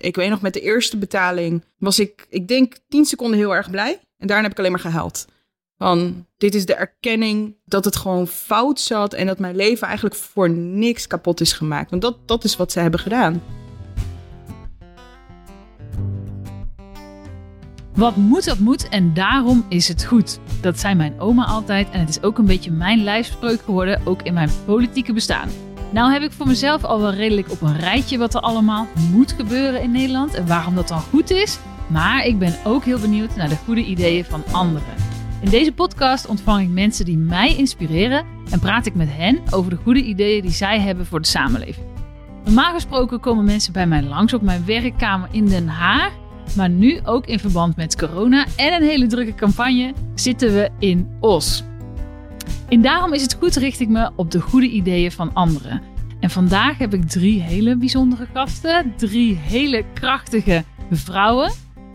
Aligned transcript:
Ik 0.00 0.16
weet 0.16 0.30
nog, 0.30 0.40
met 0.40 0.52
de 0.52 0.60
eerste 0.60 0.96
betaling 0.96 1.64
was 1.78 1.98
ik, 1.98 2.26
ik 2.28 2.48
denk, 2.48 2.76
tien 2.88 3.04
seconden 3.04 3.38
heel 3.38 3.54
erg 3.54 3.70
blij. 3.70 4.00
En 4.18 4.26
daarna 4.26 4.42
heb 4.42 4.52
ik 4.52 4.58
alleen 4.58 4.70
maar 4.70 4.80
gehuild. 4.80 5.26
Van, 5.78 6.26
dit 6.36 6.54
is 6.54 6.66
de 6.66 6.74
erkenning 6.74 7.56
dat 7.64 7.84
het 7.84 7.96
gewoon 7.96 8.26
fout 8.26 8.80
zat 8.80 9.14
en 9.14 9.26
dat 9.26 9.38
mijn 9.38 9.56
leven 9.56 9.86
eigenlijk 9.86 10.16
voor 10.16 10.50
niks 10.50 11.06
kapot 11.06 11.40
is 11.40 11.52
gemaakt. 11.52 11.90
Want 11.90 12.02
dat, 12.02 12.28
dat 12.28 12.44
is 12.44 12.56
wat 12.56 12.72
ze 12.72 12.80
hebben 12.80 13.00
gedaan. 13.00 13.42
Wat 17.94 18.16
moet, 18.16 18.44
dat 18.44 18.58
moet 18.58 18.88
en 18.88 19.14
daarom 19.14 19.66
is 19.68 19.88
het 19.88 20.04
goed. 20.04 20.38
Dat 20.60 20.78
zei 20.78 20.94
mijn 20.94 21.20
oma 21.20 21.44
altijd 21.44 21.90
en 21.90 22.00
het 22.00 22.08
is 22.08 22.22
ook 22.22 22.38
een 22.38 22.46
beetje 22.46 22.70
mijn 22.70 23.02
lijfspreuk 23.02 23.60
geworden, 23.60 24.06
ook 24.06 24.22
in 24.22 24.34
mijn 24.34 24.50
politieke 24.66 25.12
bestaan. 25.12 25.48
Nou 25.92 26.12
heb 26.12 26.22
ik 26.22 26.32
voor 26.32 26.46
mezelf 26.46 26.84
al 26.84 27.00
wel 27.00 27.12
redelijk 27.12 27.50
op 27.50 27.62
een 27.62 27.78
rijtje 27.78 28.18
wat 28.18 28.34
er 28.34 28.40
allemaal 28.40 28.86
moet 29.12 29.32
gebeuren 29.32 29.82
in 29.82 29.90
Nederland 29.90 30.34
en 30.34 30.46
waarom 30.46 30.74
dat 30.74 30.88
dan 30.88 31.00
goed 31.00 31.30
is. 31.30 31.58
Maar 31.86 32.24
ik 32.24 32.38
ben 32.38 32.54
ook 32.64 32.84
heel 32.84 32.98
benieuwd 32.98 33.36
naar 33.36 33.48
de 33.48 33.56
goede 33.64 33.84
ideeën 33.84 34.24
van 34.24 34.42
anderen. 34.52 34.94
In 35.42 35.50
deze 35.50 35.72
podcast 35.72 36.26
ontvang 36.26 36.62
ik 36.62 36.68
mensen 36.68 37.04
die 37.04 37.18
mij 37.18 37.56
inspireren 37.56 38.24
en 38.50 38.60
praat 38.60 38.86
ik 38.86 38.94
met 38.94 39.08
hen 39.10 39.40
over 39.50 39.70
de 39.70 39.78
goede 39.82 40.02
ideeën 40.02 40.42
die 40.42 40.50
zij 40.50 40.80
hebben 40.80 41.06
voor 41.06 41.20
de 41.20 41.26
samenleving. 41.26 41.86
Normaal 42.44 42.72
gesproken 42.72 43.20
komen 43.20 43.44
mensen 43.44 43.72
bij 43.72 43.86
mij 43.86 44.02
langs 44.02 44.34
op 44.34 44.42
mijn 44.42 44.64
werkkamer 44.64 45.28
in 45.32 45.46
Den 45.46 45.68
Haag. 45.68 46.12
Maar 46.56 46.70
nu 46.70 47.00
ook 47.04 47.26
in 47.26 47.38
verband 47.38 47.76
met 47.76 47.96
corona 47.96 48.46
en 48.56 48.72
een 48.72 48.88
hele 48.88 49.06
drukke 49.06 49.34
campagne 49.34 49.92
zitten 50.14 50.54
we 50.54 50.70
in 50.78 51.08
Os. 51.20 51.67
En 52.68 52.82
daarom 52.82 53.12
is 53.12 53.22
het 53.22 53.34
goed 53.34 53.56
richt 53.56 53.80
ik 53.80 53.88
me 53.88 54.10
op 54.16 54.30
de 54.30 54.40
goede 54.40 54.68
ideeën 54.68 55.12
van 55.12 55.34
anderen. 55.34 55.82
En 56.20 56.30
vandaag 56.30 56.78
heb 56.78 56.94
ik 56.94 57.08
drie 57.08 57.42
hele 57.42 57.76
bijzondere 57.76 58.26
gasten. 58.32 58.92
Drie 58.96 59.34
hele 59.34 59.84
krachtige 59.94 60.64
vrouwen. 60.90 61.52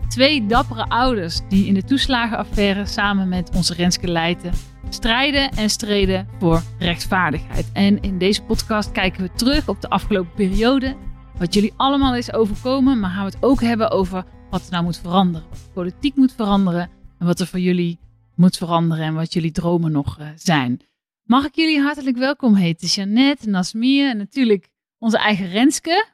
Twee 0.08 0.46
dappere 0.46 0.84
ouders 0.84 1.40
die 1.48 1.66
in 1.66 1.74
de 1.74 1.84
toeslagenaffaire 1.84 2.86
samen 2.86 3.28
met 3.28 3.50
onze 3.56 3.74
Renske 3.74 4.08
Leijten 4.08 4.52
strijden 4.88 5.50
en 5.50 5.70
streden 5.70 6.28
voor 6.38 6.62
rechtvaardigheid. 6.78 7.70
En 7.72 8.02
in 8.02 8.18
deze 8.18 8.42
podcast 8.42 8.92
kijken 8.92 9.22
we 9.22 9.30
terug 9.34 9.68
op 9.68 9.80
de 9.80 9.88
afgelopen 9.88 10.32
periode. 10.34 10.96
Wat 11.38 11.54
jullie 11.54 11.72
allemaal 11.76 12.14
is 12.14 12.32
overkomen, 12.32 13.00
maar 13.00 13.10
gaan 13.10 13.24
we 13.24 13.30
het 13.30 13.42
ook 13.42 13.60
hebben 13.60 13.90
over 13.90 14.24
wat 14.50 14.64
er 14.64 14.70
nou 14.70 14.84
moet 14.84 14.98
veranderen. 14.98 15.48
Wat 15.50 15.70
politiek 15.72 16.16
moet 16.16 16.32
veranderen 16.32 16.90
en 17.18 17.26
wat 17.26 17.40
er 17.40 17.46
voor 17.46 17.60
jullie 17.60 17.98
moet 18.36 18.56
veranderen 18.56 19.04
en 19.04 19.14
wat 19.14 19.32
jullie 19.32 19.52
dromen 19.52 19.92
nog 19.92 20.18
uh, 20.20 20.28
zijn. 20.36 20.80
Mag 21.22 21.44
ik 21.44 21.54
jullie 21.54 21.80
hartelijk 21.80 22.16
welkom 22.16 22.54
heten? 22.54 22.88
Jeannette, 22.88 23.48
Nasmia 23.48 24.10
en 24.10 24.16
natuurlijk 24.16 24.68
onze 24.98 25.18
eigen 25.18 25.48
Renske. 25.48 26.06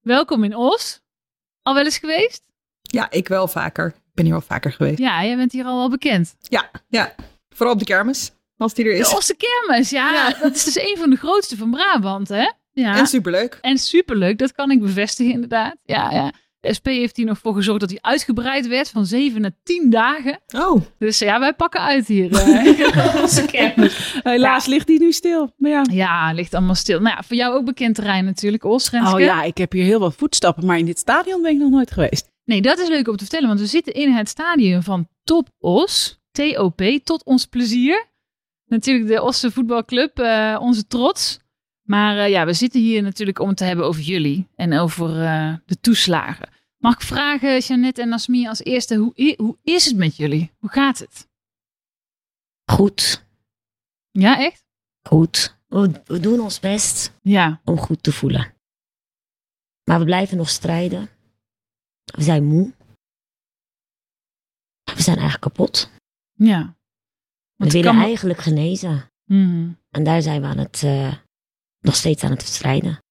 Welkom 0.00 0.44
in 0.44 0.56
Os. 0.56 1.00
Al 1.62 1.74
wel 1.74 1.84
eens 1.84 1.98
geweest? 1.98 2.42
Ja, 2.82 3.10
ik 3.10 3.28
wel 3.28 3.48
vaker. 3.48 3.86
Ik 3.86 4.14
ben 4.14 4.24
hier 4.24 4.34
wel 4.34 4.42
vaker 4.42 4.72
geweest. 4.72 4.98
Ja, 4.98 5.24
jij 5.24 5.36
bent 5.36 5.52
hier 5.52 5.64
al 5.64 5.76
wel 5.76 5.90
bekend. 5.90 6.34
Ja, 6.40 6.70
ja. 6.88 7.14
Vooral 7.48 7.74
op 7.74 7.78
de 7.78 7.84
kermis, 7.84 8.32
als 8.56 8.74
die 8.74 8.84
er 8.84 8.94
is. 8.94 9.08
De 9.08 9.16
Osse 9.16 9.36
kermis, 9.36 9.90
ja, 9.90 10.12
ja. 10.12 10.30
Dat 10.42 10.54
is 10.54 10.64
dus 10.64 10.78
een 10.78 10.96
van 10.98 11.10
de 11.10 11.16
grootste 11.16 11.56
van 11.56 11.70
Brabant, 11.70 12.28
hè? 12.28 12.50
Ja. 12.72 12.96
En 12.98 13.06
superleuk. 13.06 13.58
En 13.60 13.78
superleuk, 13.78 14.38
dat 14.38 14.52
kan 14.52 14.70
ik 14.70 14.80
bevestigen 14.80 15.32
inderdaad. 15.32 15.76
Ja, 15.84 16.10
ja. 16.10 16.32
De 16.64 16.74
SP 16.78 16.86
heeft 16.86 17.16
hier 17.16 17.26
nog 17.26 17.38
voor 17.38 17.54
gezorgd 17.54 17.80
dat 17.80 17.90
hij 17.90 17.98
uitgebreid 18.00 18.66
werd 18.66 18.90
van 18.90 19.06
7 19.06 19.40
naar 19.40 19.56
10 19.62 19.90
dagen. 19.90 20.40
Oh. 20.56 20.80
Dus 20.98 21.18
ja, 21.18 21.40
wij 21.40 21.54
pakken 21.54 21.80
uit 21.80 22.06
hier. 22.06 22.30
Onze 23.22 23.46
kermis. 23.46 24.20
Helaas 24.22 24.64
ja. 24.64 24.70
ligt 24.70 24.86
die 24.86 25.00
nu 25.00 25.12
stil. 25.12 25.52
Maar 25.56 25.70
ja. 25.70 25.84
ja, 25.90 26.32
ligt 26.32 26.54
allemaal 26.54 26.74
stil. 26.74 27.00
Nou 27.00 27.16
ja, 27.16 27.22
voor 27.22 27.36
jou 27.36 27.54
ook 27.54 27.64
bekend 27.64 27.94
terrein 27.94 28.24
natuurlijk, 28.24 28.64
Os, 28.64 28.90
Oh 28.90 29.20
ja, 29.20 29.42
ik 29.42 29.58
heb 29.58 29.72
hier 29.72 29.84
heel 29.84 29.98
wat 29.98 30.14
voetstappen, 30.14 30.66
maar 30.66 30.78
in 30.78 30.84
dit 30.84 30.98
stadion 30.98 31.42
ben 31.42 31.50
ik 31.50 31.58
nog 31.58 31.70
nooit 31.70 31.90
geweest. 31.90 32.32
Nee, 32.44 32.62
dat 32.62 32.78
is 32.78 32.88
leuk 32.88 33.08
om 33.08 33.16
te 33.16 33.24
vertellen, 33.24 33.48
want 33.48 33.60
we 33.60 33.66
zitten 33.66 33.92
in 33.92 34.12
het 34.12 34.28
stadion 34.28 34.82
van 34.82 35.08
Top 35.24 35.48
Os, 35.58 36.20
TOP, 36.30 36.82
tot 37.04 37.24
ons 37.24 37.46
plezier. 37.46 38.06
Natuurlijk 38.66 39.08
de 39.08 39.22
Osse 39.22 39.50
voetbalclub, 39.50 40.18
uh, 40.18 40.58
onze 40.60 40.86
trots. 40.86 41.38
Maar 41.82 42.16
uh, 42.16 42.28
ja, 42.28 42.46
we 42.46 42.52
zitten 42.52 42.80
hier 42.80 43.02
natuurlijk 43.02 43.38
om 43.38 43.48
het 43.48 43.56
te 43.56 43.64
hebben 43.64 43.86
over 43.86 44.02
jullie 44.02 44.48
en 44.56 44.78
over 44.78 45.22
uh, 45.22 45.54
de 45.66 45.80
toeslagen. 45.80 46.48
Mag 46.84 46.94
ik 46.94 47.00
vragen, 47.00 47.58
Jeannette 47.58 48.02
en 48.02 48.08
Nasmi, 48.08 48.48
als 48.48 48.62
eerste, 48.62 48.96
hoe, 48.96 49.34
hoe 49.36 49.58
is 49.62 49.84
het 49.84 49.96
met 49.96 50.16
jullie? 50.16 50.52
Hoe 50.58 50.70
gaat 50.70 50.98
het? 50.98 51.28
Goed. 52.72 53.26
Ja, 54.10 54.38
echt? 54.38 54.64
Goed. 55.08 55.58
We, 55.66 56.02
we 56.04 56.20
doen 56.20 56.40
ons 56.40 56.60
best 56.60 57.12
ja. 57.22 57.60
om 57.64 57.78
goed 57.78 58.02
te 58.02 58.12
voelen. 58.12 58.54
Maar 59.84 59.98
we 59.98 60.04
blijven 60.04 60.36
nog 60.36 60.48
strijden. 60.48 61.08
We 62.04 62.22
zijn 62.22 62.44
moe. 62.44 62.74
We 64.82 65.02
zijn 65.02 65.18
eigenlijk 65.18 65.40
kapot. 65.40 65.90
Ja. 66.32 66.76
we 67.56 67.70
willen 67.70 67.94
kan... 67.94 68.02
eigenlijk 68.02 68.38
genezen. 68.38 69.10
Mm. 69.24 69.78
En 69.90 70.04
daar 70.04 70.22
zijn 70.22 70.40
we 70.40 70.46
aan 70.46 70.58
het, 70.58 70.82
uh, 70.82 71.14
nog 71.80 71.94
steeds 71.94 72.22
aan 72.24 72.30
het 72.30 72.42
strijden. 72.42 73.03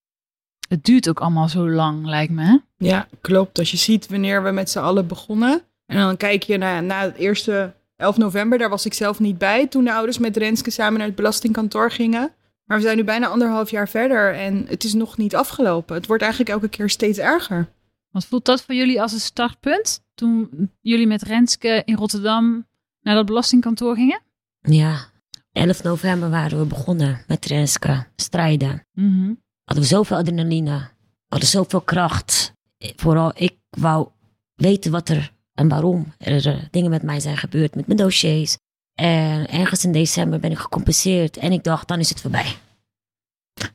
Het 0.73 0.83
duurt 0.83 1.09
ook 1.09 1.19
allemaal 1.19 1.49
zo 1.49 1.69
lang, 1.69 2.05
lijkt 2.05 2.31
me. 2.31 2.41
Hè? 2.41 2.57
Ja, 2.77 3.07
klopt. 3.21 3.59
Als 3.59 3.71
je 3.71 3.77
ziet 3.77 4.07
wanneer 4.07 4.43
we 4.43 4.51
met 4.51 4.69
z'n 4.69 4.79
allen 4.79 5.07
begonnen. 5.07 5.61
En 5.85 5.97
dan 5.97 6.17
kijk 6.17 6.43
je 6.43 6.57
naar 6.57 6.83
na 6.83 7.01
het 7.01 7.15
eerste 7.15 7.73
11 7.95 8.17
november. 8.17 8.57
Daar 8.57 8.69
was 8.69 8.85
ik 8.85 8.93
zelf 8.93 9.19
niet 9.19 9.37
bij. 9.37 9.67
Toen 9.67 9.83
de 9.83 9.93
ouders 9.93 10.17
met 10.17 10.37
Renske 10.37 10.71
samen 10.71 10.97
naar 10.97 11.07
het 11.07 11.15
belastingkantoor 11.15 11.91
gingen. 11.91 12.31
Maar 12.65 12.77
we 12.77 12.83
zijn 12.83 12.97
nu 12.97 13.03
bijna 13.03 13.27
anderhalf 13.27 13.71
jaar 13.71 13.89
verder. 13.89 14.33
En 14.35 14.65
het 14.67 14.83
is 14.83 14.93
nog 14.93 15.17
niet 15.17 15.35
afgelopen. 15.35 15.95
Het 15.95 16.07
wordt 16.07 16.23
eigenlijk 16.23 16.51
elke 16.51 16.67
keer 16.67 16.89
steeds 16.89 17.17
erger. 17.17 17.67
Wat 18.11 18.25
voelt 18.25 18.45
dat 18.45 18.63
voor 18.63 18.75
jullie 18.75 19.01
als 19.01 19.13
een 19.13 19.19
startpunt? 19.19 20.03
Toen 20.15 20.49
jullie 20.81 21.07
met 21.07 21.21
Renske 21.21 21.81
in 21.85 21.95
Rotterdam 21.95 22.67
naar 23.01 23.15
dat 23.15 23.25
belastingkantoor 23.25 23.95
gingen? 23.95 24.21
Ja, 24.61 25.05
11 25.51 25.83
november 25.83 26.29
waren 26.29 26.59
we 26.59 26.65
begonnen 26.65 27.23
met 27.27 27.45
Renske. 27.45 28.05
Strijden. 28.15 28.85
Mm 28.93 29.19
-hmm. 29.19 29.42
Hadden 29.63 29.83
we 29.83 29.89
zoveel 29.95 30.17
adrenaline. 30.17 30.89
Hadden 31.27 31.49
zoveel 31.49 31.81
kracht. 31.81 32.53
Vooral 32.95 33.31
ik 33.35 33.57
wou 33.69 34.09
weten 34.53 34.91
wat 34.91 35.09
er 35.09 35.33
en 35.53 35.67
waarom 35.67 36.13
er 36.17 36.67
dingen 36.71 36.89
met 36.89 37.03
mij 37.03 37.19
zijn 37.19 37.37
gebeurd. 37.37 37.75
Met 37.75 37.87
mijn 37.87 37.99
dossiers. 37.99 38.57
En 38.93 39.47
ergens 39.49 39.83
in 39.83 39.91
december 39.91 40.39
ben 40.39 40.51
ik 40.51 40.57
gecompenseerd. 40.57 41.37
En 41.37 41.51
ik 41.51 41.63
dacht, 41.63 41.87
dan 41.87 41.99
is 41.99 42.09
het 42.09 42.21
voorbij. 42.21 42.55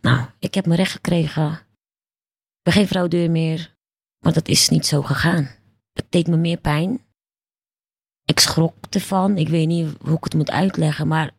Nou, 0.00 0.26
ik 0.38 0.54
heb 0.54 0.66
mijn 0.66 0.78
recht 0.78 0.92
gekregen. 0.92 1.52
Ik 1.52 2.62
ben 2.62 2.72
geen 2.72 2.86
fraudeur 2.86 3.30
meer. 3.30 3.76
Maar 4.18 4.32
dat 4.32 4.48
is 4.48 4.68
niet 4.68 4.86
zo 4.86 5.02
gegaan. 5.02 5.50
Het 5.92 6.06
deed 6.08 6.26
me 6.26 6.36
meer 6.36 6.56
pijn. 6.56 7.04
Ik 8.24 8.40
schrok 8.40 8.74
ervan. 8.90 9.36
Ik 9.36 9.48
weet 9.48 9.66
niet 9.66 9.96
hoe 10.00 10.16
ik 10.16 10.24
het 10.24 10.34
moet 10.34 10.50
uitleggen, 10.50 11.08
maar 11.08 11.30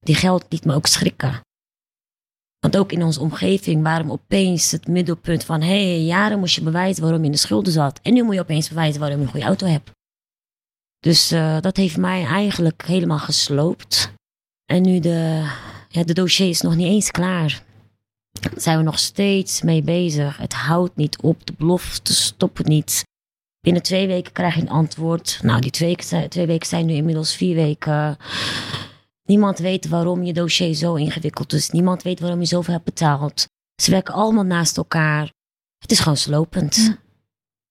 die 0.00 0.14
geld 0.14 0.46
liet 0.48 0.64
me 0.64 0.74
ook 0.74 0.86
schrikken. 0.86 1.40
Want 2.62 2.76
ook 2.76 2.92
in 2.92 3.02
onze 3.02 3.20
omgeving 3.20 3.82
waren 3.82 4.06
we 4.06 4.12
opeens 4.12 4.70
het 4.70 4.86
middelpunt 4.86 5.44
van: 5.44 5.60
hé, 5.60 5.94
hey, 5.94 6.02
jaren 6.02 6.38
moest 6.38 6.54
je 6.54 6.62
bewijzen 6.62 7.02
waarom 7.02 7.20
je 7.20 7.26
in 7.26 7.32
de 7.32 7.38
schulden 7.38 7.72
zat. 7.72 8.00
En 8.02 8.14
nu 8.14 8.22
moet 8.22 8.34
je 8.34 8.40
opeens 8.40 8.68
bewijzen 8.68 9.00
waarom 9.00 9.18
je 9.18 9.24
een 9.24 9.30
goede 9.30 9.46
auto 9.46 9.66
hebt. 9.66 9.90
Dus 11.00 11.32
uh, 11.32 11.60
dat 11.60 11.76
heeft 11.76 11.96
mij 11.96 12.24
eigenlijk 12.24 12.82
helemaal 12.86 13.18
gesloopt. 13.18 14.12
En 14.64 14.82
nu 14.82 15.00
de, 15.00 15.50
ja, 15.88 16.04
de 16.04 16.12
dossier 16.12 16.48
is 16.48 16.60
nog 16.60 16.76
niet 16.76 16.86
eens 16.86 17.10
klaar. 17.10 17.62
Daar 18.32 18.52
zijn 18.56 18.78
we 18.78 18.84
nog 18.84 18.98
steeds 18.98 19.62
mee 19.62 19.82
bezig. 19.82 20.36
Het 20.36 20.52
houdt 20.52 20.96
niet 20.96 21.20
op. 21.20 21.46
De 21.46 21.54
belofte 21.58 22.14
stoppen 22.14 22.64
niet. 22.68 23.04
Binnen 23.60 23.82
twee 23.82 24.06
weken 24.06 24.32
krijg 24.32 24.54
je 24.54 24.60
een 24.60 24.68
antwoord. 24.68 25.38
Nou, 25.42 25.60
die 25.60 25.70
twee 25.70 25.96
twee 26.28 26.46
weken 26.46 26.66
zijn 26.66 26.86
nu 26.86 26.92
inmiddels 26.92 27.36
vier 27.36 27.54
weken. 27.54 28.16
Niemand 29.22 29.58
weet 29.58 29.88
waarom 29.88 30.22
je 30.22 30.32
dossier 30.32 30.74
zo 30.74 30.94
ingewikkeld 30.94 31.52
is. 31.52 31.70
Niemand 31.70 32.02
weet 32.02 32.20
waarom 32.20 32.40
je 32.40 32.46
zoveel 32.46 32.72
hebt 32.72 32.84
betaald. 32.84 33.48
Ze 33.82 33.90
werken 33.90 34.14
allemaal 34.14 34.44
naast 34.44 34.76
elkaar. 34.76 35.32
Het 35.78 35.90
is 35.90 36.00
gewoon 36.00 36.16
slopend. 36.16 36.98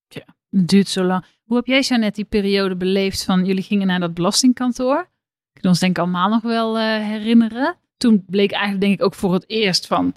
Ja, 0.08 0.26
het 0.50 0.68
duurt 0.68 0.90
zo 0.90 1.04
lang. 1.04 1.26
Hoe 1.44 1.58
heb 1.58 1.66
jij, 1.66 1.82
Jeannette, 1.82 2.16
die 2.16 2.30
periode 2.30 2.76
beleefd 2.76 3.24
van 3.24 3.46
jullie 3.46 3.64
gingen 3.64 3.88
naar 3.88 4.00
dat 4.00 4.14
belastingkantoor? 4.14 5.10
Kan 5.54 5.70
ons 5.70 5.80
denk 5.80 5.98
ik 5.98 6.04
allemaal 6.04 6.30
nog 6.30 6.42
wel 6.42 6.78
uh, 6.78 6.84
herinneren. 6.84 7.78
Toen 7.98 8.26
bleek 8.26 8.52
eigenlijk 8.52 8.82
denk 8.82 8.94
ik 8.94 9.06
ook 9.06 9.16
voor 9.16 9.34
het 9.34 9.50
eerst 9.50 9.88
van... 9.88 10.14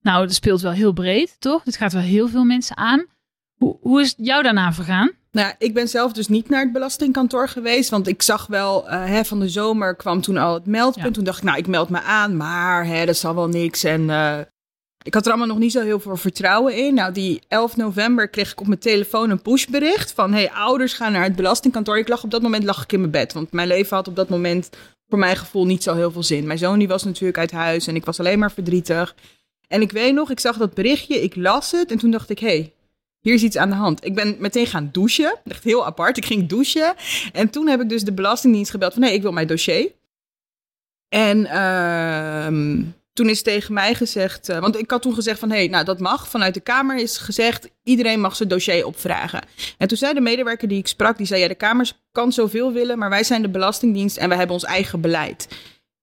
Nou, 0.00 0.22
het 0.22 0.34
speelt 0.34 0.60
wel 0.60 0.72
heel 0.72 0.92
breed, 0.92 1.40
toch? 1.40 1.62
Dit 1.62 1.76
gaat 1.76 1.92
wel 1.92 2.02
heel 2.02 2.28
veel 2.28 2.44
mensen 2.44 2.76
aan. 2.76 3.06
Hoe, 3.54 3.78
hoe 3.80 4.00
is 4.00 4.08
het 4.08 4.26
jou 4.26 4.42
daarna 4.42 4.72
vergaan? 4.72 5.10
Nou, 5.32 5.52
ik 5.58 5.74
ben 5.74 5.88
zelf 5.88 6.12
dus 6.12 6.28
niet 6.28 6.48
naar 6.48 6.62
het 6.62 6.72
belastingkantoor 6.72 7.48
geweest. 7.48 7.90
Want 7.90 8.08
ik 8.08 8.22
zag 8.22 8.46
wel, 8.46 8.84
uh, 8.84 9.04
hè, 9.04 9.24
van 9.24 9.40
de 9.40 9.48
zomer 9.48 9.96
kwam 9.96 10.20
toen 10.20 10.36
al 10.36 10.54
het 10.54 10.66
meldpunt. 10.66 11.06
Ja. 11.06 11.12
Toen 11.12 11.24
dacht 11.24 11.38
ik, 11.38 11.44
nou, 11.44 11.58
ik 11.58 11.66
meld 11.66 11.88
me 11.88 12.00
aan, 12.00 12.36
maar 12.36 12.86
hè, 12.86 13.06
dat 13.06 13.16
zal 13.16 13.34
wel 13.34 13.48
niks. 13.48 13.84
En 13.84 14.00
uh, 14.00 14.38
ik 15.02 15.14
had 15.14 15.24
er 15.24 15.30
allemaal 15.30 15.48
nog 15.48 15.58
niet 15.58 15.72
zo 15.72 15.80
heel 15.80 16.00
veel 16.00 16.16
vertrouwen 16.16 16.76
in. 16.76 16.94
Nou, 16.94 17.12
die 17.12 17.42
11 17.48 17.76
november 17.76 18.28
kreeg 18.28 18.52
ik 18.52 18.60
op 18.60 18.66
mijn 18.66 18.78
telefoon 18.78 19.30
een 19.30 19.42
pushbericht 19.42 20.12
van... 20.12 20.32
hey, 20.32 20.50
ouders 20.50 20.92
gaan 20.92 21.12
naar 21.12 21.24
het 21.24 21.36
belastingkantoor. 21.36 21.98
Ik 21.98 22.08
lag 22.08 22.24
op 22.24 22.30
dat 22.30 22.42
moment 22.42 22.64
lag 22.64 22.82
ik 22.82 22.92
in 22.92 23.00
mijn 23.00 23.12
bed. 23.12 23.32
Want 23.32 23.52
mijn 23.52 23.68
leven 23.68 23.96
had 23.96 24.08
op 24.08 24.16
dat 24.16 24.28
moment 24.28 24.70
voor 25.08 25.18
mijn 25.18 25.36
gevoel 25.36 25.66
niet 25.66 25.82
zo 25.82 25.94
heel 25.94 26.10
veel 26.10 26.22
zin. 26.22 26.46
Mijn 26.46 26.58
zoon 26.58 26.78
die 26.78 26.88
was 26.88 27.04
natuurlijk 27.04 27.38
uit 27.38 27.50
huis 27.50 27.86
en 27.86 27.96
ik 27.96 28.04
was 28.04 28.20
alleen 28.20 28.38
maar 28.38 28.52
verdrietig. 28.52 29.14
En 29.68 29.80
ik 29.80 29.92
weet 29.92 30.14
nog, 30.14 30.30
ik 30.30 30.40
zag 30.40 30.56
dat 30.56 30.74
berichtje, 30.74 31.22
ik 31.22 31.36
las 31.36 31.70
het 31.70 31.90
en 31.90 31.98
toen 31.98 32.10
dacht 32.10 32.30
ik... 32.30 32.38
hey, 32.38 32.72
hier 33.22 33.34
is 33.34 33.42
iets 33.42 33.56
aan 33.56 33.70
de 33.70 33.76
hand. 33.76 34.04
Ik 34.04 34.14
ben 34.14 34.36
meteen 34.38 34.66
gaan 34.66 34.88
douchen, 34.92 35.38
echt 35.44 35.64
heel 35.64 35.86
apart. 35.86 36.16
Ik 36.16 36.24
ging 36.24 36.48
douchen 36.48 36.94
en 37.32 37.50
toen 37.50 37.68
heb 37.68 37.80
ik 37.80 37.88
dus 37.88 38.02
de 38.02 38.12
Belastingdienst 38.12 38.70
gebeld 38.70 38.92
van 38.92 39.02
nee, 39.02 39.14
ik 39.14 39.22
wil 39.22 39.32
mijn 39.32 39.46
dossier. 39.46 39.92
En 41.08 41.46
ehm, 41.46 42.82
toen 43.12 43.28
is 43.28 43.42
tegen 43.42 43.74
mij 43.74 43.94
gezegd, 43.94 44.48
uh, 44.48 44.58
want 44.58 44.78
ik 44.78 44.90
had 44.90 45.02
toen 45.02 45.14
gezegd 45.14 45.38
van 45.38 45.50
hé, 45.50 45.56
hey, 45.56 45.66
nou 45.66 45.84
dat 45.84 46.00
mag. 46.00 46.28
Vanuit 46.28 46.54
de 46.54 46.60
Kamer 46.60 46.96
is 46.96 47.18
gezegd, 47.18 47.68
iedereen 47.82 48.20
mag 48.20 48.36
zijn 48.36 48.48
dossier 48.48 48.86
opvragen. 48.86 49.42
En 49.78 49.88
toen 49.88 49.96
zei 49.96 50.14
de 50.14 50.20
medewerker 50.20 50.68
die 50.68 50.78
ik 50.78 50.86
sprak, 50.86 51.16
die 51.16 51.26
zei 51.26 51.40
ja, 51.40 51.48
de 51.48 51.54
Kamer 51.54 51.92
kan 52.12 52.32
zoveel 52.32 52.72
willen, 52.72 52.98
maar 52.98 53.10
wij 53.10 53.24
zijn 53.24 53.42
de 53.42 53.48
Belastingdienst 53.48 54.16
en 54.16 54.28
wij 54.28 54.36
hebben 54.36 54.56
ons 54.56 54.64
eigen 54.64 55.00
beleid. 55.00 55.48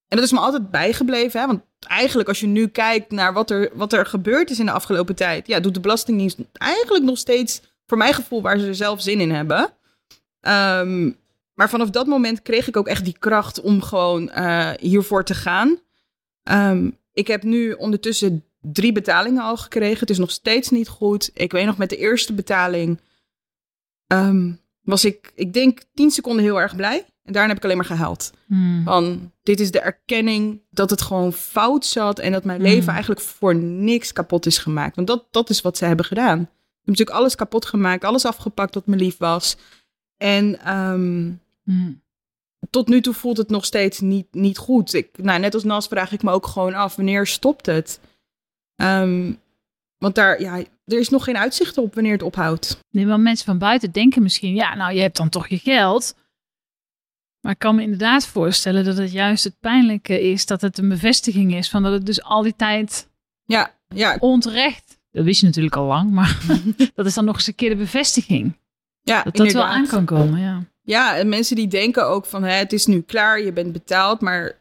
En 0.07 0.18
dat 0.18 0.25
is 0.25 0.31
me 0.31 0.39
altijd 0.39 0.71
bijgebleven, 0.71 1.39
hè? 1.39 1.48
want 1.48 1.62
eigenlijk 1.88 2.28
als 2.28 2.40
je 2.40 2.48
nu 2.48 2.68
kijkt 2.68 3.12
naar 3.12 3.34
wat 3.34 3.50
er, 3.50 3.70
wat 3.74 3.94
er 3.94 4.06
gebeurd 4.06 4.50
is 4.50 4.60
in 4.60 4.66
de 4.66 4.72
afgelopen 4.72 5.16
tijd, 5.16 5.48
ja, 5.48 5.60
doet 5.60 5.74
de 5.74 5.80
Belastingdienst 5.80 6.38
eigenlijk 6.54 7.04
nog 7.04 7.18
steeds, 7.18 7.62
voor 7.86 7.98
mijn 7.98 8.14
gevoel, 8.14 8.42
waar 8.42 8.60
ze 8.60 8.68
er 8.68 8.76
zelf 8.76 9.02
zin 9.02 9.20
in 9.20 9.31
hebben. 9.31 9.74
Um, 10.42 11.18
maar 11.54 11.70
vanaf 11.70 11.90
dat 11.90 12.08
moment 12.08 12.42
kreeg 12.42 12.68
ik 12.68 12.78
ook 12.78 12.88
echt 12.88 13.04
die 13.04 13.18
kracht 13.20 13.62
om 13.62 13.81
gewoon 13.81 14.31
uh, 14.36 14.70
hiervoor 14.80 15.24
te 15.24 15.34
gaan. 15.34 15.80
Um, 16.52 16.98
ik 17.14 17.28
heb 17.28 17.44
nu 17.44 17.72
ondertussen 17.72 18.44
drie 18.62 18.92
betalingen 18.92 19.44
al 19.44 19.58
gekregen. 19.58 20.00
Het 20.00 20.10
is 20.10 20.18
nog 20.18 20.31
steeds 20.31 20.70
niet 20.70 20.88
goed. 20.88 21.31
Ik 21.34 21.52
weet 21.52 21.66
nog 21.66 21.78
met 21.78 21.90
de 21.90 21.98
eerste 21.98 22.34
betaling 22.34 23.00
um, 24.08 24.60
was 24.81 25.06
ik, 25.06 25.31
ik 25.36 25.54
denk, 25.54 25.81
tien 25.94 26.12
seconden 26.12 26.44
heel 26.44 26.62
erg 26.62 26.76
blij. 26.76 27.06
En 27.24 27.34
daarna 27.34 27.48
heb 27.48 27.58
ik 27.58 27.64
alleen 27.64 27.78
maar 27.78 27.86
gehuild. 27.86 28.31
Hmm. 28.48 28.84
Van, 28.84 29.31
dit 29.50 29.60
is 29.60 29.72
de 29.72 29.80
erkenning 29.80 30.62
dat 30.69 30.90
het 30.90 31.01
gewoon 31.01 31.34
fout 31.34 31.86
zat 31.86 32.19
en 32.19 32.31
dat 32.31 32.44
mijn 32.44 32.62
leven 32.62 32.84
Hmm. 32.84 32.90
eigenlijk 32.90 33.22
voor 33.22 33.56
niks 33.56 34.13
kapot 34.13 34.46
is 34.46 34.57
gemaakt. 34.57 34.96
Want 34.96 35.07
dat, 35.07 35.25
dat 35.31 35.50
is 35.50 35.62
wat 35.62 35.78
ze 35.78 35.86
hebben 35.86 36.06
gedaan. 36.06 36.38
Ze 36.38 36.46
hebben 36.46 36.84
natuurlijk 36.84 37.18
alles 37.18 37.36
kapot 37.36 37.66
gemaakt, 37.66 38.04
alles 38.04 38.25
afgepakt 38.25 38.74
wat 38.74 38.88
me 38.88 38.96
lief 38.96 39.18
was. 39.18 39.57
En 40.18 40.74
um, 40.78 41.42
Hmm. 41.63 42.01
tot 42.69 42.88
nu 42.88 43.01
toe 43.01 43.13
voelt 43.13 43.38
het 43.38 43.50
nog 43.50 43.66
steeds 43.66 44.00
niet, 44.00 44.28
niet 44.31 44.57
goed. 44.57 44.94
Ik, 44.94 45.10
nou, 45.18 45.40
net 45.40 45.54
als 45.54 45.63
Nas 45.63 45.88
vraag 45.88 46.12
ik 46.12 46.24
me 46.24 46.31
ook 46.31 46.48
gewoon 46.48 46.74
af, 46.74 46.95
wanneer 46.95 47.28
stopt 47.28 47.66
het? 47.66 48.00
Um, 48.75 49.40
want 49.98 50.16
daar, 50.16 50.42
ja, 50.42 50.57
er 50.86 51.00
is 51.00 51.10
nog 51.10 51.24
geen 51.24 51.38
uitzicht 51.38 51.78
op 51.78 51.94
wanneer 51.94 52.12
het 52.12 52.24
ophoudt. 52.24 52.80
Nee, 52.92 53.06
maar 53.06 53.19
mensen 53.19 53.45
van 53.45 53.57
buiten 53.57 53.92
denken 53.92 54.24
misschien, 54.24 54.56
ja, 54.56 54.75
nou, 54.75 54.94
je 54.94 55.02
hebt 55.02 55.18
dan 55.18 55.30
toch 55.30 55.48
je 55.48 55.57
geld. 55.57 56.16
Maar 57.42 57.52
ik 57.52 57.60
kan 57.60 57.76
me 57.76 57.82
inderdaad 57.82 58.28
voorstellen 58.28 58.84
dat 58.86 58.98
het 58.98 59.12
juist 59.12 59.44
het 59.44 59.60
pijnlijke 59.60 60.22
is 60.32 60.46
dat 60.46 60.62
het 60.62 60.78
een 60.78 60.90
bevestiging 60.90 61.56
is 61.56 61.70
van 61.70 61.84
dat 61.84 61.92
het 61.92 62.06
dus 62.06 62.24
al 62.24 62.42
die 62.42 62.56
tijd 62.56 63.10
Ja, 63.46 63.74
ja, 63.88 64.18
onterecht. 64.20 65.00
Dat 65.12 65.26
wist 65.26 65.40
je 65.40 65.46
natuurlijk 65.46 65.76
al 65.76 65.86
lang, 65.86 66.12
maar 66.12 66.38
dat 66.96 67.06
is 67.06 67.14
dan 67.14 67.26
nog 67.26 67.36
eens 67.36 67.48
een 67.48 67.56
keer 67.56 67.70
de 67.70 67.76
bevestiging. 67.76 68.60
ja 69.02 69.24
Dat 69.24 69.36
dat 69.36 69.52
wel 69.52 69.66
aan 69.66 69.88
kan 69.88 70.06
komen, 70.06 70.40
ja. 70.40 70.64
Ja, 70.82 71.18
en 71.18 71.30
mensen 71.30 71.56
die 71.56 71.68
denken 71.68 72.08
ook 72.08 72.26
van 72.26 72.44
hè, 72.44 72.54
het 72.54 72.74
is 72.74 72.86
nu 72.86 73.02
klaar, 73.02 73.42
je 73.42 73.54
bent 73.54 73.72
betaald, 73.72 74.22
maar 74.22 74.58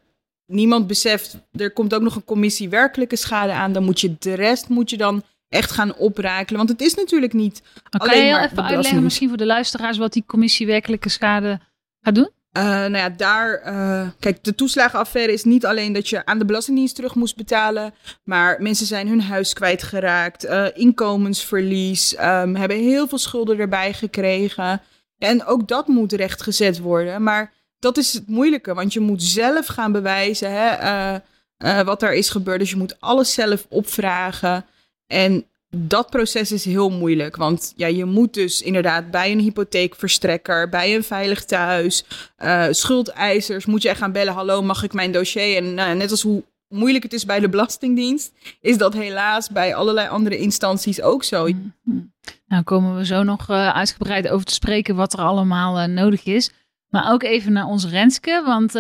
niemand 0.47 0.87
beseft, 0.87 1.39
er 1.53 1.73
komt 1.73 1.95
ook 1.95 2.03
nog 2.03 2.17
een 2.17 2.25
commissie 2.25 2.69
werkelijke 2.69 3.17
schade 3.17 3.53
aan. 3.53 3.73
Dan 3.73 3.85
moet 3.85 4.01
je 4.01 4.17
de 4.19 4.35
rest 4.35 4.69
moet 4.69 4.91
je 4.91 4.97
dan 4.97 5.23
echt 5.49 5.71
gaan 5.71 5.95
oprakelen. 5.95 6.59
Want 6.59 6.69
het 6.69 6.81
is 6.81 6.95
natuurlijk 6.95 7.33
niet. 7.33 7.63
Maar 7.75 8.01
kan 8.01 8.01
Alleen 8.01 8.19
je 8.19 8.25
heel 8.25 8.33
maar 8.33 8.45
even 8.45 8.65
uitleggen, 8.65 9.03
misschien 9.03 9.29
voor 9.29 9.37
de 9.37 9.47
luisteraars, 9.47 9.99
wat 9.99 10.13
die 10.13 10.25
commissie 10.27 10.67
werkelijke 10.67 11.09
schade 11.09 11.61
gaat 12.01 12.15
doen? 12.15 12.31
Uh, 12.57 12.65
nou 12.65 12.97
ja, 12.97 13.09
daar. 13.09 13.63
Uh, 13.67 14.09
kijk, 14.19 14.45
de 14.45 14.55
toeslagenaffaire 14.55 15.33
is 15.33 15.45
niet 15.45 15.67
alleen 15.67 15.93
dat 15.93 16.09
je 16.09 16.27
aan 16.27 16.39
de 16.39 16.45
Belastingdienst 16.45 16.95
terug 16.95 17.15
moest 17.15 17.37
betalen. 17.37 17.95
Maar 18.25 18.63
mensen 18.63 18.87
zijn 18.87 19.09
hun 19.09 19.23
huis 19.23 19.53
kwijtgeraakt. 19.53 20.45
Uh, 20.45 20.67
inkomensverlies. 20.75 22.15
Um, 22.19 22.57
hebben 22.57 22.77
heel 22.77 23.09
veel 23.09 23.19
schulden 23.19 23.59
erbij 23.59 23.93
gekregen. 23.93 24.83
En 25.19 25.45
ook 25.45 25.69
dat 25.69 25.87
moet 25.87 26.13
rechtgezet 26.13 26.79
worden. 26.79 27.23
Maar 27.23 27.53
dat 27.79 27.97
is 27.97 28.13
het 28.13 28.29
moeilijke, 28.29 28.75
want 28.75 28.93
je 28.93 29.01
moet 29.01 29.23
zelf 29.23 29.67
gaan 29.67 29.93
bewijzen 29.93 30.53
hè, 30.53 31.85
wat 31.85 32.03
er 32.03 32.15
is 32.15 32.31
gebeurd. 32.31 32.59
Dus 32.59 32.71
je 32.71 32.77
moet 32.77 33.01
alles 33.01 33.33
zelf 33.33 33.67
opvragen. 33.69 34.65
En 35.07 35.47
dat 35.71 36.11
proces 36.11 36.53
is 36.53 36.65
heel 36.65 36.91
moeilijk. 36.91 37.37
Want 37.37 37.73
ja, 37.77 37.87
je 37.87 38.05
moet 38.05 38.35
dus 38.35 38.63
inderdaad 38.63 39.11
bij 39.11 39.33
een 39.33 39.41
hypotheekverstrekker, 39.41 40.69
bij 40.69 40.95
een 40.95 41.05
veilig 41.05 41.45
thuis, 41.45 42.05
uh, 42.39 42.67
schuldeisers, 42.71 43.67
moet 43.67 43.83
je 43.83 43.95
gaan 43.95 44.13
bellen. 44.13 44.33
Hallo, 44.33 44.63
mag 44.63 44.83
ik 44.83 44.93
mijn 44.93 45.13
dossier? 45.13 45.57
En 45.57 45.65
uh, 45.65 45.93
net 45.93 46.11
als 46.11 46.23
hoe 46.23 46.45
moeilijk 46.69 47.05
het 47.05 47.13
is 47.13 47.25
bij 47.25 47.41
de 47.41 47.49
Belastingdienst, 47.49 48.33
is 48.61 48.79
dat 48.79 48.95
helaas 48.95 49.51
bij 49.51 49.75
allerlei 49.75 50.09
andere 50.09 50.39
instanties 50.39 51.03
ook 51.03 51.25
zo. 51.25 51.47
Mm 51.47 51.75
-hmm. 51.85 52.13
Nou, 52.47 52.63
komen 52.63 52.97
we 52.97 53.07
zo 53.07 53.23
nog 53.23 53.51
uh, 53.51 53.69
uitgebreid 53.69 54.29
over 54.29 54.47
te 54.47 54.55
spreken 54.55 54.97
wat 54.97 55.13
er 55.13 55.19
allemaal 55.19 55.81
uh, 55.81 55.85
nodig 55.85 56.25
is. 56.25 56.51
Maar 56.89 57.13
ook 57.13 57.23
even 57.23 57.53
naar 57.53 57.67
ons 57.67 57.87
Renske, 57.87 58.43
want 58.45 58.73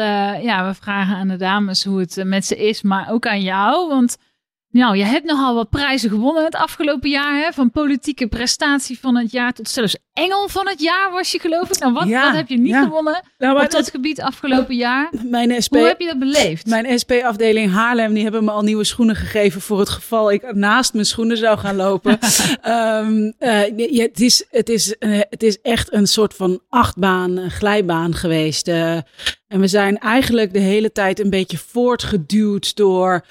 ja, 0.42 0.66
we 0.66 0.74
vragen 0.74 1.16
aan 1.16 1.28
de 1.28 1.36
dames 1.36 1.84
hoe 1.84 2.00
het 2.00 2.24
met 2.24 2.44
ze 2.44 2.56
is, 2.56 2.82
maar 2.82 3.10
ook 3.10 3.26
aan 3.26 3.40
jou. 3.40 3.88
Want 3.88 4.16
nou, 4.70 4.96
je 4.96 5.04
hebt 5.04 5.26
nogal 5.26 5.54
wat 5.54 5.70
prijzen 5.70 6.10
gewonnen 6.10 6.44
het 6.44 6.54
afgelopen 6.54 7.10
jaar. 7.10 7.44
Hè? 7.44 7.52
Van 7.52 7.70
politieke 7.70 8.26
prestatie 8.26 8.98
van 8.98 9.16
het 9.16 9.30
jaar 9.30 9.52
tot 9.52 9.68
zelfs 9.68 9.96
engel 10.12 10.48
van 10.48 10.68
het 10.68 10.80
jaar 10.80 11.10
was 11.10 11.32
je 11.32 11.38
geloof 11.38 11.70
ik. 11.70 11.78
Nou, 11.78 11.92
wat, 11.92 12.08
ja, 12.08 12.26
wat 12.26 12.36
heb 12.36 12.48
je 12.48 12.58
niet 12.58 12.72
ja. 12.72 12.82
gewonnen 12.82 13.22
nou, 13.38 13.64
op 13.64 13.70
dat, 13.70 13.90
gebied 13.90 14.20
afgelopen 14.20 14.76
jaar? 14.76 15.12
Mijn 15.22 15.62
SP, 15.64 15.74
Hoe 15.74 15.86
heb 15.86 16.00
je 16.00 16.06
dat 16.06 16.18
beleefd? 16.18 16.66
Mijn 16.66 16.98
SP-afdeling 16.98 17.72
Haarlem, 17.72 18.14
die 18.14 18.22
hebben 18.22 18.44
me 18.44 18.50
al 18.50 18.62
nieuwe 18.62 18.84
schoenen 18.84 19.16
gegeven 19.16 19.60
voor 19.60 19.78
het 19.78 19.88
geval 19.88 20.32
ik 20.32 20.54
naast 20.54 20.92
mijn 20.92 21.06
schoenen 21.06 21.36
zou 21.36 21.58
gaan 21.58 21.76
lopen. 21.76 22.18
um, 22.66 23.32
uh, 23.38 23.78
ja, 23.90 24.02
het, 24.02 24.20
is, 24.20 24.46
het, 24.50 24.68
is, 24.68 24.94
uh, 24.98 25.20
het 25.30 25.42
is 25.42 25.60
echt 25.60 25.92
een 25.92 26.06
soort 26.06 26.34
van 26.34 26.60
achtbaan, 26.68 27.36
een 27.36 27.50
glijbaan 27.50 28.14
geweest. 28.14 28.68
Uh, 28.68 28.92
en 29.48 29.60
we 29.60 29.66
zijn 29.66 29.98
eigenlijk 29.98 30.52
de 30.52 30.58
hele 30.58 30.92
tijd 30.92 31.20
een 31.20 31.30
beetje 31.30 31.58
voortgeduwd 31.58 32.76
door 32.76 33.24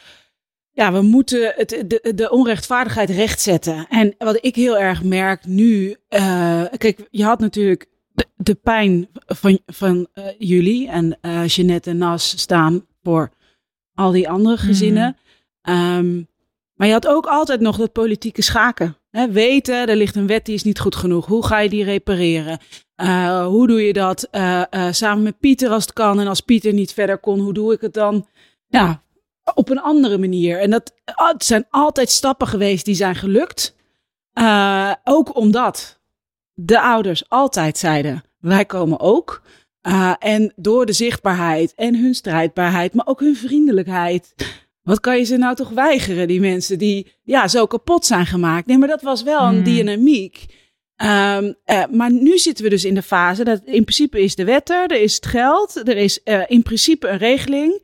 ja, 0.77 0.93
we 0.93 1.01
moeten 1.01 1.53
het, 1.55 1.69
de, 1.69 2.11
de 2.15 2.29
onrechtvaardigheid 2.29 3.09
rechtzetten. 3.09 3.87
En 3.89 4.15
wat 4.17 4.37
ik 4.41 4.55
heel 4.55 4.77
erg 4.77 5.03
merk 5.03 5.45
nu. 5.45 5.95
Uh, 6.09 6.63
kijk, 6.77 7.07
je 7.09 7.23
had 7.23 7.39
natuurlijk 7.39 7.89
de, 8.35 8.55
pijn 8.55 9.07
van, 9.25 9.59
van 9.65 10.07
uh, 10.13 10.23
jullie 10.37 10.89
en 10.89 11.17
uh, 11.21 11.47
Jeanette 11.47 11.89
en 11.89 11.97
Nas 11.97 12.39
staan 12.39 12.85
voor 13.03 13.29
al 13.93 14.11
die 14.11 14.29
andere 14.29 14.57
gezinnen. 14.57 15.17
Um, 15.69 16.27
maar 16.73 16.87
je 16.87 16.93
had 16.93 17.07
ook 17.07 17.25
altijd 17.25 17.59
nog 17.59 17.77
dat 17.77 17.91
politieke 17.91 18.41
schaken. 18.41 18.97
Weten, 19.31 19.87
er 19.87 19.95
ligt 19.95 20.15
een 20.15 20.27
wet 20.27 20.45
die 20.45 20.55
is 20.55 20.63
niet 20.63 20.79
goed 20.79 20.95
genoeg. 20.95 21.25
Hoe 21.25 21.45
ga 21.45 21.59
je 21.59 21.69
die 21.69 21.83
repareren? 21.83 22.59
Hoe 23.45 23.67
doe 23.67 23.81
je 23.81 23.93
dat 23.93 24.27
samen 24.91 25.23
met 25.23 25.39
Pieter 25.39 25.69
als 25.69 25.83
het 25.83 25.93
kan? 25.93 26.19
En 26.19 26.27
als 26.27 26.41
Pieter 26.41 26.73
niet 26.73 26.93
verder 26.93 27.17
kon, 27.17 27.39
hoe 27.39 27.53
doe 27.53 27.73
ik 27.73 27.81
het 27.81 27.93
dan? 27.93 28.27
Ja, 28.67 29.05
op 29.55 29.69
een 29.69 29.81
andere 29.81 30.17
manier. 30.17 30.59
En 30.59 30.69
dat 30.69 30.93
het 31.05 31.45
zijn 31.45 31.65
altijd 31.69 32.09
stappen 32.09 32.47
geweest 32.47 32.85
die 32.85 32.95
zijn 32.95 33.15
gelukt. 33.15 33.75
Uh, 34.33 34.93
ook 35.03 35.35
omdat 35.35 35.99
de 36.53 36.81
ouders 36.81 37.29
altijd 37.29 37.77
zeiden: 37.77 38.23
wij 38.39 38.65
komen 38.65 38.99
ook. 38.99 39.41
Uh, 39.87 40.13
en 40.19 40.53
door 40.55 40.85
de 40.85 40.93
zichtbaarheid 40.93 41.73
en 41.75 41.95
hun 41.95 42.15
strijdbaarheid, 42.15 42.93
maar 42.93 43.07
ook 43.07 43.19
hun 43.19 43.35
vriendelijkheid. 43.35 44.33
Wat 44.83 44.99
kan 44.99 45.17
je 45.17 45.23
ze 45.23 45.37
nou 45.37 45.55
toch 45.55 45.69
weigeren, 45.69 46.27
die 46.27 46.39
mensen 46.39 46.77
die 46.77 47.13
ja, 47.23 47.47
zo 47.47 47.65
kapot 47.65 48.05
zijn 48.05 48.25
gemaakt? 48.25 48.65
Nee, 48.67 48.77
maar 48.77 48.87
dat 48.87 49.01
was 49.01 49.23
wel 49.23 49.41
een 49.41 49.53
Hmm. 49.53 49.63
dynamiek. 49.63 50.45
Um, 51.01 51.55
uh, 51.65 51.83
maar 51.91 52.11
nu 52.11 52.37
zitten 52.37 52.63
we 52.63 52.69
dus 52.69 52.85
in 52.85 52.93
de 52.93 53.01
fase 53.01 53.43
dat 53.43 53.61
in 53.65 53.83
principe 53.83 54.21
is 54.21 54.35
de 54.35 54.43
wet 54.43 54.69
er, 54.69 54.87
er 54.87 55.01
is 55.01 55.15
het 55.15 55.25
geld, 55.25 55.75
er 55.75 55.97
is 55.97 56.19
uh, 56.25 56.43
in 56.47 56.63
principe 56.63 57.07
een 57.07 57.17
regeling. 57.17 57.81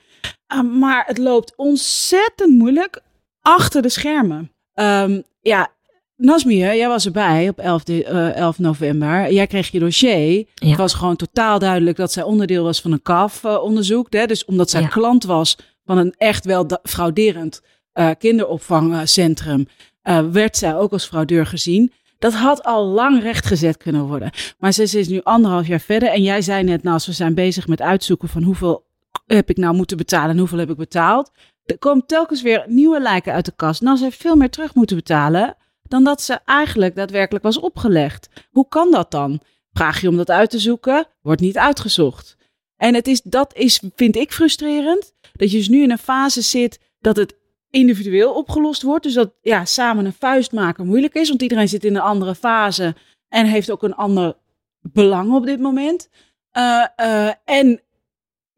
Uh, 0.54 0.62
maar 0.80 1.04
het 1.06 1.18
loopt 1.18 1.54
ontzettend 1.56 2.58
moeilijk 2.58 3.02
achter 3.42 3.82
de 3.82 3.90
schermen. 3.90 4.52
Um, 4.74 5.24
ja, 5.42 5.72
Nasmia, 6.16 6.76
jij 6.76 6.88
was 6.88 7.06
erbij 7.06 7.50
op 7.50 7.60
11, 7.60 7.84
de, 7.84 8.04
uh, 8.04 8.36
11 8.36 8.60
november. 8.60 9.34
Jij 9.34 9.48
kreeg 9.48 9.72
je 9.72 9.80
dossier. 9.80 10.48
Ja. 10.56 10.68
Het 10.68 10.78
was 10.78 10.94
gewoon 10.94 11.16
totaal 11.16 11.60
duidelijk 11.60 11.98
dat 11.98 12.12
zij 12.12 12.24
onderdeel 12.24 12.64
was 12.64 12.82
van 12.82 12.92
een 12.92 13.02
CAF-onderzoek. 13.02 14.12
Dus 14.12 14.46
omdat 14.46 14.70
zij 14.70 14.82
ja. 14.82 14.88
klant 14.88 15.24
was 15.24 15.58
van 15.86 15.98
een 15.98 16.14
echt 16.18 16.46
wel 16.46 16.66
frauderend 16.84 17.62
uh, 17.94 18.10
kinderopvangcentrum, 18.18 19.68
uh, 20.04 20.20
werd 20.32 20.58
zij 20.58 20.76
ook 20.76 20.92
als 20.92 21.06
fraudeur 21.06 21.46
gezien. 21.46 21.92
Dat 22.20 22.34
had 22.34 22.64
al 22.64 22.86
lang 22.86 23.22
rechtgezet 23.22 23.78
kunnen 23.78 24.06
worden. 24.06 24.32
Maar 24.60 24.72
ze 24.72 24.84
is 24.84 25.08
nu 25.08 25.22
anderhalf 25.24 25.68
jaar 25.68 25.80
verder. 25.80 26.10
En 26.10 26.24
jij 26.24 26.42
zei 26.42 26.64
net, 26.64 26.84
nou, 26.84 27.00
we 27.06 27.12
zijn 27.12 27.34
bezig 27.34 27.68
met 27.68 27.82
uitzoeken 27.82 28.30
van 28.30 28.44
hoeveel 28.44 28.86
heb 29.26 29.50
ik 29.50 29.58
nou 29.58 29.76
moeten 29.76 29.98
betalen 29.98 30.30
en 30.30 30.38
hoeveel 30.38 30.58
heb 30.58 30.70
ik 30.70 30.78
betaald. 30.78 31.32
Er 31.64 31.78
komen 31.78 32.06
telkens 32.06 32.42
weer 32.42 32.64
nieuwe 32.68 33.00
lijken 33.00 33.34
uit 33.34 33.46
de 33.46 33.56
kast. 33.56 33.82
Nou, 33.82 33.98
ze 33.98 34.04
heeft 34.04 34.22
veel 34.22 34.36
meer 34.36 34.50
terug 34.50 34.76
moeten 34.76 34.96
betalen 34.96 35.56
dan 35.84 36.04
dat 36.04 36.22
ze 36.22 36.40
eigenlijk 36.46 36.96
daadwerkelijk 36.96 37.44
was 37.44 37.60
opgelegd. 37.60 38.30
Hoe 38.52 38.68
kan 38.68 38.92
dat 38.92 39.12
dan? 39.12 39.42
Vraag 39.74 40.02
je 40.02 40.10
om 40.10 40.18
dat 40.18 40.30
uit 40.30 40.50
te 40.50 40.60
zoeken, 40.60 41.08
wordt 41.22 41.42
niet 41.42 41.58
uitgezocht. 41.58 42.38
En 42.78 42.94
het 42.94 43.08
is, 43.08 43.22
dat 43.22 43.56
is, 43.56 43.84
vind 43.96 44.16
ik 44.16 44.34
frustrerend, 44.34 45.14
dat 45.34 45.52
je 45.52 45.58
dus 45.58 45.68
nu 45.68 45.84
in 45.84 45.92
een 45.92 45.98
fase 45.98 46.42
zit 46.42 46.80
dat 47.00 47.16
het 47.16 47.38
individueel 47.70 48.34
opgelost 48.34 48.82
wordt. 48.82 49.04
Dus 49.04 49.14
dat 49.14 49.34
ja, 49.42 49.66
samen 49.66 50.06
een 50.06 50.14
vuist 50.14 50.52
maken 50.52 50.86
moeilijk 50.86 51.14
is, 51.14 51.30
want 51.30 51.42
iedereen 51.42 51.70
zit 51.70 51.84
in 51.84 51.96
een 51.96 52.02
andere 52.02 52.36
fase 52.36 52.96
en 53.30 53.46
heeft 53.46 53.72
ook 53.72 53.84
een 53.84 53.96
ander 53.96 54.38
belang 54.82 55.34
op 55.34 55.46
dit 55.46 55.60
moment. 55.60 56.10
Uh, 56.58 56.86
uh, 56.98 57.32
en 57.46 57.82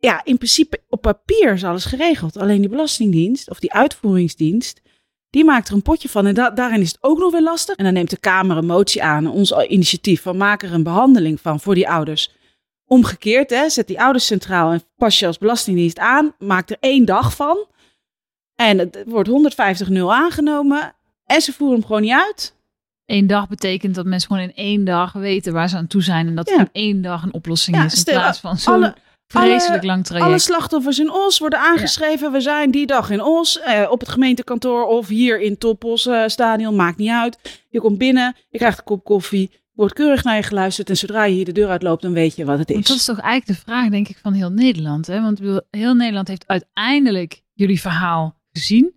ja, 0.06 0.22
in 0.24 0.38
principe 0.38 0.82
op 0.90 1.02
papier 1.02 1.54
is 1.54 1.64
alles 1.64 1.86
geregeld. 1.86 2.38
Alleen 2.38 2.60
die 2.60 2.70
Belastingdienst 2.70 3.50
of 3.50 3.60
die 3.60 3.74
uitvoeringsdienst, 3.74 4.82
die 5.30 5.46
maakt 5.46 5.68
er 5.68 5.74
een 5.74 5.82
potje 5.82 6.10
van. 6.10 6.26
En 6.26 6.34
da 6.34 6.50
daarin 6.50 6.82
is 6.82 6.92
het 6.92 6.98
ook 7.02 7.20
nog 7.20 7.32
weer 7.32 7.42
lastig. 7.42 7.76
En 7.76 7.84
dan 7.84 7.94
neemt 7.94 8.10
de 8.10 8.18
Kamer 8.18 8.58
een 8.58 8.66
motie 8.66 9.04
aan, 9.04 9.28
ons 9.28 9.52
initiatief 9.52 10.22
van 10.22 10.38
maak 10.38 10.64
er 10.64 10.74
een 10.74 10.84
behandeling 10.84 11.42
van 11.42 11.60
voor 11.60 11.76
die 11.76 11.90
ouders. 11.90 12.32
Omgekeerd, 12.86 13.50
hè, 13.50 13.70
zet 13.70 13.88
die 13.88 14.02
ouders 14.02 14.26
centraal 14.26 14.72
en 14.72 14.84
pas 14.96 15.20
je 15.20 15.28
als 15.28 15.38
Belastingdienst 15.38 16.00
aan, 16.00 16.34
maak 16.40 16.70
er 16.70 16.78
één 16.80 17.06
dag 17.06 17.36
van. 17.36 17.66
En 18.56 18.78
het 18.78 19.04
wordt 19.06 19.30
150 19.30 19.90
nul 19.90 20.14
aangenomen 20.14 20.96
en 21.26 21.42
ze 21.42 21.54
voeren 21.54 21.78
hem 21.78 21.86
gewoon 21.86 22.02
niet 22.02 22.12
uit. 22.12 22.56
Eén 23.06 23.28
dag 23.28 23.48
betekent 23.48 23.96
dat 23.96 24.06
mensen 24.06 24.30
gewoon 24.30 24.44
in 24.44 24.56
één 24.56 24.84
dag 24.84 25.14
weten 25.14 25.54
waar 25.54 25.70
ze 25.70 25.78
aan 25.78 25.88
toe 25.88 26.04
zijn. 26.04 26.28
En 26.28 26.36
dat 26.36 26.50
ja. 26.50 26.60
in 26.60 26.70
één 26.72 27.02
dag 27.02 27.24
een 27.24 27.34
oplossing 27.34 27.84
is. 27.84 28.04
In 28.04 28.14
plaats 28.14 28.40
van 28.40 28.58
zo'n 28.58 28.94
vreselijk 29.28 29.84
lang 29.84 30.06
traject. 30.06 30.28
Alle 30.28 30.40
slachtoffers 30.40 31.00
in 31.00 31.12
Os 31.12 31.40
worden 31.40 31.60
aangeschreven. 31.60 32.32
We 32.32 32.42
zijn 32.42 32.72
die 32.72 32.86
dag 32.86 33.10
in 33.10 33.22
Os. 33.22 33.60
Eh, 33.60 33.88
op 33.92 34.00
het 34.00 34.10
gemeentekantoor 34.10 34.86
of 34.86 35.08
hier 35.08 35.40
in 35.40 35.58
Topos 35.58 36.06
uh, 36.06 36.24
stadion. 36.28 36.76
Maakt 36.76 36.98
niet 36.98 37.10
uit. 37.10 37.62
Je 37.70 37.80
komt 37.80 37.98
binnen. 37.98 38.36
Je 38.50 38.58
krijgt 38.58 38.78
een 38.78 38.84
kop 38.84 39.04
koffie. 39.04 39.52
Wordt 39.74 39.94
keurig 39.94 40.24
naar 40.24 40.36
je 40.36 40.44
geluisterd. 40.44 40.90
En 40.90 40.98
zodra 40.98 41.24
je 41.24 41.34
hier 41.34 41.46
de 41.46 41.52
deur 41.52 41.70
uitloopt, 41.70 42.02
dan 42.02 42.14
weet 42.14 42.36
je 42.36 42.46
wat 42.46 42.60
het 42.60 42.70
is. 42.70 42.76
Want 42.76 42.88
dat 42.88 42.98
is 42.98 43.06
toch 43.06 43.20
eigenlijk 43.20 43.60
de 43.60 43.66
vraag, 43.66 43.90
denk 43.90 44.08
ik, 44.08 44.18
van 44.18 44.34
heel 44.34 44.50
Nederland. 44.50 45.08
Hè? 45.08 45.22
Want 45.22 45.40
heel 45.70 45.94
Nederland 45.94 46.28
heeft 46.28 46.48
uiteindelijk 46.48 47.44
jullie 47.54 47.82
verhaal 47.82 48.38
gezien. 48.52 48.94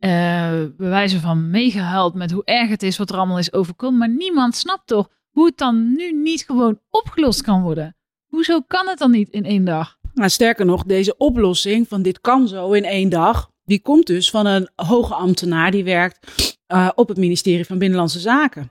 Uh, 0.00 0.50
bewijzen 0.76 1.20
van 1.20 1.50
meegehuild 1.50 2.14
met 2.14 2.30
hoe 2.30 2.44
erg 2.44 2.68
het 2.68 2.82
is 2.82 2.96
wat 2.96 3.10
er 3.10 3.16
allemaal 3.16 3.38
is 3.38 3.52
overkomen. 3.52 3.98
Maar 3.98 4.08
niemand 4.08 4.56
snapt 4.56 4.86
toch 4.86 5.08
hoe 5.30 5.46
het 5.46 5.58
dan 5.58 5.92
nu 5.92 6.12
niet 6.12 6.42
gewoon 6.42 6.80
opgelost 6.90 7.42
kan 7.42 7.62
worden. 7.62 7.96
Hoezo 8.28 8.60
kan 8.60 8.88
het 8.88 8.98
dan 8.98 9.10
niet 9.10 9.28
in 9.28 9.44
één 9.44 9.64
dag? 9.64 9.98
Nou, 10.14 10.30
sterker 10.30 10.66
nog, 10.66 10.84
deze 10.84 11.16
oplossing 11.16 11.88
van 11.88 12.02
dit 12.02 12.20
kan 12.20 12.48
zo 12.48 12.72
in 12.72 12.84
één 12.84 13.08
dag, 13.08 13.50
die 13.64 13.80
komt 13.80 14.06
dus 14.06 14.30
van 14.30 14.46
een 14.46 14.68
hoge 14.76 15.14
ambtenaar 15.14 15.70
die 15.70 15.84
werkt 15.84 16.52
uh, 16.68 16.88
op 16.94 17.08
het 17.08 17.16
ministerie 17.16 17.64
van 17.64 17.78
Binnenlandse 17.78 18.20
Zaken. 18.20 18.70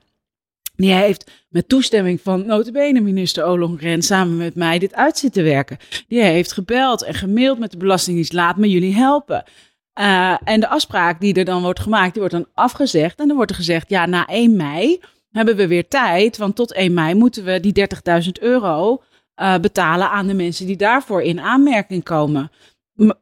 Die 0.76 0.92
heeft 0.92 1.30
met 1.48 1.68
toestemming 1.68 2.20
van 2.20 2.46
notabene 2.46 3.00
minister 3.00 3.46
Ollongren 3.46 4.02
samen 4.02 4.36
met 4.36 4.54
mij 4.54 4.78
dit 4.78 4.94
uit 4.94 5.18
zitten 5.18 5.44
werken. 5.44 5.78
Die 6.08 6.22
heeft 6.22 6.52
gebeld 6.52 7.02
en 7.02 7.14
gemaild 7.14 7.58
met 7.58 7.70
de 7.70 7.76
Belastingdienst, 7.76 8.32
laat 8.32 8.56
me 8.56 8.70
jullie 8.70 8.94
helpen. 8.94 9.44
Uh, 10.00 10.36
en 10.44 10.60
de 10.60 10.68
afspraak 10.68 11.20
die 11.20 11.34
er 11.34 11.44
dan 11.44 11.62
wordt 11.62 11.80
gemaakt, 11.80 12.12
die 12.12 12.20
wordt 12.20 12.36
dan 12.36 12.48
afgezegd. 12.54 13.20
En 13.20 13.26
dan 13.26 13.36
wordt 13.36 13.50
er 13.50 13.56
gezegd, 13.56 13.90
ja, 13.90 14.06
na 14.06 14.26
1 14.26 14.56
mei 14.56 15.00
hebben 15.30 15.56
we 15.56 15.66
weer 15.66 15.88
tijd. 15.88 16.36
Want 16.36 16.56
tot 16.56 16.72
1 16.72 16.94
mei 16.94 17.14
moeten 17.14 17.44
we 17.44 17.60
die 17.60 17.88
30.000 18.24 18.28
euro 18.40 19.02
uh, 19.40 19.58
betalen 19.58 20.10
aan 20.10 20.26
de 20.26 20.34
mensen 20.34 20.66
die 20.66 20.76
daarvoor 20.76 21.22
in 21.22 21.40
aanmerking 21.40 22.04
komen. 22.04 22.50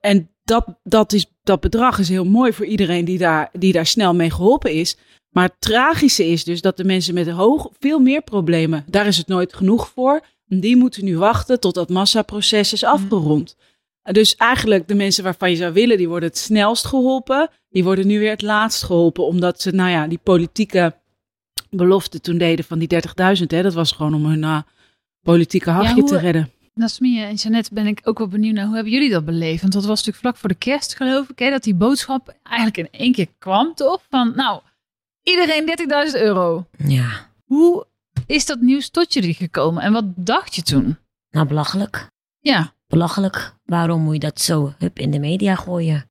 En 0.00 0.30
dat, 0.44 0.66
dat, 0.82 1.12
is, 1.12 1.26
dat 1.42 1.61
bedrag 1.61 1.99
is 1.99 2.08
heel 2.08 2.25
mooi 2.25 2.52
voor 2.52 2.66
iedereen 2.66 3.04
die 3.04 3.18
daar, 3.18 3.49
die 3.52 3.73
daar 3.73 3.87
snel 3.87 4.14
mee 4.14 4.30
geholpen 4.30 4.73
is. 4.73 4.96
Maar 5.30 5.44
het 5.44 5.61
tragische 5.61 6.26
is 6.26 6.44
dus 6.44 6.61
dat 6.61 6.76
de 6.76 6.85
mensen 6.85 7.14
met 7.14 7.28
hoog, 7.28 7.68
veel 7.78 7.99
meer 7.99 8.23
problemen, 8.23 8.85
daar 8.90 9.06
is 9.06 9.16
het 9.16 9.26
nooit 9.26 9.54
genoeg 9.54 9.88
voor. 9.88 10.20
Die 10.46 10.76
moeten 10.76 11.04
nu 11.04 11.18
wachten 11.18 11.61
tot 11.61 11.75
dat 11.75 11.88
massaproces 11.88 12.73
is 12.73 12.85
afgerond. 12.85 13.56
Dus 14.02 14.37
eigenlijk 14.37 14.88
de 14.88 14.94
mensen 14.94 15.25
waarvan 15.25 15.50
je 15.50 15.56
zou 15.56 15.73
willen, 15.73 15.96
die 15.96 16.08
worden 16.08 16.28
het 16.28 16.38
snelst 16.38 16.87
geholpen. 16.87 17.49
Die 17.68 17.85
worden 17.85 18.06
nu 18.06 18.18
weer 18.18 18.30
het 18.30 18.42
laatst 18.42 18.82
geholpen, 18.82 19.25
omdat 19.25 19.61
ze, 19.61 19.70
nou 19.70 19.90
ja, 19.90 20.06
die 20.06 20.20
politieke 20.23 20.94
belofte 21.70 22.20
toen 22.20 22.38
deden 22.38 22.64
van 22.64 22.78
die 22.78 22.88
30.000, 23.38 23.46
hè, 23.46 23.62
dat 23.62 23.75
was 23.75 23.92
gewoon 23.92 24.14
om 24.14 24.25
hun 24.25 24.42
uh, 24.42 24.61
politieke 25.26 25.71
hachje 25.71 26.02
te 26.02 26.18
redden. 26.18 26.50
Nasmie 26.75 27.21
en 27.21 27.35
Jeannette 27.35 27.75
ben 27.75 27.87
ik 27.87 28.00
ook 28.02 28.18
wel 28.18 28.28
benieuwd 28.28 28.54
naar 28.54 28.64
hoe 28.64 28.75
hebben 28.75 28.92
jullie 28.92 29.11
dat 29.11 29.25
beleefd? 29.25 29.61
Want 29.61 29.73
dat 29.73 29.85
was 29.85 29.97
natuurlijk 29.97 30.18
vlak 30.18 30.37
voor 30.37 30.49
de 30.49 30.54
kerst, 30.54 30.97
geloof 30.97 31.28
ik, 31.28 31.38
hè, 31.38 31.50
dat 31.50 31.62
die 31.62 31.75
boodschap 31.75 32.35
eigenlijk 32.42 32.76
in 32.76 32.88
één 33.00 33.12
keer 33.12 33.28
kwam, 33.38 33.75
toch? 33.75 34.02
Van, 34.11 34.33
nou, 34.37 34.61
iedereen 35.23 35.66
30.000 36.12 36.21
euro. 36.21 36.66
Ja. 36.78 37.30
Hoe 37.45 37.87
is 38.26 38.47
dat 38.47 38.61
nieuws 38.61 38.90
tot 38.90 39.12
jullie 39.12 39.35
gekomen 39.35 39.83
en 39.83 39.92
wat 39.92 40.04
dacht 40.16 40.54
je 40.54 40.62
toen? 40.62 40.97
Nou, 41.30 41.47
belachelijk. 41.47 42.11
Ja 42.40 42.75
belachelijk. 42.88 43.54
Waarom 43.64 44.02
moet 44.02 44.14
je 44.14 44.21
dat 44.21 44.40
zo 44.40 44.73
hup 44.78 44.99
in 44.99 45.11
de 45.11 45.18
media 45.18 45.54
gooien? 45.54 46.11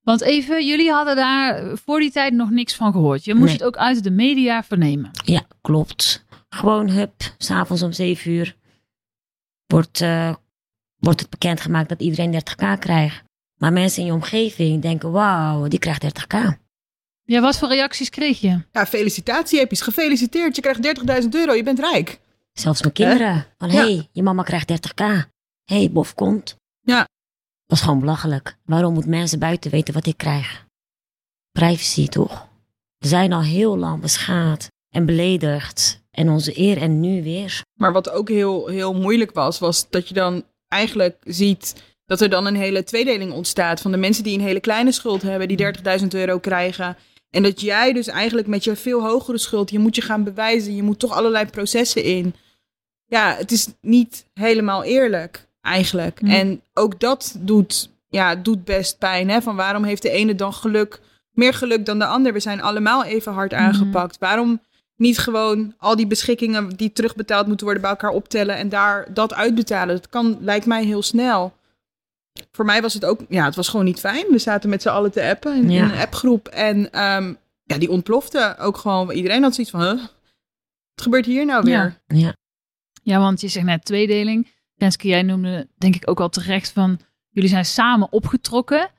Want 0.00 0.20
even, 0.20 0.66
jullie 0.66 0.90
hadden 0.90 1.16
daar 1.16 1.76
voor 1.76 2.00
die 2.00 2.10
tijd 2.10 2.32
nog 2.32 2.50
niks 2.50 2.74
van 2.74 2.92
gehoord. 2.92 3.24
Je 3.24 3.34
moest 3.34 3.52
het 3.52 3.64
ook 3.64 3.76
uit 3.76 4.04
de 4.04 4.10
media 4.10 4.62
vernemen. 4.62 5.10
Ja, 5.24 5.42
klopt. 5.60 6.24
Gewoon 6.54 6.90
hup, 6.90 7.34
s'avonds 7.38 7.82
om 7.82 7.92
7 7.92 8.30
uur 8.30 8.56
wordt, 9.66 10.00
uh, 10.00 10.34
wordt 10.96 11.20
het 11.20 11.30
bekendgemaakt 11.30 11.88
dat 11.88 12.00
iedereen 12.00 12.32
30k 12.32 12.78
krijgt. 12.78 13.22
Maar 13.56 13.72
mensen 13.72 14.00
in 14.00 14.06
je 14.06 14.14
omgeving 14.14 14.82
denken, 14.82 15.10
wauw, 15.10 15.68
die 15.68 15.78
krijgt 15.78 16.04
30k. 16.04 16.58
Ja, 17.22 17.40
wat 17.40 17.58
voor 17.58 17.68
reacties 17.68 18.10
kreeg 18.10 18.40
je? 18.40 18.60
Ja, 18.72 18.86
felicitatie, 18.86 19.66
is 19.66 19.80
Gefeliciteerd, 19.80 20.56
je 20.56 20.62
krijgt 20.62 21.22
30.000 21.22 21.28
euro, 21.30 21.52
je 21.52 21.62
bent 21.62 21.78
rijk. 21.78 22.20
Zelfs 22.52 22.80
mijn 22.80 22.92
kinderen. 22.92 23.46
Van, 23.58 23.70
hé, 23.70 23.76
hey, 23.78 24.08
je 24.12 24.22
mama 24.22 24.42
krijgt 24.42 24.72
30k 24.72 25.28
hey, 25.70 25.90
bof 25.90 26.14
komt. 26.14 26.56
Ja. 26.80 27.08
Dat 27.66 27.78
is 27.78 27.84
gewoon 27.84 28.00
belachelijk. 28.00 28.56
Waarom 28.64 28.94
moet 28.94 29.06
mensen 29.06 29.38
buiten 29.38 29.70
weten 29.70 29.94
wat 29.94 30.06
ik 30.06 30.16
krijg? 30.16 30.66
Privacy, 31.52 32.08
toch? 32.08 32.48
We 32.98 33.08
zijn 33.08 33.32
al 33.32 33.42
heel 33.42 33.78
lang 33.78 34.00
beschaad 34.00 34.68
en 34.88 35.06
beledigd. 35.06 35.99
En 36.10 36.30
onze 36.30 36.58
eer 36.58 36.76
en 36.76 37.00
nu 37.00 37.22
weer. 37.22 37.62
Maar 37.74 37.92
wat 37.92 38.10
ook 38.10 38.28
heel, 38.28 38.66
heel 38.66 38.94
moeilijk 38.94 39.32
was, 39.32 39.58
was 39.58 39.90
dat 39.90 40.08
je 40.08 40.14
dan 40.14 40.44
eigenlijk 40.68 41.16
ziet 41.24 41.82
dat 42.06 42.20
er 42.20 42.30
dan 42.30 42.46
een 42.46 42.56
hele 42.56 42.84
tweedeling 42.84 43.32
ontstaat. 43.32 43.80
Van 43.80 43.90
de 43.90 43.96
mensen 43.96 44.24
die 44.24 44.38
een 44.38 44.44
hele 44.44 44.60
kleine 44.60 44.92
schuld 44.92 45.22
hebben, 45.22 45.48
die 45.48 45.74
30.000 46.00 46.06
euro 46.08 46.38
krijgen. 46.38 46.96
En 47.30 47.42
dat 47.42 47.60
jij 47.60 47.92
dus 47.92 48.06
eigenlijk 48.06 48.46
met 48.46 48.64
je 48.64 48.76
veel 48.76 49.02
hogere 49.02 49.38
schuld, 49.38 49.70
je 49.70 49.78
moet 49.78 49.96
je 49.96 50.02
gaan 50.02 50.24
bewijzen. 50.24 50.76
Je 50.76 50.82
moet 50.82 50.98
toch 50.98 51.12
allerlei 51.12 51.46
processen 51.46 52.02
in. 52.02 52.34
Ja, 53.06 53.34
het 53.34 53.52
is 53.52 53.68
niet 53.80 54.26
helemaal 54.34 54.84
eerlijk 54.84 55.48
eigenlijk. 55.60 56.22
Mhm. 56.22 56.30
En 56.30 56.62
ook 56.74 57.00
dat 57.00 57.36
doet, 57.38 57.90
ja, 58.08 58.34
doet 58.34 58.64
best 58.64 58.98
pijn. 58.98 59.30
Hè? 59.30 59.42
Van 59.42 59.56
waarom 59.56 59.84
heeft 59.84 60.02
de 60.02 60.10
ene 60.10 60.34
dan 60.34 60.52
geluk, 60.52 61.00
meer 61.30 61.54
geluk 61.54 61.86
dan 61.86 61.98
de 61.98 62.06
ander? 62.06 62.32
We 62.32 62.40
zijn 62.40 62.62
allemaal 62.62 63.04
even 63.04 63.32
hard 63.32 63.52
mhm. 63.52 63.60
aangepakt. 63.60 64.18
Waarom 64.18 64.60
niet 65.00 65.18
gewoon 65.18 65.74
al 65.78 65.96
die 65.96 66.06
beschikkingen 66.06 66.68
die 66.68 66.92
terugbetaald 66.92 67.46
moeten 67.46 67.64
worden 67.64 67.82
bij 67.82 67.92
elkaar 67.92 68.10
optellen 68.10 68.56
en 68.56 68.68
daar 68.68 69.14
dat 69.14 69.34
uitbetalen? 69.34 69.94
Dat 69.94 70.08
kan, 70.08 70.38
lijkt 70.40 70.66
mij 70.66 70.84
heel 70.84 71.02
snel. 71.02 71.52
Voor 72.52 72.64
mij 72.64 72.82
was 72.82 72.94
het 72.94 73.04
ook, 73.04 73.20
ja, 73.28 73.44
het 73.44 73.56
was 73.56 73.68
gewoon 73.68 73.84
niet 73.84 74.00
fijn. 74.00 74.26
We 74.30 74.38
zaten 74.38 74.70
met 74.70 74.82
z'n 74.82 74.88
allen 74.88 75.12
te 75.12 75.22
appen 75.22 75.54
in, 75.54 75.82
een 75.82 75.98
appgroep 75.98 76.48
en 76.48 76.76
um, 76.76 77.36
ja, 77.62 77.78
die 77.78 77.90
ontplofte 77.90 78.56
ook 78.58 78.76
gewoon. 78.76 79.10
Iedereen 79.10 79.42
had 79.42 79.54
zoiets 79.54 79.72
van, 79.72 79.82
huh? 79.82 80.00
Wat 80.94 81.02
gebeurt 81.02 81.26
hier 81.26 81.44
nou 81.44 81.64
weer? 81.64 82.00
Ja, 82.06 82.16
ja. 82.16 82.34
ja 83.02 83.18
want 83.18 83.40
je 83.40 83.48
zegt 83.48 83.66
net 83.66 83.84
tweedeling 83.84 84.48
Renske, 84.80 85.08
jij 85.08 85.22
noemde 85.22 85.68
denk 85.78 85.94
ik 85.94 86.10
ook 86.10 86.20
al 86.20 86.28
terecht 86.28 86.70
van 86.70 87.00
jullie 87.28 87.48
zijn 87.50 87.64
samen 87.64 88.12
opgetrokken. 88.12 88.90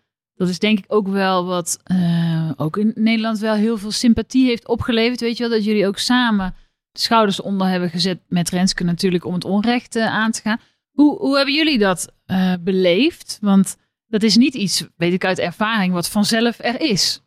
Dat 0.41 0.49
is 0.49 0.59
denk 0.59 0.77
ik 0.77 0.85
ook 0.87 1.07
wel 1.07 1.45
wat 1.45 1.79
uh, 1.91 2.51
ook 2.55 2.77
in 2.77 2.91
Nederland 2.95 3.39
wel 3.39 3.53
heel 3.53 3.77
veel 3.77 3.91
sympathie 3.91 4.45
heeft 4.45 4.67
opgeleverd. 4.67 5.19
Weet 5.19 5.37
je 5.37 5.43
wel, 5.43 5.51
dat 5.51 5.65
jullie 5.65 5.87
ook 5.87 5.97
samen 5.97 6.55
de 6.91 6.99
schouders 6.99 7.41
onder 7.41 7.67
hebben 7.67 7.89
gezet 7.89 8.19
met 8.27 8.49
Renske 8.49 8.83
natuurlijk 8.83 9.25
om 9.25 9.33
het 9.33 9.45
onrecht 9.45 9.95
uh, 9.95 10.05
aan 10.05 10.31
te 10.31 10.41
gaan. 10.41 10.59
Hoe, 10.91 11.17
hoe 11.17 11.35
hebben 11.35 11.53
jullie 11.53 11.77
dat 11.77 12.13
uh, 12.27 12.53
beleefd? 12.61 13.37
Want 13.41 13.77
dat 14.07 14.23
is 14.23 14.35
niet 14.35 14.53
iets, 14.53 14.87
weet 14.97 15.13
ik 15.13 15.25
uit 15.25 15.39
ervaring, 15.39 15.93
wat 15.93 16.09
vanzelf 16.09 16.59
er 16.59 16.81
is. 16.81 17.21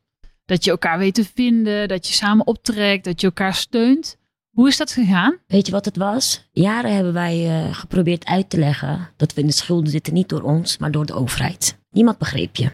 Dat 0.45 0.65
je 0.65 0.71
elkaar 0.71 0.99
weet 0.99 1.15
te 1.15 1.25
vinden, 1.35 1.89
dat 1.89 2.07
je 2.07 2.15
samen 2.15 2.47
optrekt, 2.47 3.05
dat 3.05 3.21
je 3.21 3.27
elkaar 3.27 3.55
steunt. 3.55 4.17
Hoe 4.51 4.69
is 4.69 4.77
dat 4.77 4.93
gegaan? 4.93 5.39
Weet 5.47 5.67
je 5.67 5.73
wat 5.73 5.85
het 5.85 5.97
was? 5.97 6.49
Jaren 6.53 6.95
hebben 6.95 7.13
wij 7.13 7.69
geprobeerd 7.73 8.25
uit 8.25 8.51
te 8.51 8.59
leggen 8.59 9.09
dat 9.17 9.35
we 9.35 9.41
in 9.41 9.47
de 9.47 9.53
schulden 9.53 9.91
zitten 9.91 10.15
niet 10.15 10.29
door 10.29 10.43
ons, 10.43 10.79
maar 10.79 10.91
door 10.91 11.07
de 11.07 11.15
overheid. 11.15 11.79
Niemand 11.91 12.19
begreep 12.19 12.57
je. 12.57 12.71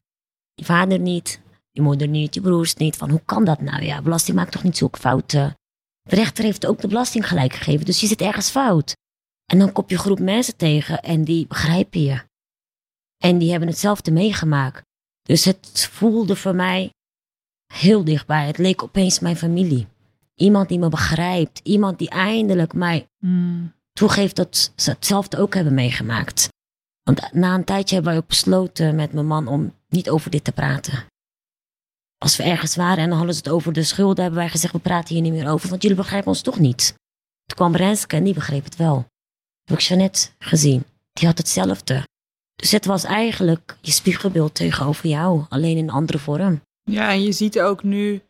Je 0.61 0.67
vader 0.67 0.99
niet, 0.99 1.41
je 1.71 1.83
moeder 1.83 2.09
niet, 2.09 2.35
je 2.35 2.41
broers 2.41 2.75
niet. 2.75 2.97
Van 2.97 3.11
hoe 3.11 3.23
kan 3.25 3.45
dat 3.45 3.61
nou? 3.61 3.83
Ja, 3.83 4.03
belasting 4.03 4.37
maakt 4.37 4.53
toch 4.53 4.63
niet 4.63 4.77
zulke 4.77 4.99
fouten? 4.99 5.55
De 6.03 6.17
rechter 6.17 6.45
heeft 6.45 6.67
ook 6.67 6.81
de 6.81 6.89
belasting 6.89 7.29
gelijk 7.29 7.53
gegeven, 7.53 7.87
dus 7.87 8.01
je 8.01 8.07
zit 8.07 8.21
ergens 8.21 8.51
fout. 8.51 8.97
En 9.47 9.59
dan 9.59 9.73
kom 9.73 9.85
je 9.87 9.95
een 9.95 10.01
groep 10.01 10.19
mensen 10.19 10.57
tegen 10.57 11.03
en 11.03 11.25
die 11.25 11.47
begrijpen 11.47 12.03
je. 12.03 12.23
En 13.17 13.39
die 13.39 13.51
hebben 13.51 13.69
hetzelfde 13.69 14.11
meegemaakt. 14.11 14.83
Dus 15.23 15.45
het 15.45 15.89
voelde 15.93 16.37
voor 16.37 16.55
mij 16.55 16.91
heel 17.73 18.05
dichtbij. 18.05 18.47
Het 18.47 18.59
leek 18.59 18.83
opeens 18.83 19.19
mijn 19.19 19.37
familie. 19.37 19.87
Iemand 20.35 20.69
die 20.69 20.79
me 20.79 20.89
begrijpt. 20.89 21.61
Iemand 21.63 21.99
die 21.99 22.11
eindelijk 22.11 22.75
mij 22.75 23.07
mm. 23.19 23.73
toegeeft 23.93 24.37
dat 24.37 24.73
ze 24.77 24.91
hetzelfde 24.91 25.39
ook 25.39 25.55
hebben 25.55 25.75
meegemaakt. 25.75 26.49
Want 27.03 27.33
na 27.33 27.55
een 27.55 27.65
tijdje 27.65 27.95
hebben 27.95 28.13
wij 28.13 28.23
ook 28.23 28.29
besloten 28.29 28.95
met 28.95 29.13
mijn 29.13 29.27
man 29.27 29.49
om 29.49 29.79
niet 29.91 30.11
over 30.11 30.31
dit 30.31 30.45
te 30.45 30.53
praten. 30.53 31.05
als 32.19 32.37
we 32.37 32.43
ergens 32.43 32.77
waren 32.77 32.99
en 33.03 33.09
dan 33.09 33.17
hadden 33.17 33.35
ze 33.35 33.41
het 33.45 33.53
over 33.53 33.73
de 33.73 33.83
schulden, 33.83 34.23
hebben 34.23 34.41
wij 34.41 34.49
gezegd, 34.51 34.73
we 34.73 34.79
praten 34.79 35.15
hier 35.15 35.23
niet 35.23 35.33
meer 35.33 35.49
over, 35.51 35.69
want 35.69 35.83
jullie 35.83 35.97
begrijpen 35.97 36.29
ons 36.29 36.41
toch 36.43 36.59
niet. 36.59 36.95
Toen 37.47 37.57
kwam 37.57 37.77
Renske 37.77 38.17
en 38.17 38.25
die 38.25 38.35
begreep 38.35 38.65
het 38.65 38.77
wel. 38.77 39.07
Heb 39.65 39.79
ik 39.79 39.85
Jeannette 39.85 40.29
gezien. 40.39 40.85
Die 41.13 41.27
had 41.29 41.39
hetzelfde. 41.39 42.03
Dus 42.57 42.71
het 42.71 42.85
was 42.85 43.05
eigenlijk 43.05 43.77
je 43.81 43.91
spiegelbeeld 43.91 44.55
tegenover 44.55 45.09
jou, 45.09 45.45
alleen 45.49 45.77
in 45.77 45.83
een 45.85 45.91
andere 45.95 46.19
vorm. 46.19 46.61
Ja, 46.83 47.11
en 47.11 47.23
je 47.23 47.33
ziet 47.33 47.61
ook 47.61 47.83
nu. 47.83 48.21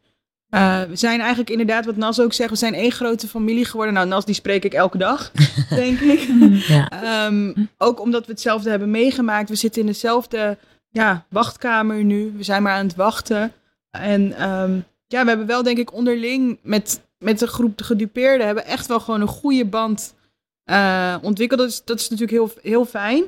eh, 0.48 0.82
we 0.82 0.96
zijn 0.96 1.18
eigenlijk 1.20 1.50
inderdaad, 1.50 1.84
wat 1.84 1.96
Nas 1.96 2.20
ook 2.20 2.32
zegt, 2.32 2.50
we 2.50 2.56
zijn 2.56 2.74
één 2.74 2.92
grote 2.92 3.28
familie 3.28 3.64
geworden. 3.64 3.94
Nou, 3.94 4.06
Nas, 4.06 4.24
die 4.24 4.34
spreek 4.34 4.64
ik 4.64 4.72
elke 4.74 4.98
dag, 4.98 5.30
denk 5.70 6.00
ik. 6.00 6.28
Ja. 6.66 6.88
Ehm, 7.02 7.52
ook 7.78 8.00
omdat 8.00 8.26
we 8.26 8.32
hetzelfde 8.32 8.70
hebben 8.70 8.90
meegemaakt. 8.90 9.48
We 9.48 9.54
zitten 9.54 9.80
in 9.80 9.86
dezelfde 9.86 10.58
ja, 10.90 11.26
wachtkamer 11.28 12.04
nu. 12.04 12.32
We 12.36 12.42
zijn 12.42 12.62
maar 12.62 12.72
aan 12.72 12.86
het 12.86 12.96
wachten. 12.96 13.52
En 13.90 14.32
ehm, 14.32 14.80
ja, 15.06 15.22
we 15.22 15.28
hebben 15.28 15.46
wel, 15.46 15.62
denk 15.62 15.78
ik, 15.78 15.92
onderling 15.92 16.58
met, 16.62 17.00
met 17.18 17.38
de 17.38 17.46
groep 17.46 17.78
de 17.78 17.84
gedupeerden... 17.84 18.46
hebben 18.46 18.64
echt 18.64 18.86
wel 18.86 19.00
gewoon 19.00 19.20
een 19.20 19.26
goede 19.26 19.64
band 19.64 20.14
eh, 20.64 21.16
ontwikkeld. 21.22 21.60
Dat 21.60 21.68
is, 21.68 21.84
dat 21.84 22.00
is 22.00 22.08
natuurlijk 22.08 22.38
heel, 22.38 22.62
heel 22.72 22.84
fijn. 22.84 23.24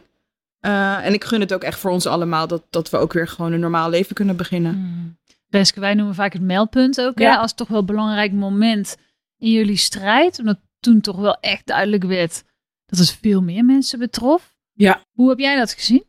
Eh, 0.60 1.06
en 1.06 1.12
ik 1.12 1.24
gun 1.24 1.40
het 1.40 1.54
ook 1.54 1.62
echt 1.62 1.78
voor 1.78 1.90
ons 1.90 2.06
allemaal... 2.06 2.46
Dat, 2.46 2.62
dat 2.70 2.90
we 2.90 2.96
ook 2.96 3.12
weer 3.12 3.28
gewoon 3.28 3.52
een 3.52 3.60
normaal 3.60 3.90
leven 3.90 4.14
kunnen 4.14 4.36
beginnen. 4.36 5.16
Renske, 5.48 5.80
wij 5.80 5.94
noemen 5.94 6.14
vaak 6.14 6.32
het 6.32 6.42
meldpunt 6.42 7.00
ook 7.00 7.18
hè, 7.18 7.36
als 7.36 7.54
toch 7.54 7.68
wel 7.68 7.78
een 7.78 7.86
belangrijk 7.86 8.32
moment 8.32 8.96
in 9.38 9.50
jullie 9.50 9.76
strijd. 9.76 10.38
Omdat 10.38 10.58
toen 10.80 11.00
toch 11.00 11.16
wel 11.16 11.36
echt 11.40 11.66
duidelijk 11.66 12.04
werd 12.04 12.42
dat 12.86 12.98
het 12.98 13.18
veel 13.20 13.42
meer 13.42 13.64
mensen 13.64 13.98
betrof. 13.98 14.56
Ja. 14.72 15.04
Hoe 15.12 15.28
heb 15.28 15.38
jij 15.38 15.56
dat 15.56 15.72
gezien? 15.72 16.04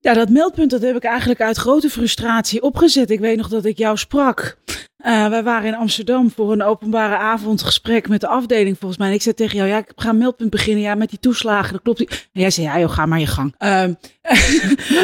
Ja, 0.00 0.14
dat 0.14 0.28
meldpunt 0.28 0.70
dat 0.70 0.82
heb 0.82 0.96
ik 0.96 1.04
eigenlijk 1.04 1.40
uit 1.40 1.56
grote 1.56 1.90
frustratie 1.90 2.62
opgezet. 2.62 3.10
Ik 3.10 3.20
weet 3.20 3.36
nog 3.36 3.48
dat 3.48 3.64
ik 3.64 3.78
jou 3.78 3.96
sprak. 3.96 4.58
Eh, 4.96 5.28
wij 5.28 5.42
waren 5.42 5.66
in 5.66 5.74
Amsterdam 5.74 6.30
voor 6.30 6.52
een 6.52 6.62
openbare 6.62 7.16
avondgesprek 7.16 8.08
met 8.08 8.20
de 8.20 8.26
afdeling 8.26 8.78
volgens 8.78 8.98
mij. 8.98 9.08
En 9.08 9.14
ik 9.14 9.22
zei 9.22 9.34
tegen 9.34 9.56
jou, 9.56 9.68
ja, 9.68 9.78
ik 9.78 9.92
ga 9.96 10.08
een 10.08 10.18
meldpunt 10.18 10.50
beginnen. 10.50 10.82
Ja, 10.82 10.94
met 10.94 11.10
die 11.10 11.18
toeslagen, 11.18 11.72
dat 11.72 11.82
klopt. 11.82 12.00
En 12.32 12.40
jij 12.40 12.50
zei, 12.50 12.66
ja 12.66 12.78
joh, 12.78 12.90
ga 12.90 13.06
maar 13.06 13.20
je 13.20 13.26
gang. 13.26 13.54
Ehm, 13.58 13.92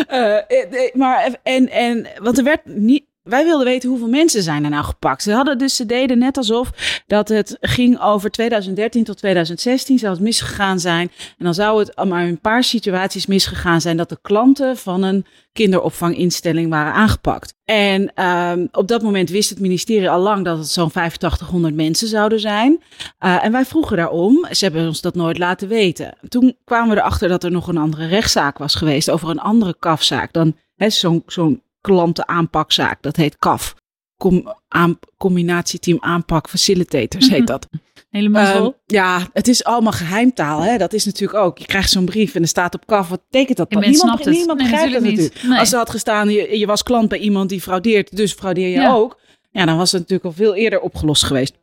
eh, 0.08 0.36
eh, 0.36 0.94
maar, 0.94 1.36
en, 1.42 1.70
en, 1.70 2.06
want 2.22 2.38
er 2.38 2.44
werd 2.44 2.64
niet... 2.64 3.04
Wij 3.24 3.44
wilden 3.44 3.66
weten 3.66 3.88
hoeveel 3.88 4.08
mensen 4.08 4.42
zijn 4.42 4.64
er 4.64 4.70
nou 4.70 4.84
gepakt. 4.84 5.22
Ze 5.22 5.32
hadden 5.32 5.58
dus, 5.58 5.76
ze 5.76 5.86
deden 5.86 6.18
net 6.18 6.36
alsof 6.36 6.70
dat 7.06 7.28
het 7.28 7.56
ging 7.60 8.00
over 8.00 8.30
2013 8.30 9.04
tot 9.04 9.16
2016. 9.16 9.98
Zou 9.98 10.12
het 10.12 10.22
misgegaan 10.22 10.80
zijn. 10.80 11.10
En 11.38 11.44
dan 11.44 11.54
zou 11.54 11.78
het 11.78 12.08
maar 12.08 12.24
een 12.24 12.40
paar 12.40 12.64
situaties 12.64 13.26
misgegaan 13.26 13.80
zijn 13.80 13.96
dat 13.96 14.08
de 14.08 14.18
klanten 14.22 14.76
van 14.76 15.02
een 15.02 15.26
kinderopvanginstelling 15.52 16.70
waren 16.70 16.92
aangepakt. 16.92 17.54
En 17.64 18.14
ehm, 18.14 18.66
op 18.72 18.88
dat 18.88 19.02
moment 19.02 19.30
wist 19.30 19.50
het 19.50 19.60
ministerie 19.60 20.10
al 20.10 20.20
lang 20.20 20.44
dat 20.44 20.58
het 20.58 20.68
zo'n 20.68 20.92
8500 20.92 21.74
mensen 21.74 22.08
zouden 22.08 22.40
zijn. 22.40 22.82
Eh, 23.18 23.44
en 23.44 23.52
wij 23.52 23.64
vroegen 23.64 23.96
daarom. 23.96 24.46
Ze 24.50 24.64
hebben 24.64 24.86
ons 24.86 25.00
dat 25.00 25.14
nooit 25.14 25.38
laten 25.38 25.68
weten. 25.68 26.16
Toen 26.28 26.56
kwamen 26.64 26.94
we 26.94 27.00
erachter 27.00 27.28
dat 27.28 27.44
er 27.44 27.50
nog 27.50 27.68
een 27.68 27.76
andere 27.76 28.06
rechtszaak 28.06 28.58
was 28.58 28.74
geweest 28.74 29.10
over 29.10 29.28
een 29.28 29.40
andere 29.40 29.76
kafzaak 29.78 30.32
dan 30.32 30.56
zo'n 30.76 31.22
zo'n 31.26 31.62
klantenaanpakzaak. 31.84 33.02
Dat 33.02 33.16
heet 33.16 33.36
KAF. 33.38 33.74
Com, 34.16 34.54
aan, 34.68 34.98
combinatieteam 35.18 35.98
aanpak 36.00 36.48
facilitators 36.48 37.28
heet 37.28 37.46
dat. 37.46 37.66
Helemaal 38.10 38.54
Ehm, 38.64 38.70
ja, 38.86 39.28
het 39.32 39.48
is 39.48 39.64
allemaal 39.64 39.92
geheimtaal. 39.92 40.60
Hè? 40.60 40.76
Dat 40.78 40.92
is 40.92 41.04
natuurlijk 41.04 41.38
ook. 41.38 41.58
Je 41.58 41.66
krijgt 41.66 41.90
zo'n 41.90 42.04
brief 42.04 42.34
en 42.34 42.42
er 42.42 42.48
staat 42.48 42.74
op 42.74 42.86
kaf. 42.86 43.08
Wat 43.08 43.22
betekent 43.30 43.56
dat? 43.56 43.70
Niemand 43.70 43.96
snapt 43.98 44.24
het. 44.24 44.34
niemand 44.34 44.58
Nee, 44.60 44.68
begrijpt 44.68 44.92
dat 44.92 45.02
natuurlijk 45.02 45.16
natuurlijk. 45.32 45.42
niet. 45.42 45.50
Nee. 45.50 45.58
Als 45.58 45.72
er 45.72 45.78
had 45.78 45.90
gestaan, 45.90 46.28
je, 46.30 46.58
je 46.58 46.66
was 46.66 46.82
klant 46.82 47.08
bij 47.08 47.18
iemand 47.18 47.48
die 47.48 47.60
fraudeert, 47.60 48.16
dus 48.16 48.32
fraudeer 48.32 48.68
je 48.68 48.74
Ja. 48.80 48.92
ook. 48.94 49.18
Ja, 49.50 49.64
dan 49.64 49.76
was 49.76 49.92
het 49.92 50.00
natuurlijk 50.00 50.28
al 50.28 50.32
veel 50.44 50.54
eerder 50.54 50.80
opgelost 50.80 51.24
geweest. 51.24 51.54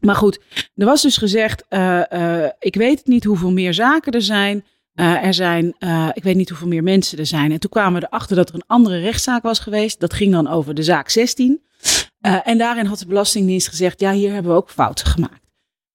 Maar 0.00 0.14
goed, 0.14 0.40
er 0.74 0.86
was 0.86 1.02
dus 1.02 1.16
gezegd, 1.16 1.64
eh, 1.68 2.12
eh, 2.44 2.50
ik 2.58 2.74
weet 2.74 3.06
niet 3.06 3.24
hoeveel 3.24 3.52
meer 3.52 3.74
zaken 3.74 4.12
er 4.12 4.22
zijn. 4.22 4.64
Eh, 4.98 5.24
er 5.24 5.34
zijn, 5.34 5.74
eh, 5.78 6.08
ik 6.12 6.22
weet 6.22 6.36
niet 6.36 6.48
hoeveel 6.48 6.68
meer 6.68 6.82
mensen 6.82 7.18
er 7.18 7.26
zijn. 7.26 7.52
En 7.52 7.60
toen 7.60 7.70
kwamen 7.70 8.00
we 8.00 8.06
erachter 8.06 8.36
dat 8.36 8.48
er 8.48 8.54
een 8.54 8.64
andere 8.66 9.00
rechtszaak 9.00 9.42
was 9.42 9.58
geweest. 9.58 10.00
Dat 10.00 10.12
ging 10.12 10.32
dan 10.32 10.48
over 10.48 10.74
de 10.74 10.82
zaak 10.82 11.08
16. 11.08 11.62
Eh, 12.20 12.36
en 12.44 12.58
daarin 12.58 12.86
had 12.86 12.98
de 12.98 13.06
Belastingdienst 13.06 13.68
gezegd, 13.68 14.00
ja, 14.00 14.12
hier 14.12 14.32
hebben 14.32 14.52
we 14.52 14.58
ook 14.58 14.70
fouten 14.70 15.06
gemaakt. 15.06 15.46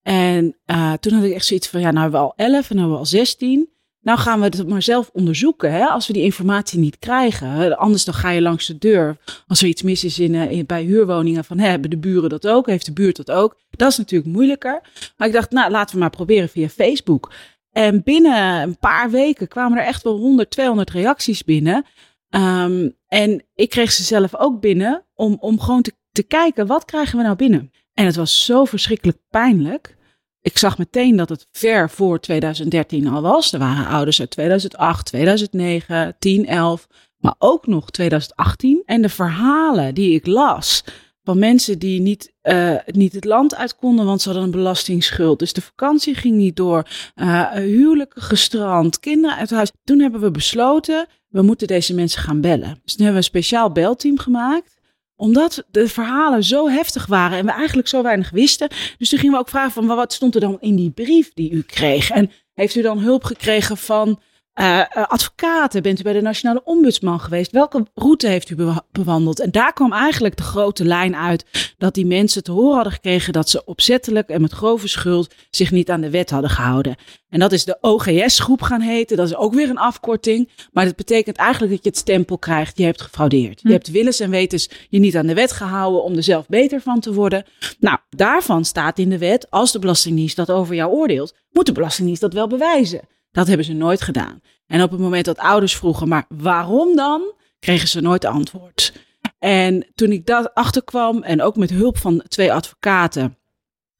En 0.01 0.55
toen 0.99 1.13
had 1.13 1.23
ik 1.23 1.33
echt 1.33 1.45
zoiets 1.45 1.67
van, 1.67 1.79
ja, 1.79 1.91
nou 1.91 2.01
hebben 2.01 2.19
we 2.19 2.25
al 2.25 2.33
11 2.35 2.55
en 2.55 2.61
dan 2.67 2.77
hebben 2.77 2.93
we 2.93 2.99
al 2.99 3.05
16. 3.05 3.69
Nou 4.01 4.19
gaan 4.19 4.39
we 4.39 4.45
het 4.45 4.67
maar 4.67 4.81
zelf 4.81 5.09
onderzoeken, 5.13 5.71
hè, 5.71 5.85
als 5.85 6.07
we 6.07 6.13
die 6.13 6.23
informatie 6.23 6.79
niet 6.79 6.99
krijgen. 6.99 7.77
Anders 7.77 8.05
dan 8.05 8.13
ga 8.13 8.29
je 8.29 8.41
langs 8.41 8.65
de 8.67 8.77
deur. 8.77 9.17
Als 9.47 9.61
er 9.61 9.67
iets 9.67 9.81
mis 9.81 10.03
is 10.03 10.19
in, 10.19 10.65
bij 10.65 10.83
huurwoningen, 10.83 11.43
van 11.43 11.59
hebben 11.59 11.89
de 11.89 11.97
buren 11.97 12.29
dat 12.29 12.47
ook? 12.47 12.67
Heeft 12.67 12.85
de 12.85 12.93
buurt 12.93 13.15
dat 13.15 13.31
ook? 13.31 13.57
Dat 13.69 13.91
is 13.91 13.97
natuurlijk 13.97 14.31
moeilijker. 14.31 14.81
Maar 15.17 15.27
ik 15.27 15.33
dacht, 15.33 15.51
nou, 15.51 15.71
laten 15.71 15.95
we 15.95 16.01
maar 16.01 16.09
proberen 16.09 16.49
via 16.49 16.69
Facebook. 16.69 17.31
En 17.73 18.03
binnen 18.03 18.61
een 18.61 18.77
paar 18.77 19.09
weken 19.09 19.47
kwamen 19.47 19.77
er 19.77 19.85
echt 19.85 20.03
wel 20.03 20.17
100, 20.17 20.49
200 20.49 20.89
reacties 20.89 21.43
binnen. 21.43 21.85
Ehm, 22.29 22.89
en 23.07 23.43
ik 23.55 23.69
kreeg 23.69 23.91
ze 23.91 24.03
zelf 24.03 24.35
ook 24.35 24.59
binnen 24.59 25.05
om, 25.13 25.37
om 25.39 25.59
gewoon 25.59 25.81
te, 25.81 25.93
te 26.11 26.23
kijken, 26.23 26.67
wat 26.67 26.85
krijgen 26.85 27.17
we 27.17 27.23
nou 27.23 27.35
binnen? 27.35 27.71
En 27.93 28.05
het 28.05 28.15
was 28.15 28.45
zo 28.45 28.65
verschrikkelijk 28.65 29.17
pijnlijk. 29.29 29.97
Ik 30.41 30.57
zag 30.57 30.77
meteen 30.77 31.15
dat 31.15 31.29
het 31.29 31.47
ver 31.51 31.89
voor 31.89 32.19
2013 32.19 33.07
al 33.07 33.21
was. 33.21 33.53
Er 33.53 33.59
waren 33.59 33.87
ouders 33.87 34.19
uit 34.19 34.29
2008, 34.29 35.05
2009, 35.05 36.15
10, 36.19 36.45
11, 36.45 36.87
maar 37.17 37.35
ook 37.37 37.67
nog 37.67 37.89
2018. 37.89 38.83
En 38.85 39.01
de 39.01 39.09
verhalen 39.09 39.93
die 39.93 40.13
ik 40.15 40.25
las 40.25 40.83
van 41.23 41.39
mensen 41.39 41.79
die 41.79 42.01
niet, 42.01 42.33
eh, 42.41 42.75
niet 42.85 43.13
het 43.13 43.25
land 43.25 43.55
uit 43.55 43.75
konden, 43.75 44.05
want 44.05 44.21
ze 44.21 44.29
hadden 44.29 44.47
een 44.47 44.53
belastingsschuld. 44.53 45.39
Dus 45.39 45.53
de 45.53 45.61
vakantie 45.61 46.15
ging 46.15 46.35
niet 46.35 46.55
door, 46.55 46.87
eh, 47.15 47.51
huwelijken 47.51 48.21
gestrand, 48.21 48.99
kinderen 48.99 49.37
uit 49.37 49.49
huis. 49.49 49.71
Toen 49.83 49.99
hebben 49.99 50.21
we 50.21 50.31
besloten, 50.31 51.07
we 51.27 51.41
moeten 51.41 51.67
deze 51.67 51.93
mensen 51.93 52.21
gaan 52.21 52.41
bellen. 52.41 52.79
Dus 52.83 52.95
toen 52.95 53.05
hebben 53.05 53.11
we 53.11 53.17
een 53.17 53.41
speciaal 53.41 53.71
belteam 53.71 54.19
gemaakt 54.19 54.81
omdat 55.15 55.65
de 55.71 55.87
verhalen 55.87 56.43
zo 56.43 56.69
heftig 56.69 57.05
waren 57.05 57.37
en 57.37 57.45
we 57.45 57.51
eigenlijk 57.51 57.87
zo 57.87 58.03
weinig 58.03 58.29
wisten. 58.29 58.69
Dus 58.97 59.09
toen 59.09 59.19
gingen 59.19 59.33
we 59.33 59.41
ook 59.41 59.49
vragen 59.49 59.71
van 59.71 59.87
wat 59.87 60.13
stond 60.13 60.35
er 60.35 60.41
dan 60.41 60.57
in 60.59 60.75
die 60.75 60.91
brief 60.91 61.33
die 61.33 61.51
u 61.51 61.61
kreeg? 61.61 62.09
En 62.09 62.31
heeft 62.53 62.75
u 62.75 62.81
dan 62.81 62.99
hulp 62.99 63.23
gekregen 63.23 63.77
van 63.77 64.19
eh, 64.53 64.79
eh, 64.79 64.85
advocaten? 65.07 65.81
Bent 65.81 65.99
u 65.99 66.03
bij 66.03 66.13
de 66.13 66.21
Nationale 66.21 66.61
Ombudsman 66.63 67.19
geweest? 67.19 67.51
Welke 67.51 67.85
route 67.93 68.27
heeft 68.27 68.49
u 68.49 68.55
bewa- 68.55 68.85
bewandeld? 68.91 69.39
En 69.39 69.51
daar 69.51 69.73
kwam 69.73 69.93
eigenlijk 69.93 70.37
de 70.37 70.43
grote 70.43 70.85
lijn 70.85 71.15
uit 71.15 71.45
dat 71.77 71.93
die 71.93 72.05
mensen 72.05 72.43
te 72.43 72.51
horen 72.51 72.73
hadden 72.75 72.93
gekregen 72.93 73.33
dat 73.33 73.49
ze 73.49 73.65
opzettelijk 73.65 74.29
en 74.29 74.41
met 74.41 74.51
grove 74.51 74.87
schuld 74.87 75.33
zich 75.49 75.71
niet 75.71 75.89
aan 75.89 76.01
de 76.01 76.09
wet 76.09 76.29
hadden 76.29 76.49
gehouden. 76.49 76.95
En 77.29 77.39
dat 77.39 77.51
is 77.51 77.65
de 77.65 77.77
OGS-groep 77.81 78.61
gaan 78.61 78.81
heten. 78.81 79.17
Dat 79.17 79.27
is 79.27 79.35
ook 79.35 79.53
weer 79.53 79.69
een 79.69 79.77
afkorting. 79.77 80.49
Maar 80.71 80.85
dat 80.85 80.95
betekent 80.95 81.35
eigenlijk 81.37 81.71
dat 81.73 81.83
je 81.83 81.89
het 81.89 81.97
stempel 81.99 82.37
krijgt. 82.37 82.77
Je 82.77 82.83
hebt 82.85 83.01
gefraudeerd. 83.01 83.61
Je 83.61 83.67
Hm. 83.67 83.73
hebt 83.73 83.91
willens 83.91 84.19
en 84.19 84.29
wetens 84.29 84.69
je 84.89 84.99
niet 84.99 85.17
aan 85.17 85.27
de 85.27 85.33
wet 85.33 85.51
gehouden 85.51 86.03
om 86.03 86.15
er 86.15 86.23
zelf 86.23 86.47
beter 86.47 86.81
van 86.81 86.99
te 86.99 87.13
worden. 87.13 87.45
Nou, 87.79 87.97
daarvan 88.09 88.65
staat 88.65 88.99
in 88.99 89.09
de 89.09 89.17
wet, 89.17 89.51
als 89.51 89.71
de 89.71 89.79
Belastingdienst 89.79 90.35
dat 90.35 90.51
over 90.51 90.75
jou 90.75 90.91
oordeelt, 90.91 91.33
moet 91.51 91.65
de 91.65 91.71
Belastingdienst 91.71 92.21
dat 92.21 92.33
wel 92.33 92.47
bewijzen. 92.47 93.01
Dat 93.33 93.47
hebben 93.47 93.65
ze 93.65 93.73
nooit 93.73 94.01
gedaan. 94.01 94.41
En 94.67 94.81
op 94.83 94.91
het 94.91 94.99
moment 94.99 95.25
dat 95.25 95.37
ouders 95.37 95.75
vroegen, 95.75 96.07
maar 96.07 96.25
waarom 96.27 96.95
dan? 96.95 97.33
Kregen 97.59 97.87
ze 97.87 98.01
nooit 98.01 98.25
antwoord. 98.25 98.93
En 99.39 99.87
toen 99.95 100.11
ik 100.11 100.25
dat 100.25 100.53
achterkwam 100.53 101.23
en 101.23 101.41
ook 101.41 101.55
met 101.55 101.69
hulp 101.69 101.97
van 101.97 102.23
twee 102.27 102.53
advocaten. 102.53 103.37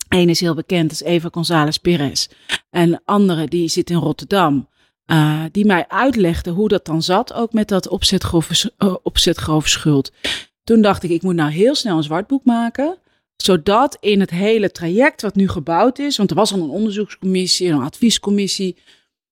Eén 0.09 0.29
is 0.29 0.39
heel 0.39 0.53
bekend, 0.55 0.89
dat 0.89 1.01
is 1.01 1.07
Eva 1.07 1.29
González 1.31 1.77
Perez. 1.77 2.27
En 2.69 2.89
de 2.91 2.99
andere 3.05 3.47
die 3.47 3.67
zit 3.67 3.89
in 3.89 3.97
Rotterdam. 3.97 4.71
eh, 5.05 5.43
die 5.51 5.65
mij 5.65 5.85
uitlegde 5.87 6.49
hoe 6.51 6.67
dat 6.67 6.85
dan 6.85 7.01
zat, 7.01 7.33
ook 7.33 7.53
met 7.53 7.67
dat 7.67 7.87
opzetgrove, 7.87 8.71
uh, 8.77 8.95
opzetgrove 9.03 9.69
schuld. 9.69 10.11
Toen 10.63 10.81
dacht 10.81 11.03
ik, 11.03 11.09
ik 11.09 11.21
moet 11.21 11.35
nou 11.35 11.51
heel 11.51 11.75
snel 11.75 11.97
een 11.97 12.03
zwartboek 12.03 12.45
maken. 12.45 12.97
Zodat 13.35 13.97
in 13.99 14.19
het 14.19 14.29
hele 14.29 14.71
traject 14.71 15.21
wat 15.21 15.35
nu 15.35 15.47
gebouwd 15.49 15.99
is, 15.99 16.17
want 16.17 16.29
er 16.29 16.35
was 16.35 16.53
al 16.53 16.59
een 16.59 16.69
onderzoekscommissie, 16.69 17.69
een 17.69 17.81
adviescommissie, 17.81 18.77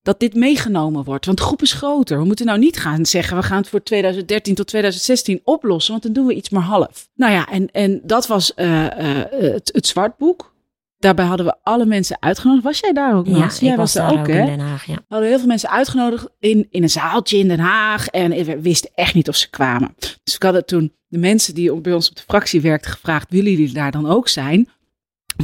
dat 0.02 0.20
dit 0.20 0.36
meegenomen 0.36 1.04
wordt. 1.04 1.26
Want 1.26 1.38
de 1.38 1.44
groep 1.44 1.62
is 1.62 1.74
groter. 1.74 2.18
We 2.18 2.26
moeten 2.26 2.46
nou 2.46 2.60
niet 2.60 2.78
gaan 2.78 3.06
zeggen, 3.06 3.38
we 3.38 3.44
gaan 3.44 3.58
het 3.58 3.70
voor 3.70 3.84
2013 3.84 4.56
tot 4.56 4.68
2016 4.68 5.42
oplossen, 5.44 5.92
want 5.92 6.04
dan 6.04 6.14
doen 6.14 6.26
we 6.26 6.34
iets 6.34 6.50
maar 6.50 6.62
half. 6.62 7.10
Nou 7.16 7.32
ja, 7.32 7.48
en, 7.50 7.72
en 7.72 8.02
dat 8.04 8.28
was 8.28 8.52
uh, 8.56 8.84
uh, 8.84 8.90
het, 9.30 9.70
het 9.74 9.88
zwartboek. 9.88 10.54
Daarbij 10.98 11.26
hadden 11.26 11.46
we 11.46 11.56
alle 11.64 11.86
mensen 11.86 12.18
uitgenodigd. 12.20 12.64
Was 12.64 12.80
jij 12.80 12.94
daar 12.94 13.16
ook, 13.16 13.28
Nas? 13.28 13.60
Ja, 13.60 13.66
jij 13.66 13.72
ik 13.72 13.78
was 13.78 13.94
daar 13.94 14.12
ook, 14.12 14.20
ook 14.20 14.28
hè? 14.28 14.40
in 14.40 14.46
Den 14.46 14.60
Haag, 14.60 14.86
ja. 14.86 14.94
We 14.94 15.04
hadden 15.08 15.30
heel 15.30 15.38
veel 15.38 15.48
mensen 15.48 15.70
uitgenodigd 15.70 16.28
in, 16.40 16.68
in 16.70 16.84
een 16.84 16.90
zaaltje 16.90 17.38
in 17.38 17.48
Den 17.48 17.60
Haag. 17.60 18.08
En 18.08 18.30
we 18.30 18.62
wisten 18.62 18.92
echt 18.96 19.14
niet 19.14 19.30
of 19.30 19.36
ze 19.36 19.50
kwamen. 19.50 19.96
Dus 20.24 20.36
ik 20.36 20.44
had 20.44 20.68
toen 20.68 20.94
de 21.08 21.18
mensen 21.18 21.54
die 21.54 21.82
bij 21.82 21.94
ons 21.94 22.10
op 22.10 22.16
de 22.16 22.24
fractie 22.28 22.62
werkten 22.62 22.92
gevraagd, 22.92 23.32
willen 23.32 23.52
jullie 23.52 23.74
daar 23.74 23.92
dan 23.92 24.10
ook 24.10 24.28
zijn? 24.28 24.70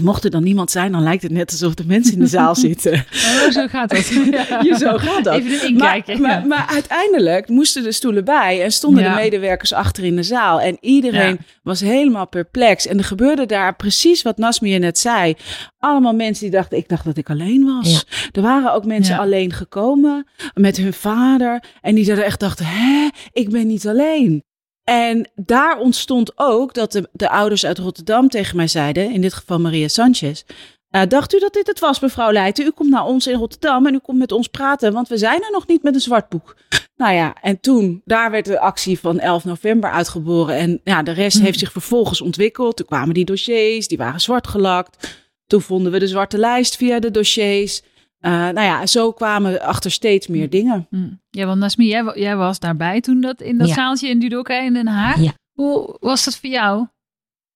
Mocht 0.01 0.23
er 0.23 0.29
dan 0.31 0.43
niemand 0.43 0.71
zijn, 0.71 0.91
dan 0.91 1.03
lijkt 1.03 1.23
het 1.23 1.31
net 1.31 1.51
alsof 1.51 1.73
de 1.73 1.83
mensen 1.85 2.13
in 2.13 2.19
de 2.19 2.27
zaal 2.27 2.55
zitten. 2.67 2.93
Oh, 2.93 3.49
zo 3.51 3.67
gaat 3.67 3.89
dat. 3.89 4.07
Je, 4.67 4.75
zo 4.79 4.97
gaat 4.97 5.23
dat. 5.23 5.35
Even 5.35 5.51
een 5.61 5.67
inkijkje. 5.67 6.17
Maar, 6.17 6.39
maar, 6.39 6.47
maar 6.47 6.67
uiteindelijk 6.69 7.47
moesten 7.47 7.83
de 7.83 7.91
stoelen 7.91 8.25
bij 8.25 8.63
en 8.63 8.71
stonden 8.71 9.03
Ja. 9.03 9.09
de 9.15 9.21
medewerkers 9.21 9.73
achter 9.73 10.03
in 10.03 10.15
de 10.15 10.23
zaal. 10.23 10.61
En 10.61 10.77
iedereen 10.81 11.29
Ja. 11.29 11.37
was 11.63 11.79
helemaal 11.81 12.27
perplex. 12.27 12.87
En 12.87 12.97
er 12.97 13.03
gebeurde 13.03 13.45
daar 13.45 13.75
precies 13.75 14.21
wat 14.21 14.37
Nasmia 14.37 14.77
net 14.77 14.99
zei. 14.99 15.35
Allemaal 15.79 16.13
mensen 16.13 16.43
die 16.43 16.55
dachten, 16.59 16.77
ik 16.77 16.87
dacht 16.89 17.05
dat 17.05 17.17
ik 17.17 17.29
alleen 17.29 17.65
was. 17.65 18.05
Er 18.31 18.41
waren 18.41 18.73
ook 18.73 18.85
mensen 18.85 19.15
Ja. 19.15 19.21
alleen 19.21 19.53
gekomen 19.53 20.27
met 20.53 20.77
hun 20.77 20.93
vader. 20.93 21.63
En 21.81 21.95
die 21.95 22.11
er 22.11 22.21
echt 22.23 22.39
dachten, 22.39 22.65
hè, 22.67 23.07
ik 23.31 23.49
ben 23.49 23.67
niet 23.67 23.87
alleen. 23.87 24.43
En 24.89 25.29
daar 25.35 25.77
ontstond 25.79 26.31
ook 26.35 26.73
dat 26.73 26.91
de, 26.91 27.09
de 27.11 27.29
ouders 27.29 27.65
uit 27.65 27.77
Rotterdam 27.77 28.29
tegen 28.29 28.55
mij 28.55 28.67
zeiden, 28.67 29.11
in 29.11 29.21
dit 29.21 29.33
geval 29.33 29.59
Maria 29.59 29.87
Sanchez. 29.87 30.43
"Eh, 30.89 31.01
dacht 31.07 31.33
u 31.33 31.39
dat 31.39 31.53
dit 31.53 31.67
het 31.67 31.79
was, 31.79 31.99
mevrouw 31.99 32.31
Leijten? 32.31 32.65
U 32.65 32.71
komt 32.71 32.89
naar 32.89 33.05
ons 33.05 33.27
in 33.27 33.37
Rotterdam 33.37 33.85
en 33.87 33.93
u 33.93 33.97
komt 33.97 34.17
met 34.17 34.31
ons 34.31 34.47
praten, 34.47 34.93
want 34.93 35.07
we 35.07 35.17
zijn 35.17 35.43
er 35.43 35.51
nog 35.51 35.67
niet 35.67 35.83
met 35.83 35.93
een 35.95 36.01
zwart 36.01 36.29
boek. 36.29 36.55
Nou 36.95 37.13
ja, 37.13 37.35
en 37.41 37.59
toen, 37.59 38.01
daar 38.05 38.31
werd 38.31 38.45
de 38.45 38.59
actie 38.59 38.99
van 38.99 39.19
11 39.19 39.45
november 39.45 39.91
uitgeboren. 39.91 40.55
En 40.55 40.81
ja, 40.83 41.03
de 41.03 41.11
rest 41.11 41.37
Hm. 41.37 41.43
heeft 41.43 41.59
zich 41.59 41.71
vervolgens 41.71 42.21
ontwikkeld. 42.21 42.75
Toen 42.77 42.85
kwamen 42.85 43.13
die 43.13 43.25
dossiers, 43.25 43.87
die 43.87 43.97
waren 43.97 44.21
zwart 44.21 44.47
gelakt. 44.47 45.17
Toen 45.47 45.61
vonden 45.61 45.91
we 45.91 45.99
de 45.99 46.07
zwarte 46.07 46.37
lijst 46.37 46.75
via 46.75 46.99
de 46.99 47.11
dossiers. 47.11 47.81
Eh, 48.27 48.33
nou 48.33 48.61
ja, 48.61 48.81
en 48.81 48.87
zo 48.87 49.11
kwamen 49.11 49.51
we 49.51 49.61
achter 49.63 49.91
steeds 49.91 50.27
meer 50.27 50.49
dingen. 50.49 50.87
Hm. 50.89 51.09
Ja, 51.29 51.45
want 51.45 51.59
Nasmi, 51.59 51.87
jij, 51.87 52.03
wa- 52.03 52.15
jij 52.17 52.35
was 52.35 52.59
daarbij 52.59 53.01
toen 53.01 53.21
dat 53.21 53.41
in 53.41 53.57
dat 53.57 53.67
Ja. 53.67 53.73
zaaltje 53.73 54.09
in 54.09 54.19
Dudoka 54.19 54.59
in 54.61 54.73
Den 54.73 54.87
Haag. 54.87 55.19
Ja. 55.19 55.33
Hoe 55.53 55.97
was 55.99 56.23
dat 56.25 56.37
voor 56.37 56.49
jou 56.49 56.87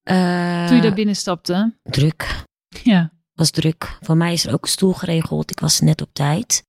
Eh, 0.02 0.66
toen 0.66 0.76
je 0.76 0.82
daar 0.82 0.94
binnenstapte? 0.94 1.74
Druk. 1.82 2.44
Ja. 2.82 3.10
was 3.32 3.50
druk. 3.50 3.98
Voor 4.00 4.16
mij 4.16 4.32
is 4.32 4.46
er 4.46 4.52
ook 4.52 4.62
een 4.62 4.68
stoel 4.70 4.92
geregeld. 4.92 5.50
Ik 5.50 5.60
was 5.60 5.80
net 5.80 6.00
op 6.02 6.08
tijd. 6.12 6.64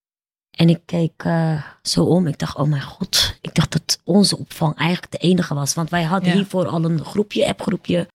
En 0.57 0.69
ik 0.69 0.79
keek 0.85 1.13
eh, 1.23 1.63
zo 1.81 2.03
om. 2.03 2.27
Ik 2.27 2.39
dacht, 2.39 2.57
oh 2.57 2.67
mijn 2.69 2.81
god. 2.81 3.37
Ik 3.41 3.55
dacht 3.55 3.71
dat 3.71 3.99
onze 4.03 4.37
opvang 4.37 4.75
eigenlijk 4.77 5.11
de 5.11 5.17
enige 5.17 5.53
was. 5.53 5.73
Want 5.73 5.89
wij 5.89 6.03
hadden 6.03 6.29
Ja. 6.29 6.35
hiervoor 6.35 6.67
al 6.67 6.83
een 6.85 7.05
groepje, 7.05 7.47
appgroepje. 7.47 8.07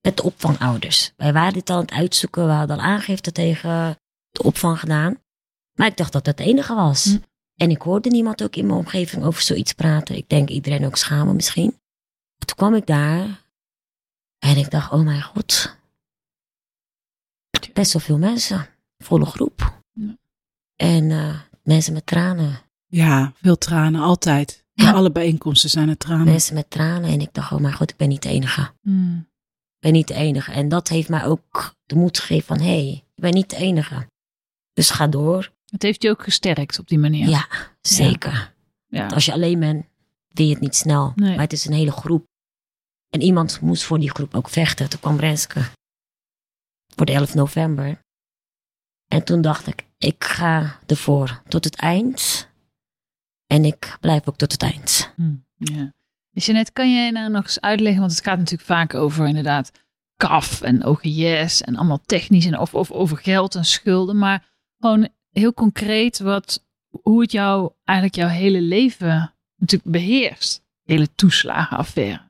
Met 0.00 0.16
de 0.16 0.22
opvangouders. 0.22 1.12
Wij 1.16 1.32
waren 1.32 1.52
dit 1.52 1.70
al 1.70 1.76
aan 1.76 1.82
het 1.82 1.92
uitzoeken. 1.92 2.46
We 2.46 2.52
hadden 2.52 2.76
al 2.76 2.82
aangifte 2.82 3.32
tegen 3.32 3.96
de 4.34 4.42
opvang 4.42 4.78
gedaan. 4.78 5.18
Maar 5.74 5.86
ik 5.86 5.96
dacht 5.96 6.12
dat 6.12 6.24
dat 6.24 6.36
de 6.36 6.44
enige 6.44 6.74
was. 6.74 7.04
Hm. 7.04 7.18
En 7.56 7.70
ik 7.70 7.82
hoorde 7.82 8.08
niemand 8.08 8.42
ook 8.42 8.56
in 8.56 8.66
mijn 8.66 8.78
omgeving 8.78 9.24
over 9.24 9.42
zoiets 9.42 9.72
praten. 9.72 10.16
Ik 10.16 10.28
denk 10.28 10.48
iedereen 10.48 10.86
ook 10.86 10.96
schamen 10.96 11.34
misschien. 11.34 11.78
Toen 12.38 12.56
kwam 12.56 12.74
ik 12.74 12.86
daar. 12.86 13.42
En 14.38 14.56
ik 14.56 14.70
dacht, 14.70 14.92
oh 14.92 15.04
mijn 15.04 15.22
god. 15.22 15.76
Best 17.72 17.92
wel 17.92 18.02
veel 18.02 18.18
mensen. 18.18 18.68
Volle 18.98 19.26
groep. 19.26 19.80
Ja. 19.92 20.16
En 20.76 21.10
eh, 21.10 21.40
mensen 21.62 21.92
met 21.92 22.06
tranen. 22.06 22.60
Ja, 22.86 23.32
veel 23.42 23.58
tranen, 23.58 24.00
altijd. 24.00 24.64
Ja. 24.72 24.92
Alle 24.92 25.12
bijeenkomsten 25.12 25.70
zijn 25.70 25.88
er 25.88 25.96
tranen. 25.96 26.24
Mensen 26.24 26.54
met 26.54 26.70
tranen. 26.70 27.10
En 27.10 27.20
ik 27.20 27.28
dacht, 27.32 27.52
oh 27.52 27.60
mijn 27.60 27.74
god, 27.74 27.90
ik 27.90 27.96
ben 27.96 28.08
niet 28.08 28.22
de 28.22 28.28
enige. 28.28 28.70
Hm. 28.82 29.16
Ik 29.16 29.80
ben 29.80 29.92
niet 29.92 30.08
de 30.08 30.14
enige. 30.14 30.52
En 30.52 30.68
dat 30.68 30.88
heeft 30.88 31.08
mij 31.08 31.24
ook 31.24 31.74
de 31.84 31.94
moed 31.94 32.18
gegeven 32.18 32.46
van, 32.46 32.58
hé, 32.58 32.84
hey, 32.86 33.04
ik 33.14 33.22
ben 33.22 33.34
niet 33.34 33.50
de 33.50 33.56
enige. 33.56 34.06
Dus 34.74 34.90
ga 34.90 35.06
door. 35.06 35.52
Het 35.66 35.82
heeft 35.82 36.02
je 36.02 36.10
ook 36.10 36.22
gesterkt 36.22 36.78
op 36.78 36.88
die 36.88 36.98
manier. 36.98 37.28
Ja, 37.28 37.48
zeker. 37.80 38.54
Ja. 38.86 38.98
Want 39.00 39.12
Als 39.12 39.24
je 39.24 39.32
alleen 39.32 39.60
bent, 39.60 39.86
wil 40.28 40.46
je 40.46 40.52
het 40.52 40.62
niet 40.62 40.76
snel. 40.76 41.12
Nee. 41.14 41.30
Maar 41.30 41.40
het 41.40 41.52
is 41.52 41.64
een 41.64 41.72
hele 41.72 41.92
groep. 41.92 42.26
En 43.10 43.20
iemand 43.20 43.60
moest 43.60 43.82
voor 43.82 43.98
die 43.98 44.10
groep 44.10 44.34
ook 44.34 44.48
vechten. 44.48 44.90
Toen 44.90 45.00
kwam 45.00 45.18
Renske. 45.18 45.62
Voor 46.94 47.06
de 47.06 47.12
11 47.12 47.34
november. 47.34 47.98
En 49.08 49.24
toen 49.24 49.40
dacht 49.40 49.66
ik, 49.66 49.86
ik 49.98 50.24
ga 50.24 50.78
ervoor 50.86 51.42
tot 51.48 51.64
het 51.64 51.76
eind. 51.76 52.48
En 53.46 53.64
ik 53.64 53.96
blijf 54.00 54.28
ook 54.28 54.36
tot 54.36 54.52
het 54.52 54.62
eind. 54.62 55.12
Hm, 55.16 55.34
ja. 55.54 55.92
Dus 56.30 56.46
Jeanette, 56.46 56.72
kan 56.72 56.94
je 56.94 57.12
nou 57.12 57.30
nog 57.30 57.42
eens 57.42 57.60
uitleggen, 57.60 58.00
want 58.00 58.12
het 58.12 58.24
gaat 58.24 58.38
natuurlijk 58.38 58.68
vaak 58.68 58.94
over 58.94 59.26
inderdaad 59.26 59.70
kaf 60.16 60.62
en 60.62 60.84
OGS 60.84 61.62
en 61.62 61.76
allemaal 61.76 62.00
technisch 62.06 62.46
en 62.46 62.58
of, 62.58 62.74
of 62.74 62.90
over 62.90 63.16
geld 63.16 63.54
en 63.54 63.64
schulden, 63.64 64.18
maar 64.18 64.53
gewoon 64.84 65.08
heel 65.30 65.54
concreet 65.54 66.18
wat, 66.18 66.64
hoe 67.02 67.20
het 67.20 67.32
jou 67.32 67.72
eigenlijk 67.84 68.18
jouw 68.18 68.28
hele 68.28 68.60
leven 68.60 69.34
natuurlijk 69.56 69.90
beheerst. 69.90 70.62
Hele 70.82 71.14
toeslagenaffaire. 71.14 72.20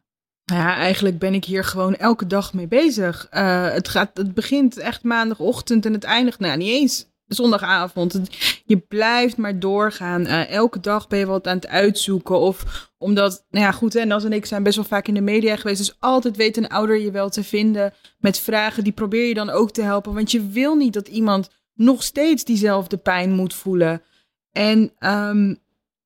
Nou 0.45 0.61
Ja, 0.61 0.77
eigenlijk 0.77 1.19
ben 1.19 1.35
ik 1.35 1.45
hier 1.45 1.65
gewoon 1.65 1.97
elke 1.97 2.27
dag 2.27 2.53
mee 2.53 2.69
bezig. 2.69 3.27
Eh, 3.31 3.71
het, 3.73 3.89
gaat, 3.89 4.17
het 4.17 4.35
begint 4.35 4.77
echt 4.77 5.03
maandagochtend 5.03 5.87
en 5.87 5.93
het 5.93 6.05
eindigt, 6.05 6.39
nou 6.39 6.57
niet 6.57 6.69
eens 6.69 7.13
zondagavond. 7.27 8.21
Je 8.65 8.77
blijft 8.77 9.37
maar 9.37 9.59
doorgaan. 9.59 10.27
Eh, 10.27 10.51
elke 10.51 10.81
dag 10.81 11.09
ben 11.09 11.19
je 11.19 11.27
wat 11.27 11.47
aan 11.47 11.57
het 11.57 11.67
uitzoeken. 11.67 12.39
Of 12.39 12.89
omdat, 12.99 13.45
nou 13.51 13.65
ja, 13.65 13.73
goed, 13.73 13.93
hè, 13.93 14.05
Nas 14.05 14.25
en 14.25 14.33
ik 14.33 14.47
zijn 14.47 14.63
best 14.63 14.77
wel 14.77 14.85
vaak 14.85 15.09
in 15.09 15.15
de 15.15 15.21
media 15.21 15.57
geweest. 15.57 15.79
Dus 15.79 15.97
altijd 15.99 16.37
weet 16.37 16.57
een 16.57 16.69
ouder 16.69 17.01
je 17.01 17.11
wel 17.11 17.29
te 17.29 17.45
vinden 17.45 17.93
met 18.19 18.39
vragen. 18.39 18.85
Die 18.85 18.93
probeer 18.93 19.29
je 19.29 19.35
dan 19.35 19.51
ook 19.51 19.71
te 19.71 19.83
helpen. 19.83 20.15
Want 20.15 20.31
je 20.31 20.49
wil 20.49 20.75
niet 20.75 20.93
dat 20.93 21.09
iemand 21.09 21.51
nog 21.75 22.03
steeds 22.03 22.45
diezelfde 22.45 22.97
pijn 22.97 23.33
moet 23.33 23.55
voelen. 23.55 24.03
En 24.51 24.93
ehm, 24.99 25.55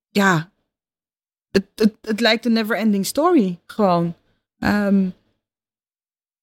ja, 0.08 0.52
het, 1.50 1.66
het, 1.74 1.94
het 2.00 2.20
lijkt 2.20 2.44
een 2.44 2.52
never-ending 2.52 3.06
story. 3.06 3.60
Gewoon. 3.66 4.14
Ehm, 4.58 5.08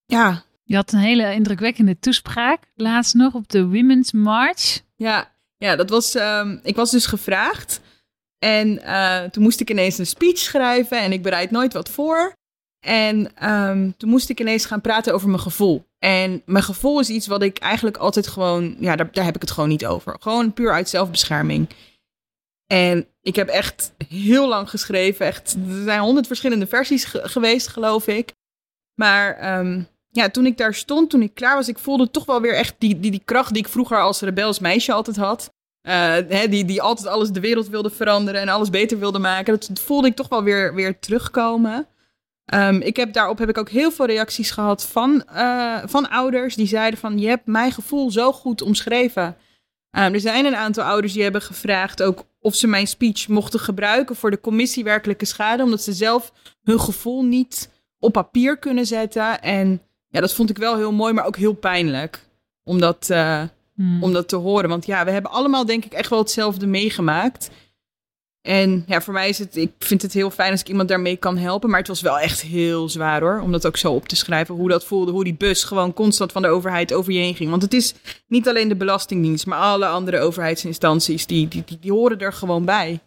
ja, 0.05 0.43
Je 0.63 0.75
had 0.75 0.91
een 0.91 0.99
hele 0.99 1.33
indrukwekkende 1.33 1.99
toespraak 1.99 2.71
laatst 2.75 3.13
nog 3.13 3.33
op 3.33 3.49
de 3.49 3.65
Women's 3.67 4.11
March. 4.11 4.81
ja, 4.95 5.33
ja, 5.57 5.75
dat 5.75 5.89
was. 5.89 6.15
ehm, 6.15 6.57
ik 6.63 6.75
was 6.75 6.91
dus 6.91 7.05
gevraagd. 7.05 7.81
En 8.39 8.81
eh, 8.81 9.23
toen 9.23 9.43
moest 9.43 9.59
ik 9.59 9.69
ineens 9.69 9.97
een 9.97 10.05
speech 10.07 10.37
schrijven. 10.37 11.01
En 11.01 11.11
ik 11.11 11.21
bereid 11.23 11.51
nooit 11.51 11.73
wat 11.73 11.89
voor. 11.89 12.35
En 12.85 13.35
ehm, 13.35 13.89
toen 13.97 14.09
moest 14.09 14.29
ik 14.29 14.39
ineens 14.39 14.65
gaan 14.65 14.81
praten 14.81 15.13
over 15.13 15.27
mijn 15.29 15.41
gevoel. 15.41 15.85
En 15.99 16.41
mijn 16.45 16.63
gevoel 16.63 16.99
is 16.99 17.09
iets 17.09 17.27
wat 17.27 17.41
ik 17.41 17.57
eigenlijk 17.57 17.97
altijd 17.97 18.27
gewoon. 18.27 18.75
Ja, 18.79 18.95
daar, 18.95 19.11
daar 19.11 19.25
heb 19.25 19.35
ik 19.35 19.41
het 19.41 19.51
gewoon 19.51 19.69
niet 19.69 19.85
over. 19.85 20.15
Gewoon 20.19 20.53
puur 20.53 20.71
uit 20.71 20.89
zelfbescherming. 20.89 21.69
En 22.67 23.07
ik 23.21 23.35
heb 23.35 23.47
echt 23.47 23.93
heel 24.07 24.47
lang 24.47 24.69
geschreven. 24.69 25.25
Echt, 25.25 25.53
er 25.67 25.83
zijn 25.83 25.99
honderd 25.99 26.27
verschillende 26.27 26.67
versies 26.67 27.05
ge- 27.05 27.27
geweest, 27.29 27.67
geloof 27.67 28.07
ik. 28.07 28.33
Maar 28.99 29.35
ehm, 29.37 29.81
ja, 30.09 30.29
toen 30.29 30.45
ik 30.45 30.57
daar 30.57 30.73
stond, 30.73 31.09
toen 31.09 31.21
ik 31.21 31.33
klaar 31.33 31.55
was, 31.55 31.67
ik 31.67 31.79
voelde 31.79 32.11
toch 32.11 32.25
wel 32.25 32.41
weer 32.41 32.55
echt 32.55 32.75
die, 32.77 32.99
die, 32.99 33.11
die 33.11 33.21
kracht 33.25 33.53
die 33.53 33.63
ik 33.63 33.69
vroeger 33.69 34.01
als 34.01 34.21
rebels 34.21 34.59
meisje 34.59 34.93
altijd 34.93 35.15
had. 35.15 35.53
Eh, 35.81 35.93
hè, 36.27 36.47
die, 36.49 36.65
die 36.65 36.81
altijd 36.81 37.07
alles 37.07 37.29
de 37.29 37.39
wereld 37.39 37.67
wilde 37.67 37.89
veranderen 37.89 38.41
en 38.41 38.49
alles 38.49 38.69
beter 38.69 38.99
wilde 38.99 39.19
maken. 39.19 39.59
Dat 39.59 39.79
voelde 39.79 40.07
ik 40.07 40.15
toch 40.15 40.29
wel 40.29 40.43
weer, 40.43 40.73
weer 40.73 40.99
terugkomen. 40.99 41.87
Ehm, 42.45 42.75
ik 42.75 42.95
heb, 42.95 43.13
daarop 43.13 43.37
heb 43.37 43.49
ik 43.49 43.57
ook 43.57 43.69
heel 43.69 43.91
veel 43.91 44.05
reacties 44.05 44.51
gehad 44.51 44.85
van, 44.85 45.23
eh, 45.23 45.77
van 45.85 46.09
ouders 46.09 46.55
die 46.55 46.67
zeiden 46.67 46.99
van... 46.99 47.19
je 47.19 47.27
hebt 47.27 47.45
mijn 47.45 47.71
gevoel 47.71 48.11
zo 48.11 48.31
goed 48.31 48.61
omschreven. 48.61 49.37
Ehm, 49.91 50.13
er 50.13 50.19
zijn 50.19 50.45
een 50.45 50.55
aantal 50.55 50.83
ouders 50.83 51.13
die 51.13 51.23
hebben 51.23 51.41
gevraagd 51.41 52.03
ook 52.03 52.25
of 52.39 52.55
ze 52.55 52.67
mijn 52.67 52.87
speech 52.87 53.27
mochten 53.27 53.59
gebruiken 53.59 54.15
voor 54.15 54.31
de 54.31 54.41
commissie 54.41 54.83
werkelijke 54.83 55.25
schade. 55.25 55.63
Omdat 55.63 55.81
ze 55.83 55.93
zelf 55.93 56.31
hun 56.63 56.79
gevoel 56.79 57.23
niet 57.23 57.71
op 57.99 58.13
papier 58.13 58.57
kunnen 58.57 58.85
zetten. 58.85 59.41
En 59.41 59.81
ja, 60.07 60.19
dat 60.19 60.33
vond 60.33 60.49
ik 60.49 60.57
wel 60.57 60.77
heel 60.77 60.91
mooi, 60.91 61.13
maar 61.13 61.25
ook 61.25 61.37
heel 61.37 61.53
pijnlijk. 61.53 62.19
Om 62.63 62.79
dat, 62.79 63.09
eh, 63.09 63.43
Hm. 63.75 64.03
om 64.03 64.13
dat 64.13 64.27
te 64.27 64.35
horen. 64.35 64.69
Want 64.69 64.85
ja, 64.85 65.05
we 65.05 65.11
hebben 65.11 65.31
allemaal 65.31 65.65
denk 65.65 65.85
ik 65.85 65.93
echt 65.93 66.09
wel 66.09 66.19
hetzelfde 66.19 66.67
meegemaakt. 66.67 67.49
En 68.45 68.83
ja, 68.87 69.01
voor 69.01 69.13
mij 69.13 69.29
is 69.29 69.37
het, 69.37 69.55
ik 69.55 69.71
vind 69.79 70.01
het 70.01 70.13
heel 70.13 70.31
fijn 70.31 70.51
als 70.51 70.59
ik 70.59 70.67
iemand 70.67 70.89
daarmee 70.89 71.17
kan 71.17 71.37
helpen. 71.37 71.69
Maar 71.69 71.79
het 71.79 71.87
was 71.87 72.01
wel 72.01 72.19
echt 72.19 72.41
heel 72.41 72.89
zwaar 72.89 73.21
hoor. 73.21 73.39
Om 73.39 73.51
dat 73.51 73.67
ook 73.67 73.77
zo 73.77 73.93
op 73.93 74.07
te 74.07 74.15
schrijven. 74.15 74.55
Hoe 74.55 74.69
dat 74.69 74.85
voelde. 74.85 75.11
Hoe 75.11 75.23
die 75.23 75.33
bus 75.33 75.63
gewoon 75.63 75.93
constant 75.93 76.31
van 76.31 76.41
de 76.41 76.47
overheid 76.47 76.93
over 76.93 77.13
je 77.13 77.19
heen 77.19 77.35
ging. 77.35 77.49
Want 77.49 77.61
het 77.61 77.73
is 77.73 77.93
niet 78.27 78.47
alleen 78.47 78.67
de 78.67 78.75
Belastingdienst. 78.75 79.45
Maar 79.45 79.59
alle 79.59 79.87
andere 79.87 80.19
overheidsinstanties. 80.19 81.25
Die, 81.25 81.47
die, 81.47 81.63
die, 81.65 81.77
die 81.79 81.91
horen 81.91 82.19
er 82.19 82.33
gewoon 82.33 82.65
bij. 82.65 82.99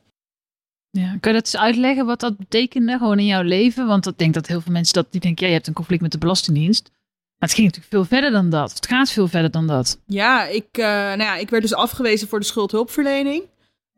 Ja, 0.91 1.17
kun 1.21 1.33
je 1.33 1.39
dat 1.39 1.47
eens 1.47 1.57
uitleggen 1.57 2.07
wat 2.07 2.21
dat 2.21 2.37
betekende 2.37 2.99
gewoon 2.99 3.19
in 3.19 3.27
jouw 3.27 3.43
leven? 3.43 3.87
Want 3.87 4.07
ik 4.07 4.19
denk 4.19 4.35
dat 4.35 4.47
heel 4.47 4.61
veel 4.61 4.73
mensen 4.73 4.95
dat 4.95 5.07
die 5.11 5.21
denken, 5.21 5.43
ja, 5.43 5.49
je 5.49 5.57
hebt 5.57 5.69
een 5.69 5.75
conflict 5.75 6.03
met 6.03 6.13
de 6.13 6.19
Belastingdienst. 6.19 6.91
Maar 7.39 7.49
het 7.49 7.53
ging 7.59 7.67
natuurlijk 7.67 7.95
veel 7.95 8.05
verder 8.05 8.31
dan 8.31 8.51
dat. 8.51 8.75
Het 8.75 8.87
gaat 8.87 9.11
veel 9.11 9.29
verder 9.29 9.51
dan 9.51 9.67
dat. 9.67 9.99
Ja, 10.07 10.47
ik, 10.47 10.69
eh, 10.73 10.85
nou 10.85 11.23
ja, 11.23 11.37
ik 11.37 11.51
werd 11.51 11.63
dus 11.63 11.75
afgewezen 11.75 12.29
voor 12.29 12.41
de 12.41 12.47
schuldhulpverlening 12.47 13.43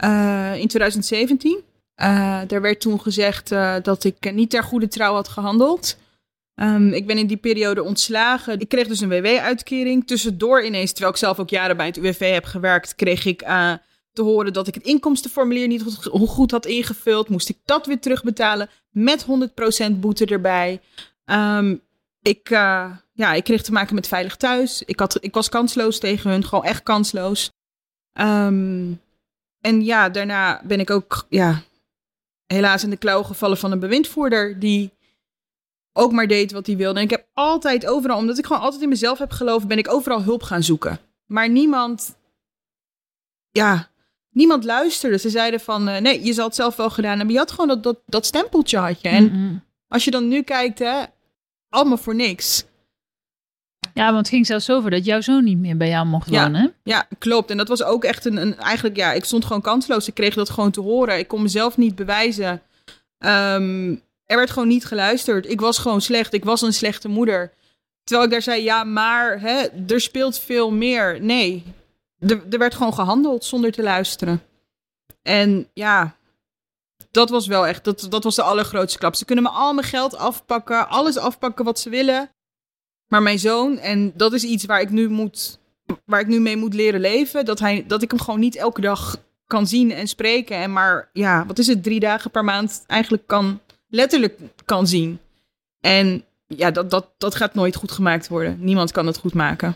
eh, 0.00 0.54
in 0.56 0.68
2017. 0.68 1.62
Eh 1.94 2.52
er 2.52 2.60
werd 2.60 2.80
toen 2.80 3.00
gezegd 3.00 3.52
eh, 3.52 3.74
dat 3.82 4.04
ik 4.04 4.32
niet 4.32 4.50
ter 4.50 4.62
goede 4.62 4.88
trouw 4.88 5.14
had 5.14 5.28
gehandeld. 5.28 5.96
Ehm, 6.54 6.88
ik 6.88 7.06
ben 7.06 7.18
in 7.18 7.26
die 7.26 7.36
periode 7.36 7.82
ontslagen. 7.82 8.60
Ik 8.60 8.68
kreeg 8.68 8.86
dus 8.86 9.00
een 9.00 9.08
WW-uitkering. 9.08 10.06
Tussendoor 10.06 10.64
ineens, 10.64 10.90
terwijl 10.90 11.12
ik 11.12 11.18
zelf 11.18 11.38
ook 11.38 11.50
jaren 11.50 11.76
bij 11.76 11.86
het 11.86 11.96
UWV 11.96 12.32
heb 12.32 12.44
gewerkt, 12.44 12.94
kreeg 12.94 13.24
ik 13.24 13.38
te 14.12 14.22
horen 14.22 14.52
dat 14.52 14.66
ik 14.66 14.74
het 14.74 14.84
inkomstenformulier 14.84 15.66
niet 15.66 15.84
goed, 16.12 16.50
had 16.50 16.66
ingevuld. 16.66 17.28
Moest 17.28 17.48
ik 17.48 17.58
dat 17.64 17.86
weer 17.86 18.00
terugbetalen 18.00 18.68
met 18.90 19.26
100% 19.90 20.00
boete 20.00 20.26
erbij. 20.26 20.80
Ehm, 21.24 21.76
ik, 22.22 22.48
ja, 23.12 23.32
ik 23.34 23.44
kreeg 23.44 23.62
te 23.62 23.72
maken 23.72 23.94
met 23.94 24.08
veilig 24.08 24.36
thuis. 24.36 24.82
Ik, 24.82 24.98
had, 24.98 25.18
ik 25.20 25.34
was 25.34 25.48
kansloos 25.48 25.98
tegen 25.98 26.30
hun, 26.30 26.44
gewoon 26.44 26.64
echt 26.64 26.82
kansloos. 26.82 27.50
Ehm, 28.12 28.92
en 29.60 29.84
ja, 29.84 30.08
daarna 30.08 30.60
ben 30.64 30.80
ik 30.80 30.90
ook 30.90 31.26
ja, 31.28 31.62
helaas 32.46 32.84
in 32.84 32.90
de 32.90 32.96
klauw 32.96 33.22
gevallen 33.22 33.56
van 33.56 33.72
een 33.72 33.78
bewindvoerder 33.78 34.58
die 34.58 34.92
ook 35.92 36.12
maar 36.12 36.26
deed 36.26 36.52
wat 36.52 36.66
hij 36.66 36.76
wilde. 36.76 36.98
En 36.98 37.04
ik 37.04 37.10
heb 37.10 37.26
altijd 37.34 37.86
overal, 37.86 38.16
omdat 38.16 38.38
ik 38.38 38.46
gewoon 38.46 38.62
altijd 38.62 38.82
in 38.82 38.88
mezelf 38.88 39.18
heb 39.18 39.30
geloofd, 39.30 39.66
ben 39.66 39.78
ik 39.78 39.92
overal 39.92 40.22
hulp 40.22 40.42
gaan 40.42 40.62
zoeken. 40.62 41.00
Maar 41.26 41.48
niemand, 41.48 42.16
ja, 43.50 43.90
niemand 44.30 44.64
luisterde. 44.64 45.18
Ze 45.18 45.30
zeiden 45.30 45.60
van, 45.60 45.88
uh, 45.88 45.98
nee, 45.98 46.24
je 46.24 46.32
zal 46.32 46.46
het 46.46 46.54
zelf 46.54 46.76
wel 46.76 46.90
gedaan 46.90 47.16
hebben. 47.16 47.32
Je 47.32 47.40
had 47.40 47.50
gewoon 47.50 47.68
dat, 47.68 47.82
dat, 47.82 47.98
dat 48.06 48.26
stempeltje 48.26 48.78
had 48.78 49.00
je. 49.00 49.08
En 49.08 49.24
Mm 49.24 49.68
als 49.90 50.04
je 50.04 50.10
dan 50.10 50.28
nu 50.28 50.42
kijkt, 50.42 50.78
hè, 50.78 51.02
allemaal 51.68 51.96
voor 51.96 52.14
niks. 52.14 52.64
Ja, 53.94 54.04
want 54.04 54.16
het 54.16 54.28
ging 54.28 54.46
zelfs 54.46 54.70
over 54.70 54.90
dat 54.90 55.04
jouw 55.04 55.20
zoon 55.20 55.44
niet 55.44 55.58
meer 55.58 55.76
bij 55.76 55.88
jou 55.88 56.06
mocht 56.06 56.30
Ja. 56.30 56.42
wonen. 56.42 56.74
Ja, 56.82 57.06
klopt. 57.18 57.50
En 57.50 57.56
dat 57.56 57.68
was 57.68 57.82
ook 57.82 58.04
echt 58.04 58.24
een, 58.24 58.36
een 58.36 58.58
eigenlijk, 58.58 58.96
ja, 58.96 59.12
ik 59.12 59.24
stond 59.24 59.44
gewoon 59.44 59.62
kansloos. 59.62 60.08
Ik 60.08 60.14
kreeg 60.14 60.34
dat 60.34 60.50
gewoon 60.50 60.70
te 60.70 60.80
horen. 60.80 61.18
Ik 61.18 61.28
kon 61.28 61.42
mezelf 61.42 61.76
niet 61.76 61.94
bewijzen. 61.94 62.62
Ehm, 63.18 63.94
er 64.26 64.36
werd 64.36 64.50
gewoon 64.50 64.68
niet 64.68 64.84
geluisterd. 64.84 65.50
Ik 65.50 65.60
was 65.60 65.78
gewoon 65.78 66.00
slecht. 66.00 66.32
Ik 66.32 66.44
was 66.44 66.62
een 66.62 66.72
slechte 66.72 67.08
moeder. 67.08 67.52
Terwijl 68.04 68.26
ik 68.28 68.32
daar 68.34 68.42
zei, 68.42 68.62
ja, 68.62 68.84
maar 68.84 69.40
hè, 69.40 69.66
er 69.86 70.00
speelt 70.00 70.38
veel 70.38 70.70
meer. 70.70 71.18
Nee, 71.22 71.64
er, 72.18 72.42
er 72.50 72.58
werd 72.58 72.74
gewoon 72.74 72.94
gehandeld 72.94 73.44
zonder 73.44 73.72
te 73.72 73.82
luisteren. 73.82 74.42
En 75.22 75.68
ja, 75.74 76.16
dat 77.10 77.30
was 77.30 77.46
wel 77.46 77.66
echt, 77.66 77.84
dat, 77.84 78.06
dat 78.10 78.24
was 78.24 78.34
de 78.34 78.42
allergrootste 78.42 78.98
klap. 78.98 79.14
Ze 79.14 79.24
kunnen 79.24 79.44
me 79.44 79.50
al 79.50 79.74
mijn 79.74 79.86
geld 79.86 80.16
afpakken, 80.16 80.88
alles 80.88 81.16
afpakken 81.16 81.64
wat 81.64 81.78
ze 81.80 81.90
willen. 81.90 82.30
Maar 83.10 83.22
mijn 83.22 83.38
zoon, 83.38 83.78
en 83.78 84.12
dat 84.16 84.32
is 84.32 84.44
iets 84.44 84.64
waar 84.64 84.80
ik 84.80 84.90
nu 84.90 85.08
moet 85.08 85.58
waar 86.04 86.20
ik 86.20 86.26
nu 86.26 86.40
mee 86.40 86.56
moet 86.56 86.74
leren 86.74 87.00
leven. 87.00 87.44
Dat, 87.44 87.58
hij, 87.58 87.84
dat 87.86 88.02
ik 88.02 88.10
hem 88.10 88.20
gewoon 88.20 88.40
niet 88.40 88.56
elke 88.56 88.80
dag 88.80 89.16
kan 89.46 89.66
zien 89.66 89.92
en 89.92 90.08
spreken. 90.08 90.56
En 90.56 90.72
maar, 90.72 91.10
ja, 91.12 91.46
wat 91.46 91.58
is 91.58 91.66
het, 91.66 91.82
drie 91.82 92.00
dagen 92.00 92.30
per 92.30 92.44
maand 92.44 92.84
eigenlijk 92.86 93.26
kan, 93.26 93.60
letterlijk 93.88 94.38
kan 94.64 94.86
zien. 94.86 95.18
En 95.80 96.24
ja, 96.46 96.70
dat, 96.70 96.90
dat, 96.90 97.10
dat 97.18 97.34
gaat 97.34 97.54
nooit 97.54 97.76
goed 97.76 97.90
gemaakt 97.90 98.28
worden. 98.28 98.56
Niemand 98.60 98.92
kan 98.92 99.06
het 99.06 99.18
goed 99.18 99.34
maken. 99.34 99.74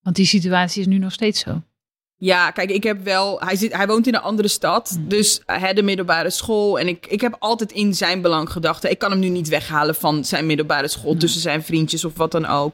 Want 0.00 0.16
die 0.16 0.26
situatie 0.26 0.80
is 0.80 0.86
nu 0.86 0.98
nog 0.98 1.12
steeds 1.12 1.40
zo. 1.40 1.62
Ja, 2.24 2.50
kijk, 2.50 2.70
ik 2.70 2.82
heb 2.82 3.04
wel. 3.04 3.40
Hij, 3.40 3.56
zit, 3.56 3.76
hij 3.76 3.86
woont 3.86 4.06
in 4.06 4.14
een 4.14 4.20
andere 4.20 4.48
stad. 4.48 4.98
Dus 5.00 5.40
hij 5.46 5.74
de 5.74 5.82
middelbare 5.82 6.30
school. 6.30 6.78
En 6.78 6.88
ik, 6.88 7.06
ik 7.06 7.20
heb 7.20 7.36
altijd 7.38 7.72
in 7.72 7.94
zijn 7.94 8.20
belang 8.22 8.50
gedacht. 8.50 8.84
Ik 8.84 8.98
kan 8.98 9.10
hem 9.10 9.20
nu 9.20 9.28
niet 9.28 9.48
weghalen 9.48 9.94
van 9.94 10.24
zijn 10.24 10.46
middelbare 10.46 10.88
school. 10.88 11.16
Tussen 11.16 11.40
zijn 11.40 11.62
vriendjes 11.62 12.04
of 12.04 12.16
wat 12.16 12.32
dan 12.32 12.46
ook. 12.46 12.70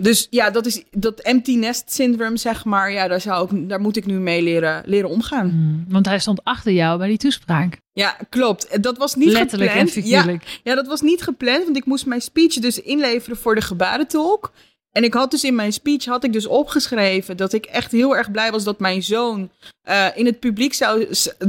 Dus 0.00 0.26
ja, 0.30 0.50
dat 0.50 0.66
is 0.66 0.82
dat 0.90 1.20
empty 1.20 1.56
nest 1.56 1.92
syndrome, 1.92 2.36
zeg 2.36 2.64
maar. 2.64 2.92
Ja, 2.92 3.08
daar, 3.08 3.20
zou 3.20 3.56
ik, 3.56 3.68
daar 3.68 3.80
moet 3.80 3.96
ik 3.96 4.06
nu 4.06 4.18
mee 4.18 4.42
leren, 4.42 4.82
leren 4.86 5.08
omgaan. 5.08 5.46
Mm. 5.46 5.84
Want 5.88 6.06
hij 6.06 6.18
stond 6.18 6.44
achter 6.44 6.72
jou 6.72 6.98
bij 6.98 7.08
die 7.08 7.18
toespraak. 7.18 7.78
Ja, 7.92 8.16
klopt. 8.28 8.82
Dat 8.82 8.98
was 8.98 9.14
niet 9.14 9.32
Letterlijk 9.32 9.70
en 9.70 9.88
gepland. 9.88 10.08
Ja, 10.08 10.18
figuurlijk. 10.18 10.60
ja, 10.62 10.74
dat 10.74 10.86
was 10.86 11.00
niet 11.00 11.22
gepland, 11.22 11.64
want 11.64 11.76
ik 11.76 11.84
moest 11.84 12.06
mijn 12.06 12.20
speech 12.20 12.54
dus 12.54 12.80
inleveren 12.80 13.36
voor 13.36 13.54
de 13.54 13.60
gebarentolk. 13.60 14.52
En 14.92 15.04
ik 15.04 15.14
had 15.14 15.30
dus 15.30 15.44
in 15.44 15.54
mijn 15.54 15.72
speech 15.72 16.04
had 16.04 16.24
ik 16.24 16.32
dus 16.32 16.46
opgeschreven 16.46 17.36
dat 17.36 17.52
ik 17.52 17.64
echt 17.66 17.92
heel 17.92 18.16
erg 18.16 18.30
blij 18.30 18.50
was 18.50 18.64
dat 18.64 18.78
mijn 18.78 19.02
zoon 19.02 19.50
eh, 19.82 20.06
in 20.14 20.26
het 20.26 20.40
publiek 20.40 20.74
zou, 20.74 21.06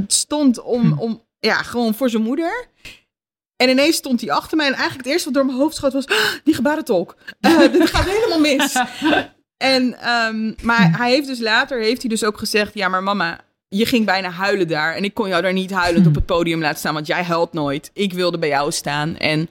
stond 0.08 0.62
om, 0.62 0.82
Hm. 0.82 1.00
om, 1.00 1.22
ja, 1.40 1.56
gewoon 1.56 1.94
voor 1.94 2.10
zijn 2.10 2.24
moeder. 2.24 2.68
En 3.56 3.70
ineens 3.70 3.96
stond 3.96 4.22
hij 4.22 4.32
achter 4.32 4.58
mij 4.58 4.66
en 4.68 4.74
eigenlijk 4.74 5.04
het 5.04 5.12
eerste 5.14 5.26
wat 5.26 5.34
door 5.38 5.46
mijn 5.46 5.58
hoofd 5.58 5.76
schoot 5.76 5.94
was, 5.94 6.08
"Ah, 6.08 6.18
die 6.44 6.54
gebarentolk. 6.54 7.16
Eh, 7.40 7.58
dit 7.72 7.90
gaat 7.90 8.06
helemaal 8.10 8.40
mis. 8.40 8.76
En, 9.58 10.00
ehm, 10.00 10.54
maar 10.62 10.98
hij 10.98 11.12
heeft 11.12 11.28
dus 11.28 11.40
later, 11.40 11.80
heeft 11.82 12.02
hij 12.02 12.10
dus 12.10 12.24
ook 12.24 12.38
gezegd, 12.38 12.74
ja 12.74 12.88
maar 12.88 13.04
mama, 13.04 13.40
je 13.68 13.86
ging 13.86 14.06
bijna 14.06 14.30
huilen 14.30 14.68
daar. 14.68 14.96
En 14.96 15.04
ik 15.04 15.14
kon 15.14 15.28
jou 15.28 15.42
daar 15.42 15.54
niet 15.54 15.72
huilend 15.72 16.08
op 16.08 16.16
het 16.16 16.26
podium 16.26 16.62
laten 16.62 16.80
staan, 16.80 16.94
want 16.94 17.08
jij 17.08 17.24
huilt 17.24 17.54
nooit. 17.54 17.90
Ik 17.94 18.14
wilde 18.14 18.38
bij 18.40 18.50
jou 18.50 18.72
staan. 18.72 19.18
En 19.18 19.50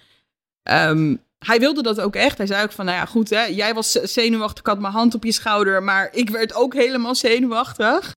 ehm, 0.63 1.17
hij 1.47 1.59
wilde 1.59 1.83
dat 1.83 2.01
ook 2.01 2.17
echt. 2.17 2.39
Hij 2.39 2.47
zei 2.47 2.63
ook 2.63 2.73
van, 2.73 2.85
nou 2.85 2.97
ja, 2.97 3.05
goed 3.05 3.31
hè, 3.31 3.43
jij 3.43 3.75
was 3.75 3.93
zenuwachtig, 3.93 4.59
ik 4.59 4.67
had 4.67 4.81
mijn 4.81 4.93
hand 4.93 5.15
op 5.15 5.25
je 5.25 5.33
schouder, 5.33 5.83
maar 5.83 6.09
ik 6.13 6.31
werd 6.31 6.55
ook 6.55 6.75
helemaal 6.75 7.15
zenuwachtig. 7.15 8.15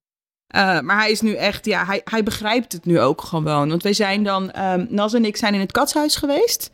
Eh, 0.48 0.80
maar 0.80 0.98
hij 0.98 1.12
is 1.12 1.22
nu 1.22 1.34
echt, 1.34 1.66
ja, 1.66 1.86
hij, 1.86 2.02
hij 2.04 2.24
begrijpt 2.24 2.72
het 2.72 2.86
nu 2.86 3.00
ook 3.00 3.22
gewoon. 3.22 3.70
Want 3.70 3.84
wij 3.84 3.94
zijn 3.94 4.24
dan, 4.24 4.52
ehm 4.52 4.86
Nas 4.90 5.14
en 5.14 5.26
ik 5.26 5.38
zijn 5.38 5.54
in 5.54 5.60
het 5.60 5.72
katshuis 5.72 6.16
geweest. 6.16 6.70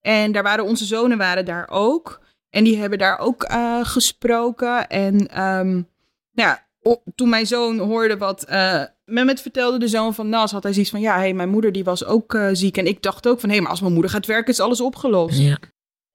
En 0.00 0.32
daar 0.32 0.42
waren 0.42 0.64
onze 0.64 0.84
zonen 0.84 1.18
waren 1.18 1.44
daar 1.44 1.68
ook. 1.70 2.20
En 2.50 2.64
die 2.64 2.78
hebben 2.78 2.98
daar 2.98 3.18
ook 3.18 3.42
eh, 3.42 3.84
gesproken. 3.84 4.88
En 4.88 5.28
ehm, 5.28 5.72
nou 6.32 6.48
ja, 6.48 6.66
toen 7.14 7.28
mijn 7.28 7.46
zoon 7.46 7.78
hoorde 7.78 8.16
wat 8.16 8.44
eh 8.44 8.82
Mehmet 9.04 9.40
vertelde, 9.40 9.78
de 9.78 9.88
zoon 9.88 10.14
van 10.14 10.28
Nas, 10.28 10.52
had 10.52 10.62
hij 10.62 10.72
zoiets 10.72 10.90
van, 10.90 11.00
ja, 11.00 11.16
hey, 11.16 11.34
mijn 11.34 11.48
moeder 11.48 11.72
die 11.72 11.84
was 11.84 12.04
ook 12.04 12.34
eh, 12.34 12.48
ziek. 12.52 12.76
En 12.76 12.86
ik 12.86 13.02
dacht 13.02 13.28
ook 13.28 13.40
van, 13.40 13.48
hé, 13.48 13.54
hey, 13.54 13.62
maar 13.62 13.70
als 13.70 13.80
mijn 13.80 13.92
moeder 13.92 14.10
gaat 14.10 14.26
werken, 14.26 14.52
is 14.52 14.60
alles 14.60 14.80
opgelost. 14.80 15.38
Ja. 15.38 15.58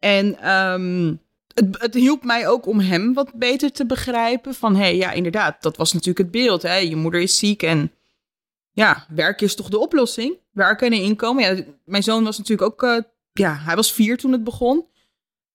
En 0.02 0.40
ehm, 0.40 1.16
het, 1.54 1.82
het 1.82 1.94
hielp 1.94 2.24
mij 2.24 2.48
ook 2.48 2.66
om 2.66 2.80
hem 2.80 3.14
wat 3.14 3.34
beter 3.34 3.72
te 3.72 3.86
begrijpen. 3.86 4.54
Van 4.54 4.76
hé, 4.76 4.82
hey, 4.82 4.96
ja, 4.96 5.12
inderdaad, 5.12 5.62
dat 5.62 5.78
was 5.78 5.94
natuurlijk 5.94 6.18
het 6.18 6.32
beeld. 6.32 6.62
Hè? 6.62 6.76
Je 6.76 6.96
moeder 6.96 7.22
is 7.22 7.38
ziek 7.38 7.64
en 7.64 7.92
ja, 8.72 9.06
werk 9.10 9.42
is 9.42 9.56
toch 9.56 9.70
de 9.70 9.80
oplossing? 9.80 10.38
Werken 10.52 10.92
en 10.92 11.02
inkomen. 11.02 11.44
Ja, 11.44 11.64
mijn 11.86 12.04
zoon 12.04 12.24
was 12.24 12.38
natuurlijk 12.38 12.72
ook, 12.72 12.84
eh, 12.84 13.04
ja, 13.32 13.56
hij 13.56 13.76
was 13.76 13.94
vier 13.94 14.18
toen 14.18 14.32
het 14.32 14.44
begon. 14.44 14.86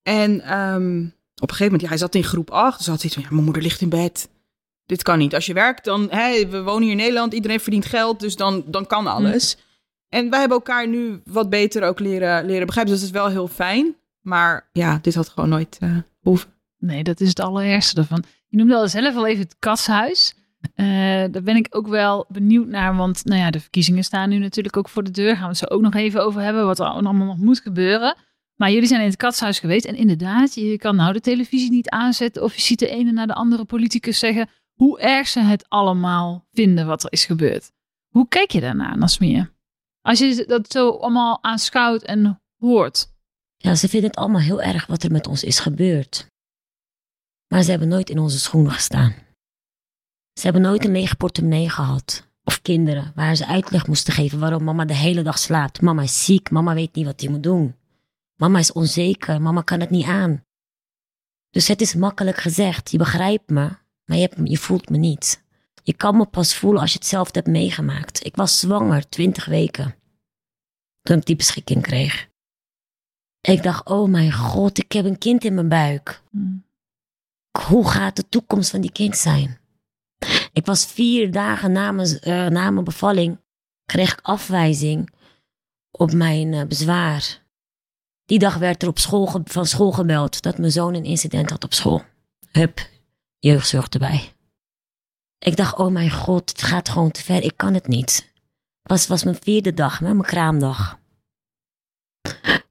En 0.02 0.40
ehm, 0.40 1.04
op 1.37 1.48
een 1.50 1.56
gegeven 1.56 1.64
moment, 1.64 1.82
ja, 1.82 1.88
hij 1.88 1.98
zat 1.98 2.14
in 2.14 2.24
groep 2.24 2.50
acht. 2.50 2.78
Dus 2.78 2.87
had 2.87 3.02
hij 3.02 3.11
van, 3.11 3.22
ja, 3.22 3.28
mijn 3.30 3.44
moeder 3.44 3.62
ligt 3.62 3.80
in 3.80 3.88
bed. 3.88 4.28
Dit 4.87 5.02
kan 5.02 5.18
niet. 5.18 5.35
Als 5.35 5.46
je 5.46 5.54
werkt, 5.54 5.85
dan, 5.85 6.11
hè, 6.11 6.48
we 6.48 6.62
wonen 6.62 6.82
hier 6.82 6.90
in 6.90 6.96
Nederland, 6.96 7.35
iedereen 7.35 7.61
verdient 7.61 7.87
geld, 7.87 8.20
dus 8.20 8.37
dan, 8.37 8.64
dan 8.66 8.87
kan 8.87 9.06
alles. 9.06 9.56
En 10.09 10.30
wij 10.30 10.38
hebben 10.38 10.59
elkaar 10.59 10.88
nu 10.88 11.20
wat 11.24 11.50
beter 11.50 11.82
ook 11.82 12.00
leren, 12.00 12.44
leren 12.46 12.66
begrijpen. 12.66 12.92
Dus 12.92 13.02
dat 13.02 13.11
is 13.11 13.20
wel 13.20 13.28
heel 13.28 13.48
fijn. 13.48 13.96
Maar 14.26 14.68
ja, 14.72 14.98
dit 15.02 15.14
had 15.14 15.28
gewoon 15.28 15.48
nooit 15.48 15.76
eh 15.80 15.96
hoeven. 16.20 16.50
Nee, 16.78 17.02
dat 17.02 17.20
is 17.20 17.28
het 17.28 17.40
allerergste 17.40 18.00
ervan. 18.00 18.24
Je 18.48 18.56
noemde 18.56 18.76
al 18.76 18.88
zelf 18.88 19.16
al 19.16 19.26
even 19.26 19.42
het 19.42 19.56
katshuis. 19.58 20.34
Eh, 20.74 20.86
daar 21.30 21.42
ben 21.42 21.56
ik 21.56 21.66
ook 21.70 21.88
wel 21.88 22.26
benieuwd 22.28 22.66
naar, 22.66 22.96
want 22.96 23.24
nou 23.24 23.40
ja, 23.40 23.50
de 23.50 23.60
verkiezingen 23.60 24.04
staan 24.04 24.28
nu 24.28 24.38
natuurlijk 24.38 24.76
ook 24.76 24.88
voor 24.88 25.04
de 25.04 25.10
deur. 25.10 25.34
Gaan 25.34 25.42
we 25.42 25.48
het 25.48 25.56
zo 25.56 25.64
ook 25.64 25.80
nog 25.80 25.94
even 25.94 26.24
over 26.24 26.40
hebben, 26.40 26.66
wat 26.66 26.78
er 26.78 26.86
allemaal 26.86 27.26
nog 27.26 27.38
moet 27.38 27.60
gebeuren. 27.60 28.16
Maar 28.56 28.70
jullie 28.70 28.88
zijn 28.88 29.00
in 29.00 29.06
het 29.06 29.16
katshuis 29.16 29.58
geweest 29.58 29.84
en 29.84 29.96
inderdaad, 29.96 30.54
je 30.54 30.78
kan 30.78 30.96
nou 30.96 31.12
de 31.12 31.20
televisie 31.20 31.70
niet 31.70 31.88
aanzetten 31.88 32.42
of 32.42 32.54
je 32.54 32.60
ziet 32.60 32.78
de 32.78 32.88
ene 32.88 33.12
naar 33.12 33.26
de 33.26 33.34
andere 33.34 33.64
politicus 33.64 34.18
zeggen 34.18 34.48
hoe 34.74 35.00
erg 35.00 35.28
ze 35.28 35.40
het 35.40 35.68
allemaal 35.68 36.46
vinden 36.52 36.86
wat 36.86 37.04
er 37.04 37.12
is 37.12 37.24
gebeurd. 37.24 37.72
Hoe 38.08 38.28
kijk 38.28 38.50
je 38.50 38.60
daarnaar, 38.60 38.98
Nasmia? 38.98 39.50
Als 40.02 40.18
je 40.18 40.44
dat 40.46 40.72
zo 40.72 40.90
allemaal 40.90 41.38
aanschouwt 41.42 42.02
en 42.02 42.40
hoort. 42.56 43.14
Ja, 43.66 43.74
ze 43.74 43.88
vinden 43.88 44.11
het 44.11 44.18
allemaal 44.18 44.40
heel 44.40 44.62
erg 44.62 44.87
wat 44.87 45.02
er 45.02 45.11
met 45.11 45.26
ons 45.26 45.44
is 45.44 45.59
gebeurd. 45.59 46.26
Maar 47.48 47.62
ze 47.62 47.70
hebben 47.70 47.88
nooit 47.88 48.11
in 48.11 48.18
onze 48.18 48.38
schoenen 48.38 48.72
gestaan. 48.72 49.14
Ze 50.33 50.42
hebben 50.42 50.62
nooit 50.62 50.85
een 50.85 50.92
lege 50.92 51.16
portemonnee 51.16 51.70
gehad. 51.70 52.26
Of 52.44 52.62
kinderen, 52.62 53.12
waar 53.14 53.37
ze 53.37 53.46
uitleg 53.46 53.87
moesten 53.87 54.12
geven 54.12 54.38
waarom 54.38 54.64
mama 54.64 54.85
de 54.85 54.94
hele 54.94 55.22
dag 55.22 55.38
slaapt. 55.38 55.81
Mama 55.81 56.02
is 56.02 56.24
ziek, 56.24 56.50
mama 56.50 56.74
weet 56.74 56.94
niet 56.94 57.05
wat 57.05 57.20
hij 57.20 57.31
moet 57.31 57.42
doen. 57.42 57.76
Mama 58.37 58.59
is 58.59 58.72
onzeker, 58.72 59.42
mama 59.42 59.62
kan 59.62 59.81
het 59.81 59.90
niet 59.90 60.07
aan. 60.07 60.44
Dus 61.50 61.68
het 61.68 61.81
is 61.81 61.94
makkelijk 61.94 62.37
gezegd, 62.37 62.90
je 62.90 62.98
begrijpt 62.98 63.50
me, 63.50 63.76
maar 64.05 64.16
je, 64.16 64.31
je 64.44 64.59
voelt 64.59 64.88
me 64.88 64.96
niet. 64.96 65.44
Je 65.83 65.92
kan 65.92 66.16
me 66.16 66.26
pas 66.26 66.57
voelen 66.57 66.81
als 66.81 66.92
je 66.92 66.98
het 66.98 67.07
zelf 67.07 67.35
hebt 67.35 67.46
meegemaakt. 67.46 68.24
Ik 68.24 68.37
was 68.37 68.61
zwanger, 68.61 69.09
twintig 69.09 69.44
weken. 69.44 69.94
Toen 71.00 71.16
ik 71.18 71.26
die 71.26 71.37
beschikking 71.37 71.83
kreeg. 71.83 72.29
Ik 73.46 73.62
dacht, 73.62 73.87
oh 73.87 74.09
mijn 74.09 74.32
god, 74.32 74.78
ik 74.78 74.92
heb 74.92 75.04
een 75.04 75.18
kind 75.18 75.44
in 75.44 75.54
mijn 75.54 75.68
buik. 75.68 76.22
Hmm. 76.30 76.64
Hoe 77.66 77.88
gaat 77.88 78.16
de 78.16 78.28
toekomst 78.28 78.70
van 78.70 78.80
die 78.80 78.92
kind 78.92 79.16
zijn? 79.16 79.59
Ik 80.52 80.66
was 80.66 80.87
vier 80.87 81.32
dagen 81.32 81.72
na 81.72 81.92
mijn, 81.92 82.18
eh, 82.18 82.46
na 82.46 82.70
mijn 82.70 82.85
bevalling, 82.85 83.40
kreeg 83.85 84.12
ik 84.12 84.20
afwijzing 84.22 85.11
op 85.90 86.12
mijn 86.12 86.54
eh, 86.54 86.66
bezwaar. 86.66 87.42
Die 88.24 88.38
dag 88.38 88.56
werd 88.56 88.82
er 88.82 88.88
op 88.88 88.98
school 88.98 89.42
van 89.44 89.66
school 89.66 89.92
gebeld 89.92 90.42
dat 90.42 90.59
mijn 90.59 90.72
zoon 90.72 90.94
een 90.94 91.04
incident 91.04 91.50
had 91.50 91.64
op 91.64 91.74
school. 91.74 92.02
Hup, 92.50 92.88
jeugdzorg 93.38 93.88
erbij. 93.88 94.32
Ik 95.38 95.56
dacht, 95.56 95.76
oh 95.76 95.92
mijn 95.92 96.11
god, 96.11 96.50
het 96.50 96.62
gaat 96.62 96.88
gewoon 96.88 97.11
te 97.11 97.22
ver, 97.22 97.42
ik 97.42 97.56
kan 97.56 97.74
het 97.74 97.87
niet. 97.87 98.32
Het 98.82 98.90
was, 98.90 99.06
was 99.06 99.24
mijn 99.24 99.38
vierde 99.40 99.74
dag, 99.74 99.98
hè, 99.98 100.14
mijn 100.14 100.22
kraamdag. 100.22 100.98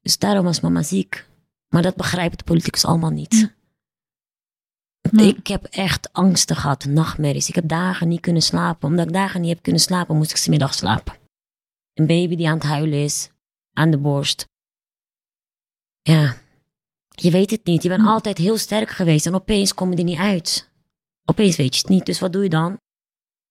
Dus 0.02 0.18
daarom 0.18 0.46
was 0.46 0.60
mama 0.60 0.84
ziek. 0.84 1.28
Maar 1.70 1.82
dat 1.82 1.96
begrijpt 1.96 2.38
de 2.38 2.44
politicus 2.44 2.86
allemaal 2.86 3.10
niet. 3.10 3.54
Ik 5.12 5.48
heb 5.48 5.64
echt 5.64 6.14
angsten 6.14 6.56
gehad, 6.56 6.86
nachtmerries. 6.86 7.50
Ik 7.50 7.56
heb 7.56 7.68
dagen 7.68 8.08
niet 8.08 8.22
kunnen 8.22 8.42
slapen. 8.42 8.90
Omdat 8.90 9.08
ik 9.08 9.14
dagen 9.14 9.42
niet 9.42 9.50
heb 9.50 9.62
kunnen 9.62 9.82
slapen, 9.82 10.16
moest 10.16 10.32
ik 10.32 10.38
's 10.38 10.48
middag 10.48 10.74
slapen. 10.74 11.14
Een 11.94 12.08
baby 12.08 12.36
die 12.36 12.48
aan 12.48 12.58
het 12.58 12.64
huilen 12.64 13.04
is, 13.04 13.30
aan 13.74 13.92
de 13.92 13.98
borst. 13.98 14.48
Ja, 16.02 16.36
je 17.10 17.32
weet 17.32 17.52
het 17.52 17.66
niet. 17.66 17.84
Je 17.84 17.90
bent 17.90 18.08
altijd 18.08 18.38
heel 18.38 18.58
sterk 18.58 18.90
geweest 18.90 19.26
en 19.26 19.36
opeens 19.36 19.74
kom 19.74 19.92
je 19.92 19.98
er 19.98 20.04
niet 20.04 20.20
uit. 20.20 20.70
Opeens 21.26 21.56
weet 21.56 21.76
je 21.76 21.82
het 21.82 21.90
niet. 21.90 22.06
Dus 22.06 22.20
wat 22.20 22.34
doe 22.34 22.44
je 22.44 22.50
dan? 22.50 22.78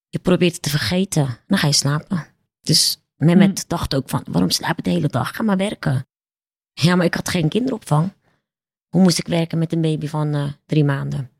Je 0.08 0.18
probeert 0.18 0.52
het 0.52 0.62
te 0.62 0.70
vergeten. 0.70 1.38
Dan 1.46 1.58
ga 1.58 1.66
je 1.66 1.72
slapen. 1.72 2.26
Dus 2.60 3.03
Mehmet 3.16 3.60
Hm. 3.62 3.68
dacht 3.68 3.94
ook 3.94 4.08
van, 4.08 4.24
waarom 4.30 4.50
slaap 4.50 4.78
ik 4.78 4.84
de 4.84 4.90
hele 4.90 5.08
dag? 5.08 5.36
Ga 5.36 5.42
maar 5.42 5.56
werken. 5.56 6.06
Ja, 6.72 6.96
maar 6.96 7.06
ik 7.06 7.14
had 7.14 7.28
geen 7.28 7.48
kinderopvang. 7.48 8.12
Hoe 8.88 9.02
moest 9.02 9.18
ik 9.18 9.26
werken 9.26 9.58
met 9.58 9.72
een 9.72 9.80
baby 9.80 10.06
van 10.06 10.34
eh, 10.34 10.52
drie 10.66 10.84
maanden? 10.84 11.30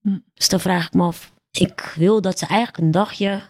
Hm. 0.00 0.18
Dus 0.34 0.48
dan 0.48 0.60
vraag 0.60 0.86
ik 0.86 0.92
me 0.92 1.02
af. 1.02 1.32
Ik 1.50 1.80
wil 1.80 2.20
dat 2.20 2.38
ze 2.38 2.46
eigenlijk 2.46 2.78
een 2.78 2.90
dagje 2.90 3.42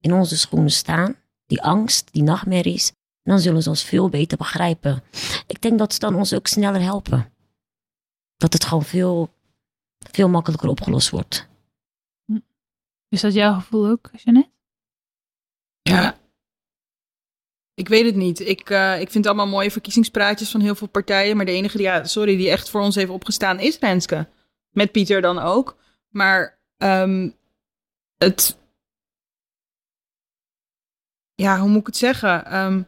in 0.00 0.12
onze 0.12 0.36
schoenen 0.38 0.70
staan. 0.70 1.16
Die 1.46 1.62
angst, 1.62 2.12
die 2.12 2.22
nachtmerries. 2.22 2.88
En 3.22 3.30
dan 3.30 3.40
zullen 3.40 3.62
ze 3.62 3.68
ons 3.68 3.82
veel 3.84 4.08
beter 4.08 4.38
begrijpen. 4.38 5.02
Ik 5.46 5.60
denk 5.60 5.78
dat 5.78 5.92
ze 5.92 5.98
dan 5.98 6.14
ons 6.14 6.32
ook 6.34 6.46
sneller 6.46 6.80
helpen. 6.82 7.32
Dat 8.36 8.52
het 8.52 8.64
gewoon 8.64 8.84
veel, 8.84 9.34
veel 10.10 10.28
makkelijker 10.28 10.68
opgelost 10.68 11.10
wordt. 11.10 11.48
Is 13.08 13.20
dat 13.20 13.32
jouw 13.32 13.54
gevoel 13.54 13.86
ook, 13.88 14.10
Jeannette? 14.16 14.50
Ja. 15.82 16.16
Ik 17.74 17.88
weet 17.88 18.04
het 18.04 18.14
niet. 18.14 18.40
Ik, 18.40 18.70
eh, 18.70 19.00
ik 19.00 19.10
vind 19.10 19.26
allemaal 19.26 19.46
mooie 19.46 19.70
verkiezingspraatjes 19.70 20.50
van 20.50 20.60
heel 20.60 20.74
veel 20.74 20.88
partijen. 20.88 21.36
Maar 21.36 21.46
de 21.46 21.52
enige 21.52 21.76
die, 21.76 21.86
ja, 21.86 22.04
sorry, 22.04 22.36
die 22.36 22.50
echt 22.50 22.70
voor 22.70 22.80
ons 22.80 22.94
heeft 22.94 23.10
opgestaan 23.10 23.60
is 23.60 23.78
Renske. 23.78 24.28
Met 24.70 24.92
Pieter 24.92 25.20
dan 25.20 25.38
ook. 25.38 25.76
Maar 26.08 26.58
ehm, 26.76 27.30
het. 28.18 28.58
Ja, 31.34 31.58
hoe 31.58 31.68
moet 31.68 31.80
ik 31.80 31.86
het 31.86 31.96
zeggen? 31.96 32.46
Ehm, 32.46 32.82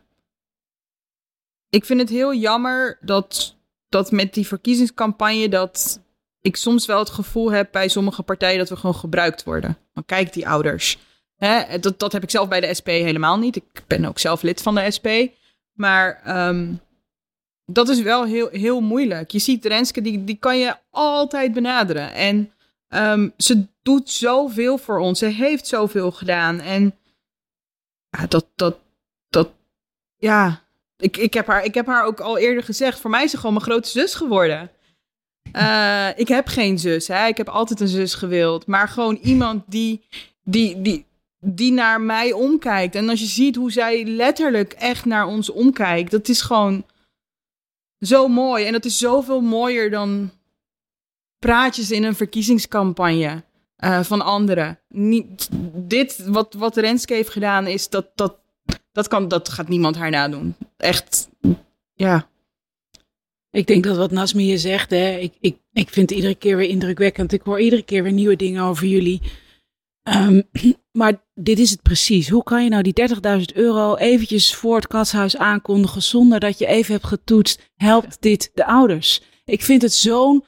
ik 1.68 1.84
vind 1.84 2.00
het 2.00 2.08
heel 2.08 2.34
jammer 2.34 2.98
dat, 3.00 3.56
dat 3.88 4.10
met 4.10 4.34
die 4.34 4.46
verkiezingscampagne. 4.46 5.48
dat 5.48 6.04
ik 6.40 6.56
soms 6.56 6.86
wel 6.86 6.98
het 6.98 7.10
gevoel 7.10 7.52
heb 7.52 7.72
bij 7.72 7.88
sommige 7.88 8.22
partijen 8.22 8.58
dat 8.58 8.68
we 8.68 8.76
gewoon 8.76 8.94
gebruikt 8.94 9.44
worden. 9.44 9.78
Maar 9.92 10.04
kijk, 10.04 10.32
die 10.32 10.48
ouders. 10.48 10.98
Hè, 11.36 11.78
dat, 11.78 11.98
dat 11.98 12.12
heb 12.12 12.22
ik 12.22 12.30
zelf 12.30 12.48
bij 12.48 12.60
de 12.60 12.74
SP 12.78 12.86
helemaal 12.86 13.38
niet. 13.38 13.56
Ik 13.56 13.82
ben 13.86 14.04
ook 14.04 14.18
zelf 14.18 14.42
lid 14.42 14.62
van 14.62 14.74
de 14.74 14.90
SP. 14.96 15.08
Maar 15.72 16.20
ehm, 16.24 16.72
dat 17.66 17.88
is 17.88 18.02
wel 18.02 18.24
heel, 18.24 18.48
heel 18.48 18.80
moeilijk. 18.80 19.30
Je 19.30 19.38
ziet 19.38 19.64
Renske, 19.64 20.00
die, 20.00 20.24
die 20.24 20.36
kan 20.36 20.58
je 20.58 20.76
altijd 20.90 21.52
benaderen. 21.52 22.12
En 22.12 22.52
ehm, 22.88 23.28
ze 23.36 23.66
doet 23.82 24.10
zoveel 24.10 24.78
voor 24.78 24.98
ons. 24.98 25.18
Ze 25.18 25.26
heeft 25.26 25.66
zoveel 25.66 26.10
gedaan. 26.10 26.60
En 26.60 26.94
ja, 28.10 28.26
dat, 28.26 28.46
dat, 28.54 28.78
dat, 29.28 29.48
ja. 30.16 30.64
Ik, 30.98 31.16
ik, 31.16 31.34
heb 31.34 31.46
haar, 31.46 31.64
ik 31.64 31.74
heb 31.74 31.86
haar 31.86 32.04
ook 32.04 32.20
al 32.20 32.38
eerder 32.38 32.62
gezegd. 32.62 33.00
Voor 33.00 33.10
mij 33.10 33.24
is 33.24 33.30
ze 33.30 33.36
gewoon 33.36 33.52
mijn 33.52 33.64
grote 33.64 33.88
zus 33.88 34.14
geworden. 34.14 34.70
Eh, 35.52 36.08
ik 36.16 36.28
heb 36.28 36.46
geen 36.46 36.78
zus. 36.78 37.08
Hè? 37.08 37.26
Ik 37.26 37.36
heb 37.36 37.48
altijd 37.48 37.80
een 37.80 37.88
zus 37.88 38.14
gewild. 38.14 38.66
Maar 38.66 38.88
gewoon 38.88 39.18
iemand 39.22 39.62
die, 39.66 40.04
die, 40.42 40.82
die, 40.82 41.06
die 41.40 41.72
naar 41.72 42.00
mij 42.00 42.32
omkijkt. 42.32 42.94
En 42.94 43.08
als 43.08 43.20
je 43.20 43.26
ziet 43.26 43.56
hoe 43.56 43.72
zij 43.72 44.04
letterlijk 44.04 44.72
echt 44.72 45.04
naar 45.04 45.26
ons 45.26 45.50
omkijkt, 45.50 46.10
dat 46.10 46.28
is 46.28 46.40
gewoon 46.40 46.84
zo 48.00 48.28
mooi. 48.28 48.64
En 48.64 48.72
dat 48.72 48.84
is 48.84 48.98
zoveel 48.98 49.40
mooier 49.40 49.90
dan 49.90 50.30
praatjes 51.38 51.90
in 51.90 52.04
een 52.04 52.14
verkiezingscampagne 52.14 53.44
eh, 53.76 54.02
van 54.02 54.22
anderen. 54.22 54.78
Dit, 55.74 56.26
wat, 56.26 56.54
wat 56.54 56.76
Renske 56.76 57.14
heeft 57.14 57.30
gedaan, 57.30 57.66
is 57.66 57.88
dat, 57.88 58.06
dat, 58.14 58.38
dat, 58.92 59.08
kan, 59.08 59.28
dat 59.28 59.48
gaat 59.48 59.68
niemand 59.68 59.96
haar 59.96 60.10
nadoen. 60.10 60.54
Echt, 60.76 61.28
ja. 61.94 62.28
Ik 63.50 63.66
denk 63.66 63.84
dat 63.84 63.96
wat 63.96 64.10
Nasmi 64.10 64.58
zegt, 64.58 64.90
hè, 64.90 65.16
ik, 65.16 65.34
ik, 65.40 65.58
ik 65.72 65.88
vind 65.88 66.08
het 66.08 66.18
iedere 66.18 66.34
keer 66.34 66.56
weer 66.56 66.68
indrukwekkend. 66.68 67.32
Ik 67.32 67.42
hoor 67.42 67.60
iedere 67.60 67.82
keer 67.82 68.02
weer 68.02 68.12
nieuwe 68.12 68.36
dingen 68.36 68.62
over 68.62 68.86
jullie. 68.86 69.20
Ehm, 70.02 70.40
maar 70.96 71.24
dit 71.34 71.58
is 71.58 71.70
het 71.70 71.82
precies. 71.82 72.28
Hoe 72.28 72.42
kan 72.42 72.64
je 72.64 72.70
nou 72.70 72.82
die 72.82 72.92
30.000 73.38 73.42
euro 73.54 73.94
eventjes 73.96 74.54
voor 74.54 74.76
het 74.76 74.86
katshuis 74.86 75.36
aankondigen 75.36 76.02
zonder 76.02 76.40
dat 76.40 76.58
je 76.58 76.66
even 76.66 76.92
hebt 76.94 77.06
getoetst? 77.06 77.70
Helpt 77.76 78.16
dit 78.20 78.50
de 78.54 78.66
ouders? 78.66 79.20
Ik 79.44 79.62
vind 79.62 79.82
het 79.82 79.92
zo'n 79.92 80.44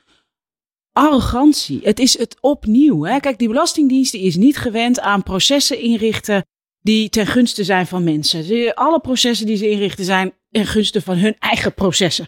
arrogantie. 0.93 1.81
Het 1.83 1.99
is 1.99 2.19
het 2.19 2.37
opnieuw. 2.41 3.05
Hè? 3.05 3.21
Kijk, 3.21 3.39
die 3.39 3.49
Belastingdienst 3.49 4.13
die 4.13 4.23
is 4.23 4.37
niet 4.37 4.57
gewend 4.57 5.01
aan 5.01 5.23
processen 5.23 5.81
inrichten 5.81 6.47
die 6.81 7.09
ten 7.09 7.27
gunste 7.27 7.65
zijn 7.65 7.87
van 7.87 8.05
mensen. 8.05 8.45
Ze- 8.45 8.73
Alle 8.75 9.01
processen 9.01 9.47
die 9.47 9.57
ze 9.57 9.71
inrichten 9.71 10.05
zijn 10.05 10.33
ten 10.51 10.67
gunste 10.67 11.03
van 11.03 11.17
hun 11.17 11.37
eigen 11.39 11.75
processen. 11.75 12.27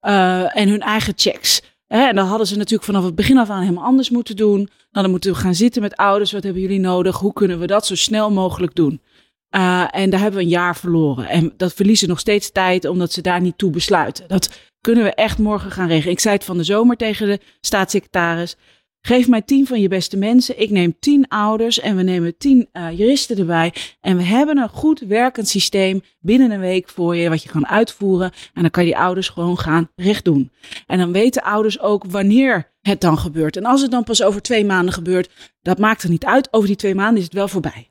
Eh, 0.00 0.56
en 0.56 0.68
hun 0.68 0.80
eigen 0.80 1.12
checks. 1.16 1.62
En 1.92 2.16
dat 2.16 2.26
hadden 2.26 2.46
ze 2.46 2.56
natuurlijk 2.56 2.84
vanaf 2.84 3.04
het 3.04 3.14
begin 3.14 3.38
af 3.38 3.50
aan 3.50 3.60
helemaal 3.60 3.84
anders 3.84 4.10
moeten 4.10 4.36
doen. 4.36 4.58
Nou, 4.58 4.68
dan 4.90 5.10
moeten 5.10 5.32
we 5.32 5.38
gaan 5.38 5.54
zitten 5.54 5.82
met 5.82 5.96
ouders. 5.96 6.32
Wat 6.32 6.42
hebben 6.42 6.62
jullie 6.62 6.80
nodig? 6.80 7.18
Hoe 7.18 7.32
kunnen 7.32 7.58
we 7.58 7.66
dat 7.66 7.86
zo 7.86 7.94
snel 7.94 8.30
mogelijk 8.30 8.74
doen? 8.74 9.00
Eh, 9.48 9.84
en 9.90 10.10
daar 10.10 10.20
hebben 10.20 10.38
we 10.38 10.44
een 10.44 10.50
jaar 10.50 10.76
verloren. 10.76 11.28
En 11.28 11.52
dat 11.56 11.72
verliezen 11.72 12.08
nog 12.08 12.18
steeds 12.18 12.50
tijd 12.50 12.84
omdat 12.84 13.12
ze 13.12 13.20
daar 13.20 13.40
niet 13.40 13.58
toe 13.58 13.70
besluiten. 13.70 14.28
Dat 14.28 14.50
kunnen 14.80 15.04
we 15.04 15.14
echt 15.14 15.38
morgen 15.38 15.70
gaan 15.70 15.88
regelen. 15.88 16.12
Ik 16.12 16.20
zei 16.20 16.34
het 16.34 16.44
van 16.44 16.56
de 16.56 16.64
zomer 16.64 16.96
tegen 16.96 17.26
de 17.26 17.40
staatssecretaris. 17.60 18.56
Geef 19.02 19.28
mij 19.28 19.42
tien 19.42 19.66
van 19.66 19.80
je 19.80 19.88
beste 19.88 20.16
mensen. 20.16 20.60
Ik 20.60 20.70
neem 20.70 20.96
tien 21.00 21.28
ouders 21.28 21.80
en 21.80 21.96
we 21.96 22.02
nemen 22.02 22.36
tien 22.36 22.68
eh, 22.72 22.98
juristen 22.98 23.38
erbij. 23.38 23.72
En 24.00 24.16
we 24.16 24.22
hebben 24.22 24.58
een 24.58 24.68
goed 24.68 25.00
werkend 25.00 25.48
systeem 25.48 26.02
binnen 26.20 26.50
een 26.50 26.60
week 26.60 26.88
voor 26.88 27.16
je, 27.16 27.28
wat 27.28 27.42
je 27.42 27.48
kan 27.48 27.66
uitvoeren. 27.66 28.32
En 28.54 28.62
dan 28.62 28.70
kan 28.70 28.84
je 28.84 28.90
die 28.90 29.00
ouders 29.00 29.28
gewoon 29.28 29.58
gaan 29.58 29.90
recht 29.96 30.24
doen. 30.24 30.50
En 30.86 30.98
dan 30.98 31.12
weten 31.12 31.42
ouders 31.42 31.80
ook 31.80 32.04
wanneer 32.04 32.72
het 32.80 33.00
dan 33.00 33.18
gebeurt. 33.18 33.56
En 33.56 33.64
als 33.64 33.82
het 33.82 33.90
dan 33.90 34.04
pas 34.04 34.22
over 34.22 34.42
twee 34.42 34.64
maanden 34.64 34.94
gebeurt, 34.94 35.30
dat 35.62 35.78
maakt 35.78 36.02
er 36.02 36.10
niet 36.10 36.24
uit. 36.24 36.52
Over 36.52 36.66
die 36.66 36.76
twee 36.76 36.94
maanden 36.94 37.18
is 37.18 37.24
het 37.24 37.32
wel 37.32 37.48
voorbij. 37.48 37.88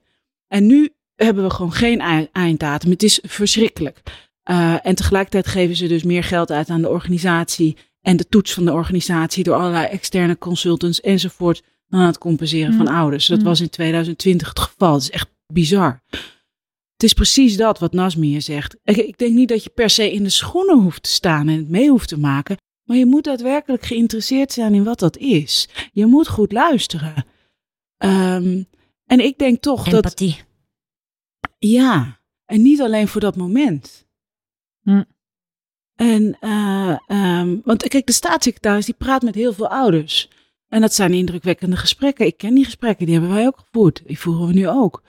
En 0.48 0.65
nu 0.65 0.89
hebben 1.15 1.43
we 1.43 1.50
gewoon 1.50 1.74
geen 1.74 2.00
ei- 2.00 2.30
einddatum. 2.32 2.91
Het 2.91 3.04
is 3.04 3.19
verschrikkelijk. 3.28 4.02
Uh, 4.50 4.86
en 4.86 4.95
tegelijkertijd 4.95 5.48
geven 5.48 5.76
ze 5.76 5.88
dus 5.88 6.04
meer 6.04 6.24
geld 6.24 6.52
uit 6.52 6.69
aan 6.69 6.82
de 6.82 6.89
organisatie 6.89 7.78
en 8.02 8.18
de 8.18 8.28
toets 8.28 8.54
van 8.54 8.66
de 8.66 8.72
organisatie 8.74 9.44
door 9.44 9.56
allerlei 9.56 9.86
externe 9.86 10.38
consultants 10.38 11.02
enzovoort 11.02 11.64
aan 11.90 12.06
het 12.06 12.18
compenseren 12.18 12.74
van 12.74 12.86
Mm. 12.86 12.96
ouders. 12.96 13.26
Dat 13.28 13.38
Mm. 13.40 13.44
was 13.44 13.62
in 13.62 13.70
2020 13.70 14.48
het 14.50 14.60
geval. 14.60 14.94
Het 14.94 15.02
is 15.02 15.10
echt 15.10 15.30
bizar. 15.54 16.04
Het 16.94 17.04
is 17.04 17.14
precies 17.14 17.58
dat 17.58 17.80
wat 17.80 17.94
Nasmi 17.94 18.28
hier 18.28 18.42
zegt. 18.42 18.78
Ik, 18.84 18.98
ik 18.98 19.18
denk 19.18 19.36
niet 19.36 19.50
dat 19.50 19.64
je 19.64 19.70
per 19.70 19.90
se 19.90 20.12
in 20.14 20.24
de 20.24 20.30
schoenen 20.30 20.80
hoeft 20.82 21.04
te 21.04 21.10
staan 21.10 21.48
en 21.48 21.58
het 21.58 21.70
mee 21.70 21.90
hoeft 21.90 22.08
te 22.08 22.20
maken. 22.20 22.58
Maar 22.84 22.98
je 22.98 23.06
moet 23.06 23.24
daadwerkelijk 23.24 23.86
geïnteresseerd 23.86 24.52
zijn 24.52 24.74
in 24.74 24.84
wat 24.84 25.00
dat 25.00 25.18
is. 25.18 25.70
Je 25.94 26.06
moet 26.06 26.28
goed 26.28 26.52
luisteren. 26.52 27.26
Um, 27.98 28.68
en 29.06 29.20
ik 29.20 29.38
denk 29.38 29.62
toch 29.62 29.84
dat. 29.84 29.94
Empathie. 29.94 30.38
Ja, 31.58 32.20
en 32.46 32.62
niet 32.62 32.82
alleen 32.82 33.08
voor 33.08 33.22
dat 33.22 33.36
moment. 33.36 34.08
Hm. 34.82 35.04
En, 36.00 36.38
uh, 36.42 36.98
um, 37.08 37.62
want 37.64 37.88
kijk, 37.88 38.06
de 38.06 38.14
staatssecretaris 38.14 38.86
die 38.86 38.96
praat 38.98 39.22
met 39.22 39.36
heel 39.36 39.54
veel 39.54 39.68
ouders. 39.68 40.30
En 40.70 40.82
dat 40.82 40.94
zijn 40.94 41.14
indrukwekkende 41.14 41.76
gesprekken. 41.76 42.26
Ik 42.26 42.38
ken 42.38 42.54
die 42.54 42.66
gesprekken, 42.66 43.06
die 43.06 43.16
hebben 43.16 43.34
wij 43.34 43.46
ook 43.46 43.58
gevoerd. 43.58 44.02
Die 44.06 44.20
voeren 44.20 44.48
we 44.48 44.54
nu 44.54 44.68
ook. 44.68 45.04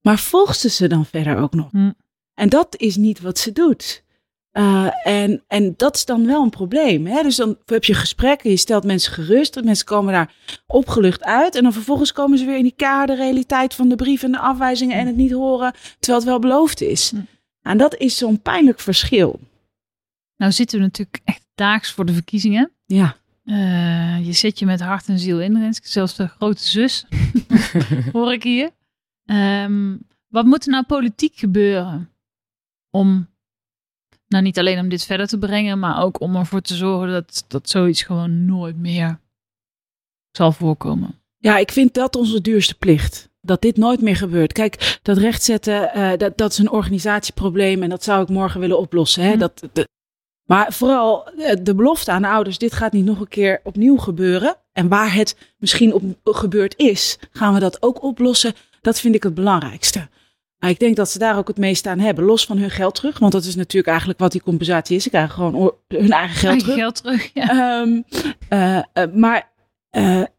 Maar 0.00 0.18
volgt 0.18 0.58
ze 0.58 0.68
ze 0.68 0.86
dan 0.86 1.06
verder 1.06 1.36
ook 1.36 1.54
nog? 1.54 1.70
Hm. 1.70 1.92
En 2.34 2.48
dat 2.48 2.74
is 2.76 2.96
niet 2.96 3.20
wat 3.20 3.38
ze 3.38 3.52
doet. 3.52 4.04
Uh, 4.52 5.06
en, 5.06 5.44
en 5.46 5.74
dat 5.76 5.94
is 5.94 6.04
dan 6.04 6.26
wel 6.26 6.42
een 6.42 6.50
probleem. 6.50 7.06
Hè? 7.06 7.22
Dus 7.22 7.36
dan 7.36 7.58
heb 7.64 7.84
je 7.84 7.94
gesprekken, 7.94 8.50
je 8.50 8.56
stelt 8.56 8.84
mensen 8.84 9.12
gerust. 9.12 9.64
Mensen 9.64 9.86
komen 9.86 10.12
daar 10.12 10.34
opgelucht 10.66 11.22
uit. 11.22 11.54
En 11.54 11.62
dan 11.62 11.72
vervolgens 11.72 12.12
komen 12.12 12.38
ze 12.38 12.44
weer 12.44 12.56
in 12.56 12.62
die 12.62 12.74
kade 12.76 13.14
realiteit 13.14 13.74
van 13.74 13.88
de 13.88 13.96
brief 13.96 14.22
en 14.22 14.32
de 14.32 14.38
afwijzingen 14.38 14.96
en 14.96 15.06
het 15.06 15.16
niet 15.16 15.32
horen. 15.32 15.72
Terwijl 15.98 16.18
het 16.18 16.28
wel 16.28 16.38
beloofd 16.38 16.80
is. 16.80 17.10
Hm. 17.10 17.20
En 17.62 17.78
dat 17.78 17.96
is 17.96 18.16
zo'n 18.16 18.42
pijnlijk 18.42 18.80
verschil. 18.80 19.40
Nou 20.38 20.52
zitten 20.52 20.78
we 20.78 20.84
natuurlijk 20.84 21.20
echt 21.24 21.46
daags 21.54 21.92
voor 21.92 22.06
de 22.06 22.12
verkiezingen. 22.12 22.72
Ja. 22.86 23.16
Uh, 23.44 24.26
je 24.26 24.32
zit 24.32 24.58
je 24.58 24.66
met 24.66 24.80
hart 24.80 25.08
en 25.08 25.18
ziel 25.18 25.40
in, 25.40 25.58
Renske. 25.58 25.88
Zelfs 25.88 26.16
de 26.16 26.26
grote 26.28 26.62
zus, 26.62 27.06
hoor 28.12 28.32
ik 28.32 28.42
hier. 28.42 28.70
Um, 29.24 30.06
wat 30.28 30.44
moet 30.44 30.64
er 30.64 30.70
nou 30.70 30.84
politiek 30.84 31.36
gebeuren 31.36 32.10
om, 32.90 33.28
nou 34.26 34.42
niet 34.42 34.58
alleen 34.58 34.78
om 34.78 34.88
dit 34.88 35.04
verder 35.04 35.26
te 35.26 35.38
brengen, 35.38 35.78
maar 35.78 36.02
ook 36.02 36.20
om 36.20 36.36
ervoor 36.36 36.60
te 36.60 36.74
zorgen 36.74 37.08
dat, 37.08 37.44
dat 37.48 37.68
zoiets 37.68 38.02
gewoon 38.02 38.44
nooit 38.44 38.76
meer 38.76 39.20
zal 40.30 40.52
voorkomen? 40.52 41.22
Ja, 41.38 41.58
ik 41.58 41.72
vind 41.72 41.94
dat 41.94 42.16
onze 42.16 42.40
duurste 42.40 42.74
plicht. 42.74 43.28
Dat 43.40 43.62
dit 43.62 43.76
nooit 43.76 44.00
meer 44.00 44.16
gebeurt. 44.16 44.52
Kijk, 44.52 44.98
dat 45.02 45.16
rechtzetten, 45.16 45.90
uh, 45.96 46.16
dat, 46.16 46.38
dat 46.38 46.52
is 46.52 46.58
een 46.58 46.70
organisatieprobleem 46.70 47.82
en 47.82 47.88
dat 47.88 48.04
zou 48.04 48.22
ik 48.22 48.28
morgen 48.28 48.60
willen 48.60 48.78
oplossen. 48.78 49.22
Hè? 49.22 49.32
Hm. 49.32 49.38
Dat, 49.38 49.68
de, 49.72 49.88
maar 50.48 50.72
vooral 50.72 51.28
eh, 51.28 51.56
de 51.62 51.74
belofte 51.74 52.10
aan 52.10 52.22
de 52.22 52.28
ouders, 52.28 52.58
dit 52.58 52.72
gaat 52.72 52.92
niet 52.92 53.04
nog 53.04 53.20
een 53.20 53.28
keer 53.28 53.60
opnieuw 53.64 53.96
gebeuren. 53.96 54.56
En 54.72 54.88
waar 54.88 55.14
het 55.14 55.36
misschien 55.58 55.92
op 55.94 56.02
gebeurd 56.24 56.76
is, 56.76 57.18
gaan 57.30 57.54
we 57.54 57.60
dat 57.60 57.82
ook 57.82 58.02
oplossen. 58.02 58.54
Dat 58.80 59.00
vind 59.00 59.14
ik 59.14 59.22
het 59.22 59.34
belangrijkste. 59.34 60.08
Maar 60.58 60.70
ik 60.70 60.78
denk 60.78 60.96
dat 60.96 61.10
ze 61.10 61.18
daar 61.18 61.36
ook 61.36 61.48
het 61.48 61.58
meeste 61.58 61.88
aan 61.88 61.98
hebben, 61.98 62.24
los 62.24 62.44
van 62.44 62.58
hun 62.58 62.70
geld 62.70 62.94
terug. 62.94 63.18
Want 63.18 63.32
dat 63.32 63.44
is 63.44 63.54
natuurlijk 63.54 63.88
eigenlijk 63.88 64.18
wat 64.18 64.32
die 64.32 64.42
compensatie 64.42 64.96
is. 64.96 65.02
Ze 65.02 65.08
krijgen 65.08 65.30
gewoon 65.34 65.74
hun 65.88 66.12
eigen 66.12 66.36
geld 66.36 66.44
Eigen 66.44 66.58
terug. 66.58 66.74
geld 66.74 67.02
terug. 67.02 67.30
Ja. 67.34 67.48
Ehm, 67.48 68.02
eh, 68.48 68.76
eh, 68.92 69.12
maar 69.14 69.52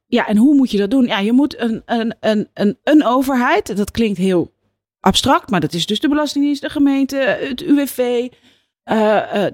ja, 0.07 0.28
en 0.28 0.38
hoe 0.38 0.55
moet 0.55 0.72
je 0.72 0.78
dat 0.78 0.91
doen? 0.91 1.05
Ja, 1.05 1.20
je 1.20 1.32
moet 1.32 1.60
een, 1.60 1.82
een, 1.86 2.16
een, 2.20 2.47
een, 2.53 2.78
een 2.84 3.05
overheid, 3.05 3.78
dat 3.78 3.91
klinkt 3.91 4.18
heel 4.18 4.53
abstract, 4.99 5.49
maar 5.49 5.60
dat 5.60 5.74
is 5.74 5.86
dus 5.86 5.99
de 5.99 6.10
Belastingdienst, 6.10 6.62
de 6.62 6.70
gemeente, 6.70 7.16
het 7.18 7.62
UWV, 7.62 8.28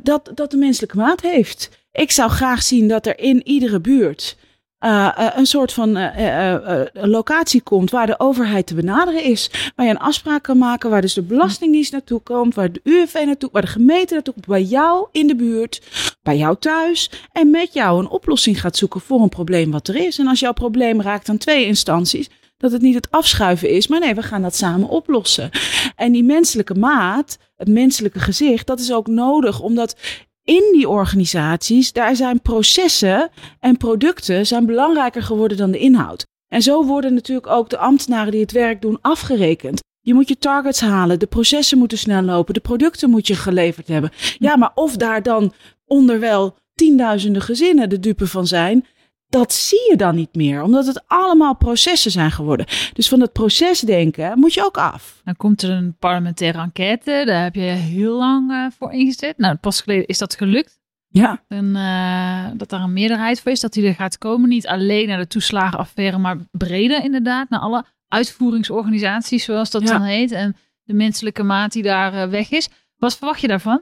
dat, 0.04 0.32
dat 0.34 0.52
de 0.52 0.58
menselijke 0.58 0.98
maat 0.98 1.22
heeft. 1.22 1.70
Ik 1.92 2.12
zou 2.12 2.32
graag 2.32 2.64
zien 2.64 2.88
dat 2.88 3.06
er 3.06 3.20
in 3.20 3.48
iedere 3.48 3.80
buurt 3.80 4.38
eh, 4.86 5.08
eh, 5.18 5.32
een 5.36 5.46
soort 5.46 5.74
van 5.74 5.98
eh, 5.98 6.28
eh, 6.28 6.82
eh, 6.82 6.88
locatie 6.94 7.62
komt 7.62 7.92
waar 7.92 8.06
de 8.06 8.20
overheid 8.20 8.68
te 8.68 8.76
benaderen 8.76 9.24
is. 9.24 9.52
Waar 9.76 9.86
je 9.86 9.92
een 9.92 10.00
afspraak 10.00 10.44
kan 10.44 10.58
maken, 10.58 10.90
waar 10.90 11.02
dus 11.02 11.14
de 11.14 11.22
Belastingdienst 11.22 11.92
naartoe 11.92 12.20
komt, 12.20 12.56
waar 12.56 12.72
de 12.72 12.80
UWV 12.84 13.24
naartoe, 13.26 13.50
waar 13.52 13.62
de 13.62 13.68
gemeente 13.68 14.14
naartoe 14.14 14.34
komt, 14.34 14.46
bij 14.46 14.64
jou 14.64 15.08
in 15.12 15.28
de 15.28 15.36
buurt, 15.36 15.82
bij 16.24 16.38
jou 16.38 16.56
thuis. 16.60 17.12
En 17.32 17.50
met 17.50 17.74
jou 17.74 18.00
een 18.00 18.10
oplossing 18.10 18.62
gaat 18.62 18.78
zoeken 18.78 19.02
voor 19.02 19.22
een 19.22 19.30
probleem 19.30 19.72
wat 19.72 19.88
er 19.88 19.96
is. 19.96 20.20
En 20.20 20.28
als 20.28 20.40
jouw 20.40 20.54
probleem 20.54 21.02
raakt 21.02 21.30
aan 21.30 21.38
twee 21.38 21.66
instanties, 21.66 22.30
dat 22.66 22.74
het 22.74 22.82
niet 22.82 22.95
het 22.95 23.11
afschuiven 23.11 23.70
is, 23.70 23.88
maar 23.88 23.99
nee, 23.99 24.16
we 24.16 24.22
gaan 24.22 24.41
dat 24.41 24.55
samen 24.55 24.89
oplossen. 24.89 25.49
En 25.95 26.11
die 26.11 26.24
menselijke 26.24 26.74
maat, 26.74 27.38
het 27.55 27.68
menselijke 27.68 28.20
gezicht, 28.20 28.68
dat 28.68 28.80
is 28.80 28.93
ook 28.93 29.07
nodig, 29.07 29.59
omdat 29.59 29.95
in 30.43 30.70
die 30.72 30.89
organisaties, 30.89 31.91
daar 31.91 32.16
zijn 32.16 32.41
processen 32.41 33.30
en 33.59 33.78
producten 33.78 34.47
zijn 34.47 34.66
belangrijker 34.66 35.24
geworden 35.24 35.57
dan 35.57 35.72
de 35.72 35.80
inhoud. 35.80 36.26
En 36.47 36.61
zo 36.61 36.86
worden 36.86 37.13
natuurlijk 37.13 37.47
ook 37.47 37.70
de 37.70 37.78
ambtenaren 37.78 38.32
die 38.32 38.41
het 38.41 38.51
werk 38.51 38.82
doen 38.82 38.97
afgerekend. 39.01 39.84
Je 40.01 40.13
moet 40.13 40.28
je 40.28 40.38
targets 40.38 40.82
halen, 40.82 41.20
de 41.20 41.26
processen 41.26 41.78
moeten 41.78 41.97
snel 41.97 42.22
lopen, 42.22 42.53
de 42.53 42.59
producten 42.59 43.09
moet 43.09 43.28
je 43.28 43.36
geleverd 43.36 43.88
hebben. 43.88 44.11
Ja, 44.38 44.57
maar 44.57 44.72
of 44.74 44.97
daar 44.97 45.24
dan 45.24 45.53
onderwel 45.86 46.55
tienduizenden 46.76 47.41
gezinnen 47.41 47.89
de 47.89 47.99
dupe 47.99 48.28
van 48.28 48.47
zijn, 48.47 48.86
dat 49.28 49.54
zie 49.54 49.90
je 49.90 49.96
dan 49.98 50.16
niet 50.16 50.36
meer, 50.36 50.62
omdat 50.62 50.86
het 50.88 51.04
allemaal 51.08 51.56
processen 51.56 52.12
zijn 52.12 52.32
geworden. 52.32 52.66
Dus 52.94 53.08
van 53.08 53.20
het 53.22 53.32
procesdenken 53.32 54.40
moet 54.40 54.54
je 54.54 54.66
ook 54.66 54.78
af. 54.78 55.22
Dan 55.24 55.36
komt 55.36 55.62
er 55.62 55.70
een 55.70 55.96
parlementaire 56.00 56.60
enquête. 56.60 57.24
Daar 57.26 57.44
heb 57.44 57.56
je 57.56 57.62
heel 57.62 58.18
lang 58.18 58.52
eh, 58.52 58.66
voor 58.78 58.92
ingezet. 58.94 59.38
Nou, 59.38 59.56
pas 59.56 59.82
geleden 59.82 60.06
is 60.08 60.18
dat 60.18 60.36
gelukt. 60.36 60.80
Ja, 61.08 61.44
En, 61.48 61.76
eh, 61.76 62.46
dat 62.58 62.70
daar 62.70 62.82
een 62.82 62.94
meerderheid 62.94 63.42
voor 63.42 63.52
is. 63.52 63.60
Dat 63.60 63.74
die 63.74 63.88
er 63.88 63.94
gaat 63.96 64.18
komen. 64.18 64.50
Niet 64.50 64.68
alleen 64.68 65.08
naar 65.08 65.18
de 65.18 65.28
toeslagenaffaire, 65.28 66.18
maar 66.18 66.38
breder 66.52 67.04
inderdaad. 67.04 67.50
Naar 67.50 67.60
alle 67.60 67.86
uitvoeringsorganisaties, 68.08 69.44
zoals 69.44 69.70
dat 69.72 69.82
Ja. 69.82 69.88
dan 69.92 70.02
heet. 70.02 70.32
En 70.32 70.56
de 70.84 70.94
menselijke 70.94 71.44
maat 71.44 71.72
die 71.72 71.84
daar 71.84 72.14
eh, 72.14 72.30
weg 72.30 72.52
is. 72.52 72.70
Wat 72.98 73.18
verwacht 73.18 73.42
je 73.42 73.48
daarvan? 73.48 73.82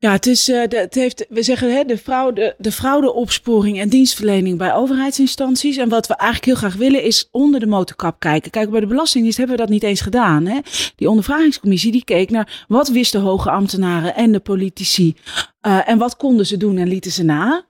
Ja, 0.00 0.12
het 0.12 0.26
is, 0.26 0.48
eh, 0.48 0.62
het 0.68 0.94
heeft, 0.94 1.26
we 1.28 1.42
zeggen 1.42 1.74
hè, 1.74 1.84
de, 1.84 1.98
fraude, 1.98 2.54
de 2.58 2.72
fraudeopsporing 2.72 3.80
en 3.80 3.88
dienstverlening 3.88 4.58
bij 4.58 4.74
overheidsinstanties. 4.74 5.76
En 5.76 5.88
wat 5.88 6.06
we 6.06 6.14
eigenlijk 6.14 6.44
heel 6.44 6.68
graag 6.68 6.80
willen 6.80 7.02
is 7.02 7.28
onder 7.30 7.60
de 7.60 7.66
motorkap 7.66 8.20
kijken. 8.20 8.50
Kijk, 8.50 8.70
bij 8.70 8.80
de 8.80 8.86
Belastingdienst 8.86 9.38
hebben 9.38 9.56
we 9.56 9.62
dat 9.62 9.70
niet 9.70 9.82
eens 9.82 10.00
gedaan. 10.00 10.46
Hè? 10.46 10.58
Die 10.96 11.08
ondervragingscommissie 11.08 11.92
die 11.92 12.04
keek 12.04 12.30
naar 12.30 12.64
wat 12.68 12.88
wisten 12.88 13.20
hoge 13.20 13.50
ambtenaren 13.50 14.14
en 14.14 14.32
de 14.32 14.40
politici. 14.40 15.16
eh, 15.60 15.88
en 15.88 15.98
wat 15.98 16.16
konden 16.16 16.46
ze 16.46 16.56
doen 16.56 16.76
en 16.78 16.88
lieten 16.88 17.10
ze 17.10 17.22
na. 17.24 17.64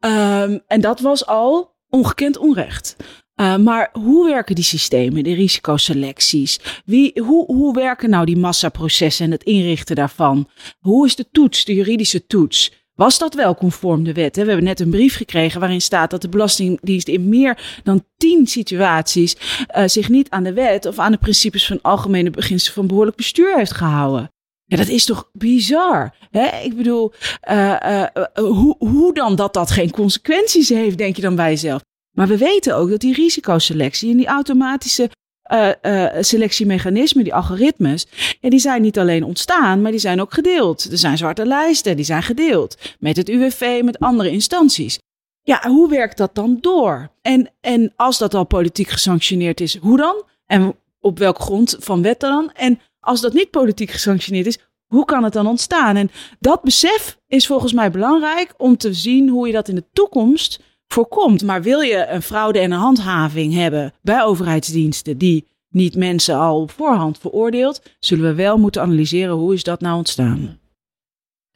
Ehm, 0.00 0.58
en 0.66 0.80
dat 0.80 1.00
was 1.00 1.26
al 1.26 1.74
ongekend 1.88 2.36
onrecht. 2.38 2.96
Uh, 3.40 3.56
maar 3.56 3.88
hoe 3.92 4.26
werken 4.26 4.54
die 4.54 4.64
systemen, 4.64 5.24
de 5.24 5.34
risicoselecties? 5.34 6.60
Wie, 6.84 7.20
hoe, 7.22 7.46
hoe 7.46 7.74
werken 7.74 8.10
nou 8.10 8.24
die 8.24 8.36
massaprocessen 8.36 9.24
en 9.24 9.30
het 9.30 9.42
inrichten 9.42 9.96
daarvan? 9.96 10.48
Hoe 10.78 11.06
is 11.06 11.16
de 11.16 11.26
toets, 11.30 11.64
de 11.64 11.74
juridische 11.74 12.26
toets? 12.26 12.72
Was 12.94 13.18
dat 13.18 13.34
wel 13.34 13.54
conform 13.54 14.04
de 14.04 14.12
wet? 14.12 14.36
Hè? 14.36 14.42
We 14.42 14.48
hebben 14.48 14.66
net 14.66 14.80
een 14.80 14.90
brief 14.90 15.16
gekregen 15.16 15.60
waarin 15.60 15.80
staat 15.80 16.10
dat 16.10 16.22
de 16.22 16.28
Belastingdienst 16.28 17.08
in 17.08 17.28
meer 17.28 17.80
dan 17.84 18.04
tien 18.16 18.46
situaties 18.46 19.36
uh, 19.76 19.82
zich 19.86 20.08
niet 20.08 20.30
aan 20.30 20.42
de 20.42 20.52
wet 20.52 20.86
of 20.86 20.98
aan 20.98 21.12
de 21.12 21.18
principes 21.18 21.66
van 21.66 21.82
algemene 21.82 22.30
beginselen 22.30 22.74
van 22.74 22.86
behoorlijk 22.86 23.16
bestuur 23.16 23.56
heeft 23.56 23.74
gehouden. 23.74 24.30
Ja, 24.64 24.76
dat 24.76 24.88
is 24.88 25.04
toch 25.04 25.30
bizar? 25.32 26.14
Hè? 26.30 26.62
Ik 26.62 26.76
bedoel, 26.76 27.12
uh, 27.50 28.04
hoe, 28.34 28.76
hoe 28.78 29.14
dan 29.14 29.36
dat 29.36 29.54
dat 29.54 29.70
geen 29.70 29.90
consequenties 29.90 30.68
heeft, 30.68 30.98
denk 30.98 31.16
je 31.16 31.22
dan 31.22 31.34
bij 31.34 31.50
jezelf? 31.50 31.82
Maar 32.18 32.28
we 32.28 32.38
weten 32.38 32.76
ook 32.76 32.90
dat 32.90 33.00
die 33.00 33.14
risicoselectie 33.14 34.10
en 34.10 34.16
die 34.16 34.26
automatische 34.26 35.10
uh, 35.52 35.68
uh, 35.82 36.06
selectiemechanismen, 36.20 37.24
die 37.24 37.34
algoritmes, 37.34 38.06
ja, 38.40 38.50
die 38.50 38.58
zijn 38.58 38.82
niet 38.82 38.98
alleen 38.98 39.24
ontstaan, 39.24 39.82
maar 39.82 39.90
die 39.90 40.00
zijn 40.00 40.20
ook 40.20 40.34
gedeeld. 40.34 40.84
Er 40.90 40.98
zijn 40.98 41.18
zwarte 41.18 41.46
lijsten, 41.46 41.96
die 41.96 42.04
zijn 42.04 42.22
gedeeld. 42.22 42.76
Met 42.98 43.16
het 43.16 43.28
UWV, 43.28 43.80
met 43.84 43.98
andere 43.98 44.30
instanties. 44.30 44.98
Ja, 45.42 45.68
hoe 45.68 45.88
werkt 45.88 46.16
dat 46.16 46.34
dan 46.34 46.58
door? 46.60 47.10
En, 47.22 47.50
en 47.60 47.92
als 47.96 48.18
dat 48.18 48.34
al 48.34 48.44
politiek 48.44 48.88
gesanctioneerd 48.88 49.60
is, 49.60 49.76
hoe 49.76 49.96
dan? 49.96 50.22
En 50.46 50.74
op 51.00 51.18
welk 51.18 51.38
grond 51.38 51.76
van 51.78 52.02
wet 52.02 52.20
dan? 52.20 52.50
En 52.52 52.80
als 53.00 53.20
dat 53.20 53.32
niet 53.32 53.50
politiek 53.50 53.90
gesanctioneerd 53.90 54.46
is, 54.46 54.58
hoe 54.86 55.04
kan 55.04 55.24
het 55.24 55.32
dan 55.32 55.46
ontstaan? 55.46 55.96
En 55.96 56.10
dat 56.40 56.62
besef 56.62 57.18
is 57.26 57.46
volgens 57.46 57.72
mij 57.72 57.90
belangrijk 57.90 58.54
om 58.56 58.76
te 58.76 58.94
zien 58.94 59.28
hoe 59.28 59.46
je 59.46 59.52
dat 59.52 59.68
in 59.68 59.74
de 59.74 59.88
toekomst 59.92 60.60
voorkomt. 60.88 61.42
Maar 61.42 61.62
wil 61.62 61.80
je 61.80 62.06
een 62.06 62.22
fraude 62.22 62.58
en 62.58 62.70
een 62.70 62.78
handhaving 62.78 63.54
hebben 63.54 63.92
bij 64.02 64.22
overheidsdiensten 64.22 65.18
die 65.18 65.46
niet 65.70 65.96
mensen 65.96 66.36
al 66.36 66.60
op 66.60 66.70
voorhand 66.70 67.18
veroordeelt, 67.18 67.82
zullen 67.98 68.24
we 68.24 68.34
wel 68.34 68.58
moeten 68.58 68.82
analyseren 68.82 69.34
hoe 69.34 69.54
is 69.54 69.62
dat 69.62 69.80
nou 69.80 69.96
ontstaan. 69.96 70.58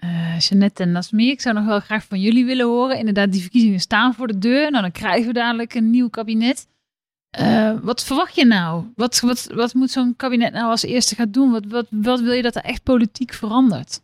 Uh, 0.05 0.39
Jeannette 0.39 0.83
en 0.83 0.93
Nasmi, 0.93 1.31
ik 1.31 1.41
zou 1.41 1.55
nog 1.55 1.67
wel 1.67 1.81
graag 1.81 2.05
van 2.05 2.21
jullie 2.21 2.45
willen 2.45 2.67
horen. 2.67 2.99
Inderdaad, 2.99 3.33
die 3.33 3.41
verkiezingen 3.41 3.81
staan 3.81 4.15
voor 4.15 4.27
de 4.27 4.39
deur. 4.39 4.71
Nou, 4.71 4.83
dan 4.83 4.93
krijgen 4.93 5.27
we 5.27 5.33
dadelijk 5.33 5.75
een 5.75 5.91
nieuw 5.91 6.09
kabinet. 6.09 6.67
Uh, 7.41 7.73
wat 7.83 8.05
verwacht 8.05 8.35
je 8.35 8.45
nou? 8.45 8.85
Wat, 8.95 9.21
wat, 9.21 9.49
wat 9.55 9.75
moet 9.75 9.91
zo'n 9.91 10.17
kabinet 10.17 10.53
nou 10.53 10.71
als 10.71 10.83
eerste 10.83 11.15
gaan 11.15 11.31
doen? 11.31 11.51
Wat, 11.51 11.67
wat, 11.67 11.87
wat 11.91 12.21
wil 12.21 12.33
je 12.33 12.43
dat 12.43 12.57
er 12.57 12.63
echt 12.63 12.83
politiek 12.83 13.33
verandert? 13.33 14.03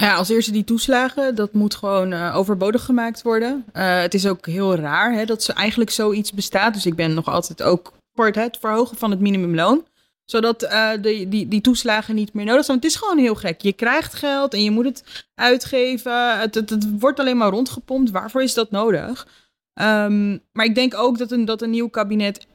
Ja, 0.00 0.14
als 0.14 0.28
eerste 0.28 0.52
die 0.52 0.64
toeslagen, 0.64 1.34
dat 1.34 1.52
moet 1.52 1.74
gewoon 1.74 2.12
uh, 2.12 2.36
overbodig 2.36 2.84
gemaakt 2.84 3.22
worden. 3.22 3.64
Uh, 3.72 4.00
het 4.00 4.14
is 4.14 4.26
ook 4.26 4.46
heel 4.46 4.74
raar 4.74 5.12
hè, 5.12 5.24
dat 5.24 5.42
ze 5.42 5.52
eigenlijk 5.52 5.90
zoiets 5.90 6.32
bestaat. 6.32 6.74
Dus 6.74 6.86
ik 6.86 6.94
ben 6.94 7.14
nog 7.14 7.26
altijd 7.26 7.62
ook 7.62 7.92
voor 8.14 8.26
het, 8.26 8.58
verhogen 8.60 8.96
van 8.96 9.10
het 9.10 9.20
minimumloon. 9.20 9.86
Zodat 10.24 10.62
uh, 10.62 10.90
de, 11.00 11.28
die, 11.28 11.48
die 11.48 11.60
toeslagen 11.60 12.14
niet 12.14 12.32
meer 12.32 12.44
nodig 12.44 12.64
zijn. 12.64 12.80
Want 12.80 12.92
het 12.92 13.02
is 13.02 13.08
gewoon 13.08 13.24
heel 13.24 13.34
gek. 13.34 13.60
Je 13.60 13.72
krijgt 13.72 14.14
geld 14.14 14.54
en 14.54 14.62
je 14.62 14.70
moet 14.70 14.84
het 14.84 15.26
uitgeven. 15.34 16.38
Het, 16.38 16.54
het, 16.54 16.98
wordt 16.98 17.20
alleen 17.20 17.36
maar 17.36 17.50
rondgepompt. 17.50 18.10
Waarvoor 18.10 18.42
is 18.42 18.54
dat 18.54 18.70
nodig? 18.70 19.26
Um, 19.80 20.42
maar 20.52 20.64
ik 20.64 20.74
denk 20.74 20.94
ook 20.94 21.18
dat 21.18 21.30
een, 21.30 21.44
dat 21.44 21.62
een 21.62 21.70
nieuw 21.70 21.88
kabinet 21.88 22.46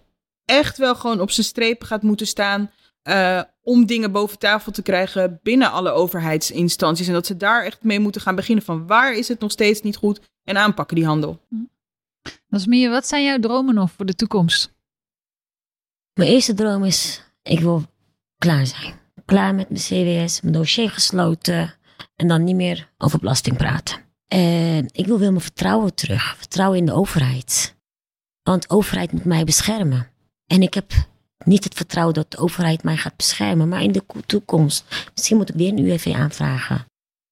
echt 0.45 0.77
wel 0.77 0.95
gewoon 0.95 1.21
op 1.21 1.31
zijn 1.31 1.45
strepen 1.45 1.87
gaat 1.87 2.01
moeten 2.01 2.27
staan. 2.27 2.71
Uh, 3.03 3.41
om 3.61 3.85
dingen 3.85 4.11
boven 4.11 4.39
tafel 4.39 4.71
te 4.71 4.81
krijgen 4.81 5.39
binnen 5.43 5.71
alle 5.71 5.91
overheidsinstanties. 5.91 7.07
En 7.07 7.13
dat 7.13 7.25
ze 7.25 7.37
daar 7.37 7.63
echt 7.63 7.83
mee 7.83 7.99
moeten 7.99 8.21
gaan 8.21 8.35
beginnen 8.35 8.65
van 8.65 8.87
waar 8.87 9.13
is 9.13 9.27
het 9.27 9.39
nog 9.39 9.51
steeds 9.51 9.81
niet 9.81 9.95
goed 9.95 10.21
en 10.43 10.57
aanpakken 10.57 10.95
die 10.95 11.05
handel. 11.05 11.39
Is 12.49 12.65
meer, 12.65 12.89
wat 12.89 13.07
zijn 13.07 13.23
jouw 13.23 13.39
dromen 13.39 13.75
nog 13.75 13.91
voor 13.91 14.05
de 14.05 14.15
toekomst? 14.15 14.73
Mijn 16.13 16.29
eerste 16.29 16.53
droom 16.53 16.83
is, 16.83 17.23
ik 17.41 17.59
wil 17.59 17.83
klaar 18.37 18.65
zijn. 18.65 18.93
Klaar 19.25 19.55
met 19.55 19.69
mijn 19.69 19.81
CWS, 19.81 20.41
mijn 20.41 20.53
dossier 20.53 20.89
gesloten 20.89 21.73
en 22.15 22.27
dan 22.27 22.43
niet 22.43 22.55
meer 22.55 22.91
over 22.97 23.19
belasting 23.19 23.57
praten. 23.57 23.97
En 24.27 24.89
ik 24.91 25.05
wil 25.05 25.19
weer 25.19 25.29
mijn 25.29 25.41
vertrouwen 25.41 25.95
terug, 25.95 26.37
vertrouwen 26.37 26.77
in 26.77 26.85
de 26.85 26.93
overheid. 26.93 27.75
Want 28.43 28.61
de 28.61 28.69
overheid 28.69 29.11
moet 29.11 29.25
mij 29.25 29.43
beschermen. 29.43 30.07
En 30.47 30.61
ik 30.61 30.73
heb 30.73 30.91
niet 31.45 31.63
het 31.63 31.73
vertrouwen 31.73 32.13
dat 32.13 32.31
de 32.31 32.37
overheid 32.37 32.83
mij 32.83 32.97
gaat 32.97 33.15
beschermen, 33.15 33.67
maar 33.67 33.81
in 33.81 33.91
de 33.91 34.03
toekomst. 34.25 35.09
Misschien 35.13 35.37
moet 35.37 35.49
ik 35.49 35.55
weer 35.55 35.69
een 35.69 35.85
UWV 35.85 36.13
aanvragen. 36.15 36.85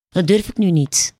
Dat 0.09 0.27
durf 0.27 0.47
ik 0.47 0.57
nu 0.57 0.71
niet. 0.71 1.15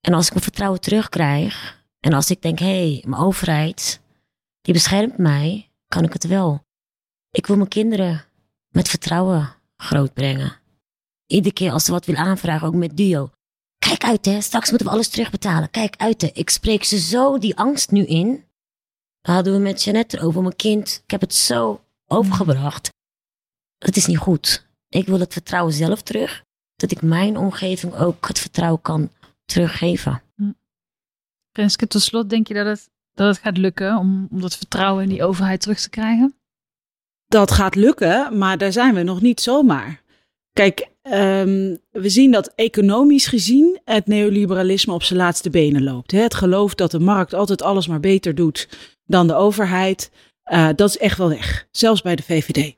En 0.00 0.14
als 0.14 0.26
ik 0.26 0.32
mijn 0.32 0.44
vertrouwen 0.44 0.80
terugkrijg, 0.80 1.84
en 2.00 2.12
als 2.12 2.30
ik 2.30 2.42
denk, 2.42 2.58
hé, 2.58 2.90
hey, 2.92 3.04
mijn 3.06 3.22
overheid, 3.22 4.00
die 4.60 4.74
beschermt 4.74 5.18
mij, 5.18 5.70
kan 5.86 6.04
ik 6.04 6.12
het 6.12 6.26
wel. 6.26 6.64
Ik 7.30 7.46
wil 7.46 7.56
mijn 7.56 7.68
kinderen 7.68 8.24
met 8.68 8.88
vertrouwen 8.88 9.54
grootbrengen. 9.76 10.56
Iedere 11.26 11.54
keer 11.54 11.72
als 11.72 11.84
ze 11.84 11.92
wat 11.92 12.06
wil 12.06 12.14
aanvragen, 12.14 12.66
ook 12.66 12.74
met 12.74 12.96
duo. 12.96 13.30
Kijk 13.78 14.04
uit 14.04 14.24
hè, 14.24 14.40
straks 14.40 14.68
moeten 14.68 14.86
we 14.86 14.92
alles 14.92 15.08
terugbetalen. 15.08 15.70
Kijk 15.70 15.96
uit 15.96 16.22
hè, 16.22 16.28
ik 16.32 16.50
spreek 16.50 16.84
ze 16.84 16.98
zo 16.98 17.38
die 17.38 17.56
angst 17.56 17.90
nu 17.90 18.04
in. 18.04 18.44
Daar 19.20 19.34
hadden 19.34 19.52
we 19.52 19.58
met 19.58 19.82
Jeannette 19.82 20.20
over 20.20 20.42
mijn 20.42 20.56
kind. 20.56 21.00
Ik 21.04 21.10
heb 21.10 21.20
het 21.20 21.34
zo 21.34 21.84
overgebracht. 22.06 22.88
Het 23.78 23.96
is 23.96 24.06
niet 24.06 24.18
goed. 24.18 24.66
Ik 24.88 25.06
wil 25.06 25.20
het 25.20 25.32
vertrouwen 25.32 25.72
zelf 25.72 26.02
terug. 26.02 26.44
Dat 26.76 26.90
ik 26.90 27.02
mijn 27.02 27.36
omgeving 27.36 27.94
ook 27.94 28.28
het 28.28 28.38
vertrouwen 28.38 28.80
kan 28.80 29.10
teruggeven. 29.44 30.22
Renske, 31.52 31.86
tot 31.86 32.02
slot 32.02 32.30
denk 32.30 32.48
je 32.48 32.54
dat 32.54 32.66
het, 32.66 32.90
dat 33.12 33.26
het 33.26 33.38
gaat 33.38 33.56
lukken 33.56 33.96
om, 33.96 34.28
om 34.30 34.40
dat 34.40 34.56
vertrouwen 34.56 35.02
in 35.02 35.08
die 35.08 35.24
overheid 35.24 35.60
terug 35.60 35.80
te 35.80 35.90
krijgen? 35.90 36.40
dat 37.30 37.50
gaat 37.50 37.74
lukken, 37.74 38.38
maar 38.38 38.58
daar 38.58 38.72
zijn 38.72 38.94
we 38.94 39.02
nog 39.02 39.20
niet 39.20 39.40
zomaar. 39.40 40.00
Kijk, 40.60 40.88
ehm, 41.02 41.76
we 41.90 42.08
zien 42.08 42.30
dat 42.30 42.52
economisch 42.54 43.26
gezien 43.26 43.80
het 43.84 44.06
neoliberalisme 44.06 44.92
op 44.92 45.02
zijn 45.02 45.18
laatste 45.18 45.50
benen 45.50 45.82
loopt. 45.82 46.10
Het 46.10 46.34
geloof 46.34 46.74
dat 46.74 46.90
de 46.90 46.98
markt 46.98 47.34
altijd 47.34 47.62
alles 47.62 47.86
maar 47.86 48.00
beter 48.00 48.34
doet 48.34 48.68
dan 49.06 49.26
de 49.26 49.34
overheid, 49.34 50.10
uh, 50.52 50.68
dat 50.76 50.88
is 50.88 50.98
echt 50.98 51.18
wel 51.18 51.28
weg. 51.28 51.66
Zelfs 51.70 52.02
bij 52.02 52.16
de 52.16 52.22
VVD. 52.22 52.74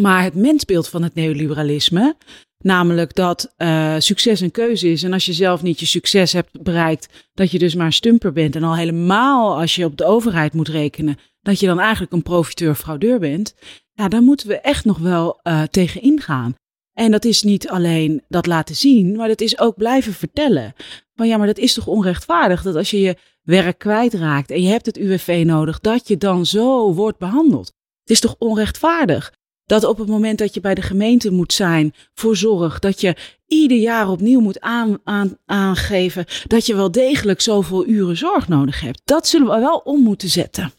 Maar 0.00 0.22
het 0.22 0.34
mensbeeld 0.34 0.88
van 0.88 1.02
het 1.02 1.14
neoliberalisme, 1.14 2.16
namelijk 2.58 3.14
dat 3.14 3.54
uh, 3.58 3.94
succes 3.98 4.40
een 4.40 4.50
keuze 4.50 4.88
is 4.88 5.02
en 5.02 5.12
als 5.12 5.26
je 5.26 5.32
zelf 5.32 5.62
niet 5.62 5.80
je 5.80 5.86
succes 5.86 6.32
hebt 6.32 6.62
bereikt, 6.62 7.08
dat 7.34 7.50
je 7.50 7.58
dus 7.58 7.74
maar 7.74 7.86
een 7.86 7.92
stumper 7.92 8.32
bent 8.32 8.56
en 8.56 8.62
al 8.62 8.76
helemaal 8.76 9.60
als 9.60 9.74
je 9.74 9.84
op 9.84 9.96
de 9.96 10.04
overheid 10.04 10.52
moet 10.52 10.68
rekenen, 10.68 11.18
dat 11.40 11.60
je 11.60 11.66
dan 11.66 11.80
eigenlijk 11.80 12.12
een 12.12 12.22
profiteur-fraudeur 12.22 13.18
bent, 13.18 13.54
ja, 13.92 14.08
daar 14.08 14.22
moeten 14.22 14.48
we 14.48 14.60
echt 14.60 14.84
nog 14.84 14.98
wel 14.98 15.40
uh, 15.42 15.62
tegen 15.62 16.02
ingaan. 16.02 16.56
En 16.98 17.10
dat 17.10 17.24
is 17.24 17.42
niet 17.42 17.68
alleen 17.68 18.22
dat 18.28 18.46
laten 18.46 18.76
zien, 18.76 19.16
maar 19.16 19.28
dat 19.28 19.40
is 19.40 19.58
ook 19.58 19.76
blijven 19.76 20.12
vertellen. 20.12 20.74
Van 21.14 21.28
ja, 21.28 21.36
maar 21.36 21.46
dat 21.46 21.58
is 21.58 21.74
toch 21.74 21.86
onrechtvaardig 21.86 22.62
dat 22.62 22.74
als 22.74 22.90
je 22.90 23.00
je 23.00 23.16
werk 23.42 23.78
kwijtraakt 23.78 24.50
en 24.50 24.62
je 24.62 24.68
hebt 24.68 24.86
het 24.86 24.96
UWV 24.96 25.42
nodig, 25.46 25.80
dat 25.80 26.08
je 26.08 26.16
dan 26.16 26.46
zo 26.46 26.94
wordt 26.94 27.18
behandeld. 27.18 27.66
Het 28.00 28.10
is 28.10 28.20
toch 28.20 28.36
onrechtvaardig 28.38 29.32
dat 29.64 29.84
op 29.84 29.98
het 29.98 30.08
moment 30.08 30.38
dat 30.38 30.54
je 30.54 30.60
bij 30.60 30.74
de 30.74 30.82
gemeente 30.82 31.30
moet 31.32 31.52
zijn 31.52 31.94
voor 32.14 32.36
zorg, 32.36 32.78
dat 32.78 33.00
je 33.00 33.16
ieder 33.46 33.78
jaar 33.78 34.08
opnieuw 34.08 34.40
moet 34.40 34.60
aan, 34.60 34.98
aan, 35.04 35.38
aangeven 35.46 36.24
dat 36.46 36.66
je 36.66 36.74
wel 36.74 36.90
degelijk 36.90 37.40
zoveel 37.40 37.86
uren 37.86 38.16
zorg 38.16 38.48
nodig 38.48 38.80
hebt. 38.80 39.00
Dat 39.04 39.28
zullen 39.28 39.48
we 39.48 39.60
wel 39.60 39.78
om 39.78 40.02
moeten 40.02 40.28
zetten. 40.28 40.72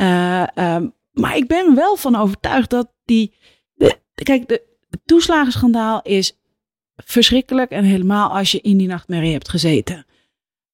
Uh, 0.00 0.46
uh, 0.54 0.76
maar 1.12 1.36
ik 1.36 1.46
ben 1.46 1.74
wel 1.74 1.96
van 1.96 2.16
overtuigd 2.16 2.70
dat 2.70 2.92
die. 3.04 3.34
Kijk, 4.14 4.48
de, 4.48 4.72
het 4.94 5.06
toeslagenschandaal 5.06 6.02
is 6.02 6.38
verschrikkelijk 6.96 7.70
en 7.70 7.84
helemaal 7.84 8.36
als 8.36 8.52
je 8.52 8.60
in 8.60 8.76
die 8.76 8.88
nachtmerrie 8.88 9.32
hebt 9.32 9.48
gezeten. 9.48 10.06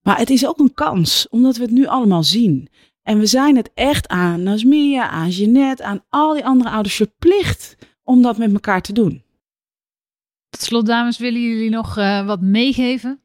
Maar 0.02 0.18
het 0.18 0.30
is 0.30 0.46
ook 0.46 0.58
een 0.58 0.74
kans, 0.74 1.28
omdat 1.28 1.56
we 1.56 1.62
het 1.62 1.72
nu 1.72 1.86
allemaal 1.86 2.24
zien. 2.24 2.68
En 3.02 3.18
we 3.18 3.26
zijn 3.26 3.56
het 3.56 3.70
echt 3.74 4.08
aan 4.08 4.42
Nasmia, 4.42 5.08
aan 5.08 5.28
Jeanette, 5.28 5.84
aan 5.84 6.04
al 6.08 6.34
die 6.34 6.44
andere 6.44 6.70
ouders 6.70 6.94
verplicht 6.94 7.76
om 8.02 8.22
dat 8.22 8.38
met 8.38 8.52
elkaar 8.52 8.82
te 8.82 8.92
doen. 8.92 9.22
Tot 10.48 10.60
slot, 10.60 10.86
dames, 10.86 11.18
willen 11.18 11.40
jullie 11.40 11.70
nog 11.70 11.98
uh, 11.98 12.26
wat 12.26 12.40
meegeven? 12.40 13.20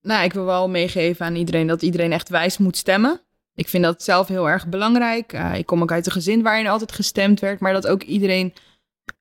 Nou, 0.00 0.24
ik 0.24 0.32
wil 0.32 0.44
wel 0.44 0.68
meegeven 0.68 1.26
aan 1.26 1.36
iedereen 1.36 1.66
dat 1.66 1.82
iedereen 1.82 2.12
echt 2.12 2.28
wijs 2.28 2.58
moet 2.58 2.76
stemmen. 2.76 3.20
Ik 3.54 3.68
vind 3.68 3.84
dat 3.84 4.02
zelf 4.02 4.28
heel 4.28 4.48
erg 4.48 4.68
belangrijk. 4.68 5.32
Uh, 5.32 5.54
ik 5.54 5.66
kom 5.66 5.82
ook 5.82 5.92
uit 5.92 6.06
een 6.06 6.12
gezin 6.12 6.42
waarin 6.42 6.66
altijd 6.66 6.92
gestemd 6.92 7.40
werd, 7.40 7.60
maar 7.60 7.72
dat 7.72 7.86
ook 7.86 8.02
iedereen 8.02 8.52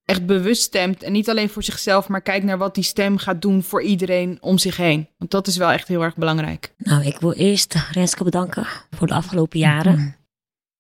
echt 0.08 0.26
bewust 0.26 0.62
stemt. 0.62 1.04
En 1.04 1.12
niet 1.12 1.30
alleen 1.30 1.50
voor 1.50 1.64
zichzelf, 1.64 2.08
maar 2.08 2.22
kijkt 2.22 2.46
naar 2.46 2.58
wat 2.58 2.76
die 2.76 2.84
stem 2.84 3.18
gaat 3.18 3.42
doen 3.42 3.64
voor 3.64 3.82
iedereen 3.82 4.38
om 4.42 4.58
zich 4.58 4.78
heen. 4.78 5.08
Want 5.18 5.32
dat 5.32 5.48
is 5.48 5.58
wel 5.58 5.72
echt 5.72 5.88
heel 5.88 6.04
erg 6.04 6.16
belangrijk. 6.16 6.74
Nou, 6.78 7.06
ik 7.06 7.20
wil 7.20 7.34
eerst 7.34 7.76
Renske 7.92 8.24
bedanken 8.24 8.68
voor 8.92 9.08
de 9.08 9.14
afgelopen 9.14 9.60
jaren. 9.60 10.16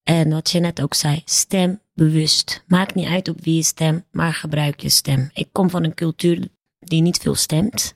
En 0.03 0.30
wat 0.30 0.51
je 0.51 0.59
net 0.59 0.82
ook 0.82 0.93
zei, 0.93 1.21
stem 1.25 1.80
bewust. 1.93 2.63
Maakt 2.67 2.95
niet 2.95 3.07
uit 3.07 3.28
op 3.28 3.43
wie 3.43 3.55
je 3.55 3.63
stemt, 3.63 4.03
maar 4.11 4.34
gebruik 4.34 4.82
je 4.82 4.89
stem. 4.89 5.30
Ik 5.34 5.47
kom 5.51 5.69
van 5.69 5.84
een 5.84 5.93
cultuur 5.93 6.47
die 6.80 7.01
niet 7.01 7.17
veel 7.17 7.36
stemt. 7.36 7.95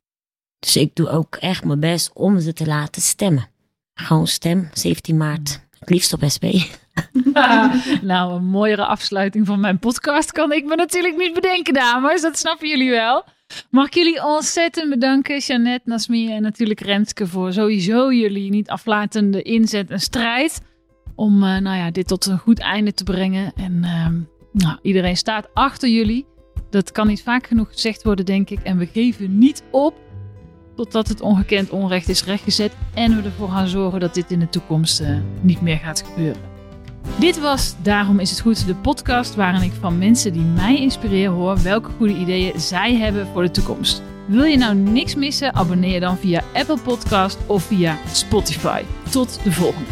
Dus 0.59 0.75
ik 0.75 0.95
doe 0.95 1.09
ook 1.09 1.35
echt 1.35 1.65
mijn 1.65 1.79
best 1.79 2.11
om 2.13 2.39
ze 2.39 2.53
te 2.53 2.65
laten 2.65 3.01
stemmen. 3.01 3.47
Gewoon 3.93 4.27
stem, 4.27 4.69
17 4.73 5.17
maart. 5.17 5.61
Het 5.79 5.89
liefst 5.89 6.13
op 6.13 6.23
SP. 6.33 6.45
nou, 8.01 8.33
een 8.33 8.45
mooiere 8.45 8.85
afsluiting 8.85 9.47
van 9.47 9.59
mijn 9.59 9.79
podcast 9.79 10.31
kan 10.31 10.51
ik 10.51 10.65
me 10.65 10.75
natuurlijk 10.75 11.17
niet 11.17 11.33
bedenken, 11.33 11.73
dames. 11.73 12.21
Dat 12.21 12.37
snappen 12.37 12.67
jullie 12.67 12.89
wel. 12.89 13.23
Mag 13.69 13.85
ik 13.85 13.93
jullie 13.93 14.25
ontzettend 14.25 14.89
bedanken, 14.89 15.37
Jeannette, 15.37 15.89
Nasmia 15.89 16.35
en 16.35 16.41
natuurlijk 16.41 16.79
Renske, 16.79 17.27
voor 17.27 17.53
sowieso 17.53 18.13
jullie 18.13 18.49
niet 18.49 18.69
aflatende 18.69 19.41
inzet 19.41 19.89
en 19.89 19.99
strijd. 19.99 20.61
Om 21.15 21.43
uh, 21.43 21.57
nou 21.57 21.77
ja, 21.77 21.91
dit 21.91 22.07
tot 22.07 22.25
een 22.25 22.37
goed 22.37 22.59
einde 22.59 22.93
te 22.93 23.03
brengen. 23.03 23.53
En 23.55 23.77
uh, 23.83 24.07
nou, 24.51 24.79
iedereen 24.81 25.17
staat 25.17 25.47
achter 25.53 25.89
jullie. 25.89 26.25
Dat 26.69 26.91
kan 26.91 27.07
niet 27.07 27.23
vaak 27.23 27.47
genoeg 27.47 27.71
gezegd 27.71 28.03
worden, 28.03 28.25
denk 28.25 28.49
ik. 28.49 28.59
En 28.63 28.77
we 28.77 28.85
geven 28.85 29.37
niet 29.37 29.63
op 29.71 29.93
totdat 30.75 31.07
het 31.07 31.21
ongekend 31.21 31.69
onrecht 31.69 32.09
is 32.09 32.23
rechtgezet. 32.23 32.75
En 32.93 33.15
we 33.15 33.23
ervoor 33.23 33.49
gaan 33.49 33.67
zorgen 33.67 33.99
dat 33.99 34.13
dit 34.13 34.31
in 34.31 34.39
de 34.39 34.49
toekomst 34.49 35.01
uh, 35.01 35.17
niet 35.41 35.61
meer 35.61 35.77
gaat 35.77 36.03
gebeuren. 36.07 36.50
Dit 37.19 37.39
was 37.39 37.75
Daarom 37.81 38.19
is 38.19 38.29
het 38.29 38.39
goed, 38.39 38.65
de 38.65 38.75
podcast 38.75 39.35
waarin 39.35 39.61
ik 39.61 39.71
van 39.79 39.97
mensen 39.97 40.33
die 40.33 40.41
mij 40.41 40.77
inspireren 40.77 41.33
hoor 41.33 41.61
welke 41.61 41.89
goede 41.97 42.17
ideeën 42.17 42.59
zij 42.59 42.95
hebben 42.95 43.27
voor 43.27 43.43
de 43.43 43.51
toekomst. 43.51 44.01
Wil 44.27 44.43
je 44.43 44.57
nou 44.57 44.75
niks 44.75 45.15
missen? 45.15 45.53
Abonneer 45.53 45.99
dan 45.99 46.17
via 46.17 46.43
Apple 46.53 46.79
Podcast 46.83 47.37
of 47.45 47.63
via 47.63 47.97
Spotify. 48.11 48.81
Tot 49.09 49.43
de 49.43 49.51
volgende. 49.51 49.89